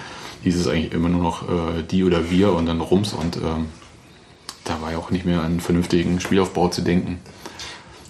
hieß 0.43 0.57
es 0.57 0.67
eigentlich 0.67 0.93
immer 0.93 1.09
nur 1.09 1.23
noch 1.23 1.43
äh, 1.49 1.83
die 1.83 2.03
oder 2.03 2.31
wir 2.31 2.53
und 2.53 2.67
dann 2.67 2.81
Rums 2.81 3.13
und 3.13 3.37
ähm, 3.37 3.67
da 4.65 4.81
war 4.81 4.93
ja 4.93 4.99
auch 4.99 5.11
nicht 5.11 5.25
mehr 5.25 5.41
an 5.41 5.47
einen 5.47 5.61
vernünftigen 5.61 6.19
Spielaufbau 6.21 6.69
zu 6.69 6.83
denken. 6.83 7.21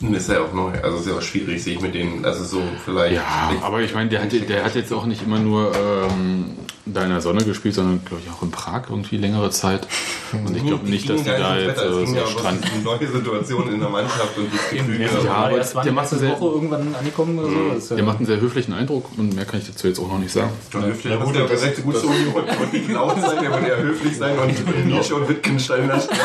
Und 0.02 0.14
ist 0.14 0.28
ja 0.28 0.40
auch 0.40 0.52
neu, 0.52 0.72
also 0.82 0.98
ist 0.98 1.06
ja 1.06 1.14
auch 1.14 1.22
schwierig, 1.22 1.62
sich 1.62 1.80
mit 1.80 1.94
denen, 1.94 2.24
also 2.24 2.44
so 2.44 2.62
vielleicht. 2.84 3.14
Ja, 3.14 3.52
aber 3.62 3.80
ich 3.82 3.94
meine, 3.94 4.10
der 4.10 4.22
hat, 4.22 4.32
der 4.32 4.64
hat 4.64 4.74
jetzt 4.74 4.92
auch 4.92 5.06
nicht 5.06 5.22
immer 5.22 5.38
nur 5.38 5.72
ähm, 5.76 6.46
da 6.84 7.04
in 7.04 7.10
der 7.10 7.20
Sonne 7.20 7.44
gespielt, 7.44 7.76
sondern 7.76 8.04
glaube 8.04 8.22
ich 8.26 8.32
auch 8.32 8.42
in 8.42 8.50
Prag 8.50 8.82
irgendwie 8.90 9.16
längere 9.16 9.50
Zeit. 9.50 9.86
Und 10.32 10.56
ich 10.56 10.66
glaube 10.66 10.88
nicht, 10.90 11.08
dass 11.08 11.22
die 11.22 11.28
da 11.28 11.56
jetzt 11.56 11.78
Es 11.80 11.84
äh, 11.84 11.84
ja 11.84 12.06
so 12.06 12.20
aber 12.20 12.26
stranden. 12.26 12.64
um 12.78 12.82
neue 12.82 13.06
Situationen 13.06 13.74
in 13.74 13.80
der 13.80 13.88
Mannschaft 13.90 14.36
und 14.36 14.46
die 14.52 14.76
Gefüge. 14.78 15.04
Ja, 15.24 15.32
aber 15.34 15.56
erst 15.58 15.74
war 15.76 15.84
der 15.84 15.92
macht 15.92 16.08
sehr- 16.08 16.30
Woche 16.32 16.54
irgendwann 16.54 16.92
angekommen 16.98 17.38
oder 17.38 17.48
so. 17.50 17.68
Das 17.74 17.78
ist 17.84 17.90
ja- 17.90 17.96
Der 17.96 18.04
macht 18.04 18.16
einen 18.16 18.26
sehr 18.26 18.40
höflichen 18.40 18.74
Eindruck 18.74 19.06
und 19.16 19.36
mehr 19.36 19.44
kann 19.44 19.60
ich 19.60 19.66
dazu 19.68 19.86
jetzt 19.86 20.00
auch 20.00 20.08
noch 20.08 20.18
nicht 20.18 20.32
sagen. 20.32 20.50
John 20.72 20.84
Höflich, 20.86 21.12
ja, 21.12 21.16
gut, 21.22 21.34
der 21.36 21.48
recht 21.48 21.84
gut 21.84 21.96
zur 21.96 22.10
Union 22.10 22.34
und 22.34 22.72
nicht 22.72 22.90
laut 22.90 23.20
sein, 23.20 23.38
der 23.40 23.50
wird 23.52 23.68
eher 23.68 23.78
höflich 23.82 24.16
sein 24.18 24.36
und 24.38 24.86
Nietzsche 24.86 25.14
und 25.14 25.28
Wittgenstein 25.28 25.82
in 25.82 25.88
der 25.88 26.00
Straße 26.00 26.18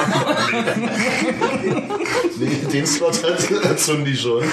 Nee, 2.39 2.71
den 2.71 2.85
Slot 2.85 3.23
hat 3.23 3.79
Zundi 3.79 4.15
schon. 4.15 4.43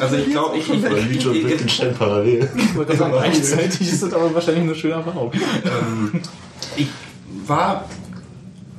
Also 0.00 0.16
ich 0.16 0.30
glaube, 0.30 0.56
ich, 0.58 0.68
ich, 0.70 0.84
ich, 0.84 1.08
Nietzsche 1.08 1.30
und 1.30 1.36
ich, 1.36 1.48
Wittgenstein 1.48 1.94
parallel. 1.94 2.48
Ich 2.56 2.96
sagen, 2.98 3.12
gleichzeitig 3.18 3.80
ist 3.80 4.02
das 4.02 4.12
aber 4.12 4.32
wahrscheinlich 4.34 4.62
eine 4.64 4.74
schöne 4.74 4.94
Erfahrung. 4.94 5.32
ähm, 5.32 6.20
ich 6.76 6.88
war, 7.46 7.84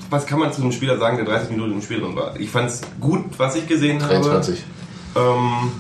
was 0.10 0.26
kann 0.26 0.40
man 0.40 0.52
zu 0.54 0.62
einem 0.62 0.72
Spieler 0.72 0.98
sagen, 0.98 1.18
der 1.18 1.26
30 1.26 1.52
Minuten 1.52 1.74
im 1.74 1.82
Spiel 1.82 2.00
drin 2.00 2.16
war? 2.16 2.40
Ich 2.40 2.50
fand 2.50 2.70
es 2.70 2.82
gut, 3.00 3.26
was 3.38 3.56
ich 3.56 3.68
gesehen 3.68 4.02
habe. 4.02 4.14
23. 4.16 4.64
Ähm, 5.16 5.72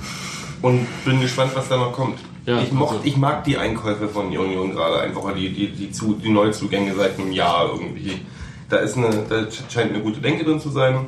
und 0.61 0.87
bin 1.05 1.21
gespannt, 1.21 1.51
was 1.55 1.67
da 1.69 1.77
noch 1.77 1.93
kommt. 1.93 2.19
Ja, 2.45 2.61
ich, 2.61 2.71
mocht, 2.71 2.97
also- 2.97 3.05
ich 3.05 3.17
mag 3.17 3.43
die 3.43 3.57
Einkäufe 3.57 4.07
von 4.07 4.27
Union 4.27 4.71
gerade 4.71 5.01
einfach, 5.01 5.33
die, 5.35 5.49
die, 5.51 5.67
die, 5.71 5.91
zu, 5.91 6.13
die 6.13 6.29
Neuzugänge 6.29 6.95
seit 6.95 7.19
einem 7.19 7.31
Jahr 7.31 7.69
irgendwie. 7.69 8.21
Da, 8.69 8.77
ist 8.77 8.97
eine, 8.97 9.09
da 9.29 9.45
scheint 9.69 9.91
eine 9.93 10.01
gute 10.03 10.19
Denke 10.19 10.43
drin 10.43 10.59
zu 10.59 10.69
sein. 10.69 11.05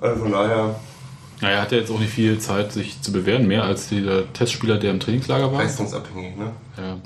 Also 0.00 0.22
von 0.22 0.30
daher 0.32 0.76
Naja, 1.40 1.56
er 1.56 1.62
hat 1.62 1.72
ja 1.72 1.78
jetzt 1.78 1.90
auch 1.90 1.98
nicht 1.98 2.12
viel 2.12 2.38
Zeit, 2.38 2.72
sich 2.72 3.00
zu 3.02 3.10
bewähren, 3.12 3.48
mehr 3.48 3.64
als 3.64 3.88
dieser 3.88 4.32
Testspieler, 4.32 4.76
der 4.78 4.92
im 4.92 5.00
Trainingslager 5.00 5.50
war. 5.52 5.60
leistungsabhängig, 5.62 6.36
ne? 6.36 6.50
Ja. 6.76 6.96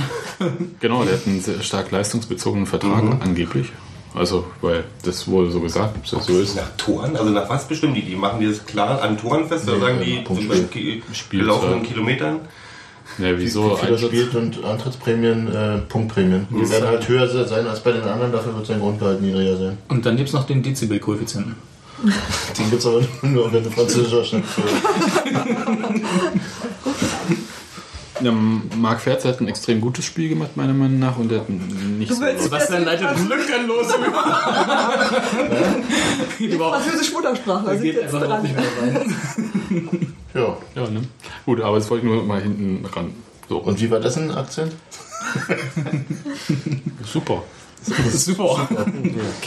genau, 0.80 1.04
der 1.04 1.14
hat 1.14 1.26
einen 1.26 1.40
sehr 1.40 1.60
stark 1.62 1.90
leistungsbezogenen 1.90 2.66
Vertrag, 2.66 3.02
Mhm. 3.02 3.16
angeblich. 3.22 3.68
Also, 4.14 4.46
weil 4.62 4.84
das 5.04 5.28
wurde 5.28 5.50
so 5.50 5.60
gesagt, 5.60 5.96
ob 5.96 6.02
das 6.10 6.26
so 6.26 6.38
ist. 6.40 6.56
Nach 6.56 6.70
Toren? 6.76 7.14
Also 7.16 7.30
nach 7.30 7.48
was 7.48 7.68
bestimmen 7.68 7.94
die? 7.94 8.02
Die 8.02 8.16
machen 8.16 8.40
die 8.40 8.46
das 8.46 8.64
klar 8.64 9.02
an 9.02 9.18
Toren 9.18 9.46
fest 9.48 9.68
oder 9.68 9.76
Nee, 9.76 9.82
sagen 9.84 10.00
die 10.04 10.24
zum. 10.24 10.48
Beispiel 10.48 11.02
gelaufenen 11.30 11.82
Kilometern? 11.82 12.40
Ja, 13.18 13.36
wieso? 13.36 13.64
Wie 13.72 13.76
viel 13.76 13.88
er 13.88 13.94
Einsatz- 13.94 14.08
spielt 14.08 14.34
und 14.34 14.64
Antrittsprämien, 14.64 15.54
äh, 15.54 15.78
Punktprämien. 15.88 16.46
Die 16.50 16.70
werden 16.70 16.86
halt 16.88 17.08
höher 17.08 17.26
sein 17.46 17.66
als 17.66 17.80
bei 17.80 17.92
den 17.92 18.02
anderen, 18.02 18.30
dafür 18.32 18.54
wird 18.56 18.66
sein 18.66 18.78
Grundgehalt 18.80 19.20
niedriger 19.20 19.56
sein. 19.56 19.78
Und 19.88 20.06
dann 20.06 20.16
gibt 20.16 20.28
es 20.28 20.34
noch 20.34 20.46
den 20.46 20.62
Dezibel-Koeffizienten. 20.62 21.54
Den 22.56 22.70
gibt 22.70 22.80
es 22.80 22.86
aber 22.86 23.00
nur, 23.22 23.52
wenn 23.52 23.64
du 23.64 23.70
französischer 23.70 24.22
Schnitt 24.24 24.44
Ja, 28.20 28.32
Marc 28.76 29.00
Ferz 29.00 29.24
hat 29.24 29.40
ein 29.40 29.46
extrem 29.48 29.80
gutes 29.80 30.04
Spiel 30.04 30.28
gemacht, 30.28 30.56
meiner 30.56 30.74
Meinung 30.74 30.98
nach, 30.98 31.16
und 31.18 31.28
der 31.30 31.40
hat 31.40 31.48
nicht 31.48 32.10
Du 32.10 32.14
so. 32.14 32.20
willst 32.20 32.44
Sebastian 32.44 32.84
leitet 32.84 33.08
lückenlos 33.28 33.86
Die 36.38 36.50
französische 36.50 37.12
Muttersprache. 37.12 37.66
Er 37.68 37.74
sind 37.74 37.82
geht 37.82 38.02
einfach 38.02 38.22
dran. 38.22 38.42
nicht 38.42 38.54
mehr 38.56 38.64
rein. 38.80 39.14
Ja. 40.34 40.56
Ja, 40.74 40.88
ne? 40.90 41.02
Gut, 41.44 41.60
aber 41.60 41.78
das 41.78 41.90
wollte 41.90 42.06
ich 42.06 42.12
nur 42.12 42.22
mal 42.24 42.40
hinten 42.40 42.84
ran 42.86 43.12
So. 43.48 43.58
Und 43.58 43.80
wie 43.80 43.90
war 43.90 44.00
das 44.00 44.16
ein 44.18 44.30
Akzent? 44.30 44.74
Super. 47.04 47.42
Ist 47.86 48.24
super. 48.26 48.68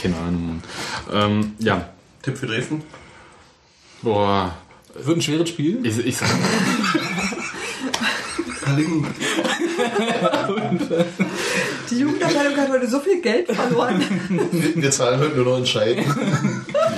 Keine 0.00 0.16
Ahnung. 0.16 0.62
Ähm, 1.12 1.52
ja. 1.58 1.88
Tipp 2.22 2.38
für 2.38 2.46
Dresden? 2.46 2.82
Boah. 4.02 4.54
Wird 4.94 5.18
ein 5.18 5.22
schweres 5.22 5.48
Spiel? 5.48 5.84
Ich, 5.84 5.98
ich 5.98 6.16
sag, 6.16 6.28
Die 11.90 11.98
Jugendabteilung 11.98 12.56
hat 12.56 12.70
heute 12.70 12.88
so 12.88 13.00
viel 13.00 13.20
Geld 13.20 13.50
verloren. 13.50 14.02
Wir 14.74 14.90
zahlen 14.90 15.20
heute 15.20 15.36
nur 15.36 15.44
noch 15.46 15.56
entscheiden. 15.58 16.04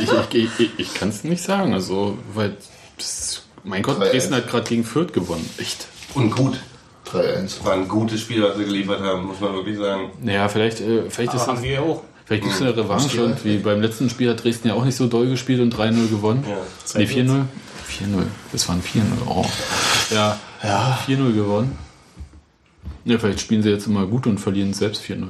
ich, 0.01 0.11
ich, 0.35 0.51
ich, 0.61 0.71
ich 0.77 0.95
kann 0.95 1.09
es 1.09 1.25
nicht 1.25 1.43
sagen. 1.43 1.73
Also, 1.73 2.19
weil, 2.33 2.57
das, 2.97 3.44
mein 3.65 3.83
Gott, 3.83 3.99
3-1. 4.01 4.11
Dresden 4.11 4.35
hat 4.35 4.49
gerade 4.49 4.69
gegen 4.69 4.85
Fürth 4.85 5.13
gewonnen. 5.13 5.49
Echt. 5.59 5.87
Und 6.15 6.31
gut. 6.31 6.61
3-1. 7.11 7.65
War 7.65 7.75
ein 7.75 7.89
gutes 7.89 8.21
Spiel, 8.21 8.43
was 8.43 8.57
sie 8.57 8.65
geliefert 8.65 9.01
haben, 9.01 9.27
muss 9.27 9.41
man 9.41 9.53
wirklich 9.55 9.77
sagen. 9.77 10.11
Naja, 10.23 10.49
vielleicht, 10.49 10.81
äh, 10.81 11.03
vielleicht 11.11 11.35
ist 11.35 11.43
Aber 11.43 11.49
haben 11.53 11.57
das, 11.57 11.65
wir 11.65 11.71
ja 11.73 11.81
auch. 11.81 12.03
vielleicht 12.25 12.43
gibt 12.45 12.55
es 12.55 12.63
eine 12.63 12.77
Revanche 12.77 13.25
und 13.25 13.45
wie 13.45 13.59
beim 13.59 13.81
letzten 13.83 14.09
Spiel 14.09 14.31
hat 14.31 14.43
Dresden 14.43 14.69
ja 14.69 14.75
auch 14.75 14.85
nicht 14.85 14.97
so 14.97 15.07
doll 15.07 15.27
gespielt 15.29 15.61
und 15.61 15.75
3-0 15.77 16.09
gewonnen. 16.09 16.45
Ja. 16.49 16.57
Nee, 16.99 17.05
4-0. 17.05 17.29
4-0. 17.89 18.23
Das 18.53 18.69
waren 18.69 18.81
4-0. 18.83 19.03
Oh. 19.27 19.45
Ja, 20.11 20.39
Ja. 20.63 20.99
4-0 21.07 21.35
gewonnen. 21.35 21.79
Ja, 23.05 23.19
vielleicht 23.19 23.41
spielen 23.41 23.63
sie 23.63 23.69
jetzt 23.71 23.87
immer 23.87 24.07
gut 24.07 24.27
und 24.27 24.39
verlieren 24.39 24.73
selbst 24.73 25.03
4-0. 25.03 25.27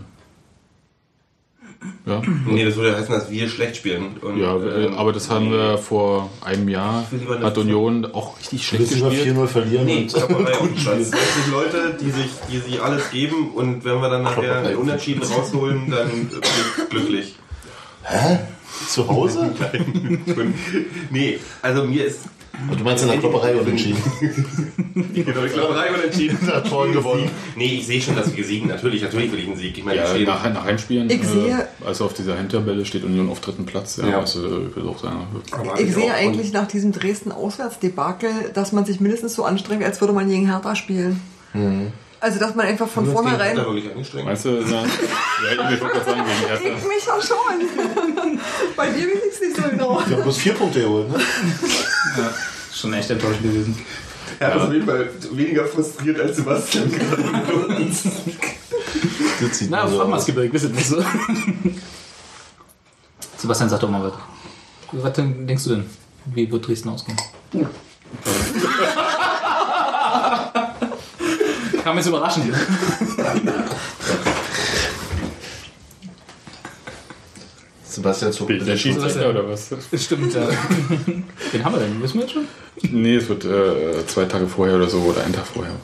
Ja, 2.07 2.23
Nee, 2.47 2.65
das 2.65 2.77
würde 2.77 2.97
heißen, 2.97 3.15
dass 3.15 3.31
wir 3.31 3.49
schlecht 3.49 3.77
spielen. 3.77 4.17
Und, 4.21 4.39
ja 4.39 4.57
ähm, 4.57 4.95
aber 4.95 5.13
das 5.13 5.31
haben 5.31 5.51
wir 5.51 5.79
vor 5.79 6.31
einem 6.45 6.69
Jahr. 6.69 7.07
Hat 7.43 7.59
Union 7.59 8.07
auch 8.13 8.39
richtig 8.39 8.67
schlecht 8.67 8.91
gespielt. 8.91 9.37
4-0 9.37 9.47
verlieren 9.47 9.87
Nee, 9.87 10.03
und 10.03 10.79
Scheiß. 10.79 11.11
Das 11.11 11.21
sind 11.21 11.53
Leute, 11.53 11.97
die 12.01 12.11
sich, 12.11 12.31
die 12.51 12.59
sich 12.59 12.83
alles 12.83 13.11
geben 13.11 13.51
und 13.55 13.85
wenn 13.85 14.01
wir 14.01 14.11
dann 14.11 14.23
nachher 14.23 14.59
einen 14.59 14.77
Unentschieden 14.77 15.23
rausholen, 15.23 15.91
dann 15.91 16.09
bin 16.29 16.29
ich 16.31 16.89
glücklich. 16.91 17.35
Hä? 18.03 18.39
Zu 18.89 19.09
Hause? 19.09 19.55
Nee, 21.11 21.39
also 21.63 21.85
mir 21.85 22.05
ist. 22.05 22.21
Und 22.71 22.81
du 22.81 22.85
meinst 22.85 23.03
in 23.05 23.11
der 23.11 23.19
Klopperei 23.19 23.55
unentschieden? 23.57 23.99
Genau, 25.15 25.41
Klopperei 25.53 25.93
unentschieden. 25.93 26.39
Hat 26.53 26.69
Toren 26.69 26.93
gewonnen. 26.93 27.29
Nee, 27.57 27.79
ich 27.79 27.87
sehe 27.87 28.01
schon, 28.01 28.15
dass 28.15 28.35
wir 28.37 28.45
siegen. 28.45 28.69
Natürlich, 28.69 29.03
natürlich 29.03 29.33
will 29.33 29.41
ich 29.41 29.47
einen 29.49 29.57
Sieg. 29.57 29.77
Ich 29.77 29.85
meine, 29.85 29.97
Ja, 30.01 30.19
nach, 30.25 30.53
nach 30.55 30.65
Heimspielen, 30.65 31.11
Ich 31.11 31.23
sehe- 31.27 31.51
äh, 31.83 31.87
also 31.87 32.05
auf 32.05 32.15
dieser 32.15 32.39
Heimtabelle 32.39 32.85
steht 32.87 33.03
Union 33.05 33.29
auf 33.29 33.41
dritten 33.41 33.67
Platz. 33.67 33.97
Ja, 33.97 34.09
Ja. 34.09 34.21
Also, 34.21 34.45
ich 34.69 34.77
würde 34.77 34.89
auch 34.89 34.99
sagen, 34.99 35.27
Ich 35.47 35.53
auch- 35.55 35.77
sehe 36.01 36.15
eigentlich 36.15 36.53
nach 36.53 36.69
diesem 36.69 36.93
Dresden-Auswärtsdebakel, 36.93 38.31
dass 38.55 38.73
man 38.73 38.85
sich 38.85 39.01
mindestens 39.01 39.35
so 39.35 39.45
anstrengt, 39.45 39.83
als 39.85 40.01
würde 40.01 40.13
man 40.13 40.29
gegen 40.29 40.47
Hertha 40.47 40.75
spielen. 40.77 41.21
Also, 42.21 42.39
dass 42.39 42.55
man 42.55 42.67
einfach 42.67 42.89
von 42.89 43.11
vornherein. 43.11 43.57
Meinst 44.25 44.45
du, 44.45 44.63
na, 44.67 44.83
ja, 44.83 45.71
ich 45.71 45.81
wollte 45.81 46.05
sagen, 46.05 46.23
Hertha. 46.25 46.65
Ich 46.65 46.85
mich 46.85 47.07
ja 47.07 47.21
schon. 47.21 48.39
Bei 48.77 48.91
dir 48.91 49.07
weiß 49.09 49.23
ich 49.27 49.35
es 49.35 49.41
nicht 49.41 49.57
so 49.57 49.63
genau. 49.63 50.01
Wir 50.07 50.17
haben 50.17 50.23
bloß 50.23 50.39
vier 50.39 50.55
Punkte 50.55 50.81
geholt, 50.81 51.11
ne? 51.11 51.19
Schon 52.73 52.95
echt 52.95 53.11
enttäuschend 53.11 53.43
gewesen. 53.43 53.79
Er 54.39 54.57
ist 54.57 54.63
auf 54.63 54.73
jeden 54.73 54.87
Fall 54.87 55.09
weniger 55.33 55.65
frustriert 55.67 56.19
als 56.21 56.37
Sebastian 56.37 56.91
gerade 56.91 57.23
Na, 59.69 59.87
so 59.87 59.99
frag 59.99 60.09
mal 60.09 60.23
Gebirg, 60.23 60.53
wisst 60.53 60.65
ihr 60.65 60.71
nicht 60.71 60.87
so. 60.89 61.05
Sebastian, 63.37 63.69
sag 63.69 63.81
doch 63.81 63.91
mal 63.91 64.03
was. 64.03 64.15
Was 64.93 65.13
denkst 65.13 65.65
du 65.65 65.71
denn? 65.71 65.85
Wie 66.27 66.51
wird 66.51 66.67
Dresden 66.67 66.89
ausgehen? 66.89 67.19
Kam 71.85 71.97
jetzt 71.99 72.07
überraschend. 72.09 72.47
Sebastian 77.87 78.33
zuckt 78.33 78.51
mit 78.51 78.61
Der 78.61 78.67
der 78.69 78.77
Schiedsrichter 78.77 79.31
oder 79.31 79.49
was? 79.49 79.71
Stimmt, 79.97 80.35
ja. 80.35 80.47
Den 81.53 81.65
haben 81.65 81.75
wir 81.75 81.81
denn? 81.81 82.03
Wissen 82.03 82.15
wir 82.15 82.23
jetzt 82.23 82.33
schon? 82.33 82.47
Nee, 82.91 83.17
es 83.17 83.29
wird 83.29 83.45
äh, 83.45 84.05
zwei 84.07 84.25
Tage 84.25 84.47
vorher 84.49 84.77
oder 84.77 84.89
so 84.89 84.99
oder 85.01 85.23
einen 85.23 85.35
Tag 85.35 85.47
vorher. 85.47 85.75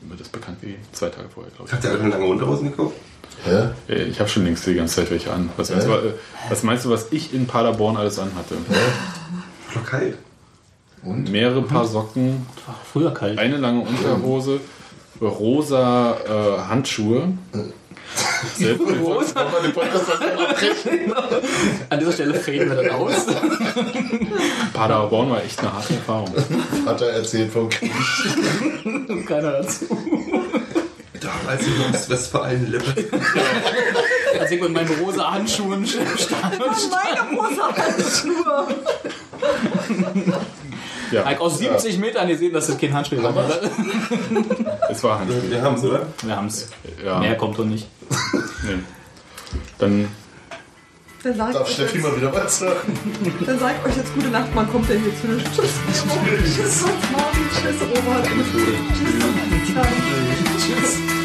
Wird 0.00 0.20
das 0.20 0.28
bekannt 0.28 0.60
gegeben? 0.60 0.80
Zwei 0.92 1.08
Tage 1.10 1.28
vorher, 1.28 1.52
glaube 1.54 1.70
Habt 1.70 1.84
ihr 1.84 1.90
alle 1.90 2.00
schon 2.00 2.10
lange 2.10 2.24
Unterhosen 2.24 2.70
gekauft? 2.70 2.96
Hä? 3.44 3.68
ich. 3.86 3.94
Äh, 3.94 4.02
Ich 4.04 4.18
habe 4.18 4.28
schon 4.28 4.44
längst 4.44 4.66
die 4.66 4.74
ganze 4.74 4.96
Zeit 4.96 5.10
welche 5.10 5.32
an. 5.32 5.50
Was, 5.56 5.70
meinst 5.70 5.86
du, 5.86 5.92
äh, 5.92 6.12
was 6.48 6.62
meinst 6.62 6.84
du, 6.86 6.90
was 6.90 7.06
ich 7.12 7.32
in 7.34 7.46
Paderborn 7.46 7.96
alles 7.96 8.18
anhatte? 8.18 8.56
Doch 9.74 9.84
kalt. 9.84 10.16
Mehrere 11.04 11.62
Paar 11.62 11.86
Socken, 11.86 12.44
War 12.66 12.80
früher 12.92 13.14
kalt. 13.14 13.38
eine 13.38 13.58
lange 13.58 13.82
Unterhose, 13.82 14.58
rosa 15.20 16.16
äh, 16.26 16.68
Handschuhe. 16.68 17.32
Selbst 18.56 18.86
An 21.90 21.98
dieser 21.98 22.12
Stelle 22.12 22.34
faden 22.34 22.70
wir 22.70 22.76
dann 22.76 22.90
aus. 22.90 23.26
Paderborn 24.72 25.30
war 25.30 25.42
echt 25.44 25.58
eine 25.60 25.72
harte 25.72 25.94
Erfahrung. 25.94 26.32
Vater 26.84 27.06
erzählt 27.06 27.52
vom 27.52 27.68
Krieg. 27.68 27.92
Keiner 29.26 29.52
dazu. 29.52 29.86
Damals 31.20 31.66
in 31.66 31.94
Ostwestfalen-Lippe. 31.94 33.04
Als 34.38 34.50
ich 34.50 34.60
mit 34.60 34.72
meinen 34.72 35.00
rosa 35.00 35.32
Handschuhen 35.32 35.86
stand. 35.86 36.58
Meine 36.58 37.40
rosa 37.40 37.74
Handschuhe. 37.76 38.66
Ja, 41.12 41.30
Ich 41.30 41.38
aus 41.38 41.58
70 41.58 41.98
Metern 41.98 42.26
gesehen, 42.28 42.52
dass 42.52 42.66
das 42.66 42.78
kein 42.78 42.92
Handspiel 42.94 43.22
war. 43.22 43.32
es 44.90 45.02
war 45.04 45.20
Handspiel. 45.20 45.50
Wir 45.50 45.62
haben 45.62 45.74
es, 45.76 45.84
oder? 45.84 46.06
Wir 46.22 46.36
haben's. 46.36 46.68
Ja, 47.04 47.18
Mehr 47.20 47.36
kommt 47.36 47.58
doch 47.58 47.64
nicht. 47.64 47.86
nee. 48.62 48.78
Dann 49.78 50.08
Dann 51.22 51.36
sag, 51.36 51.52
Darf 51.52 51.68
ich 51.68 51.74
Steffi 51.74 51.98
euch 51.98 52.04
mal 52.04 52.16
wieder 52.16 52.32
was 52.34 52.58
sagen? 52.58 52.76
jetzt, 53.24 53.48
dann 53.48 53.58
sag 53.58 53.74
ich 53.78 53.90
euch 53.90 53.96
jetzt 53.96 54.14
gute 54.14 54.28
Nacht, 54.28 54.54
man 54.54 54.70
kommt 54.70 54.88
ja 54.88 54.94
hier 54.96 55.12
zu 55.20 55.26
den 55.26 55.38
Tschüss. 55.38 55.56
Tschüss, 55.56 56.84
Martin. 57.12 57.48
Tschüss, 57.50 57.80
Robert. 57.82 58.26
Tschüss. 60.56 60.66
Tschüss. 60.66 61.15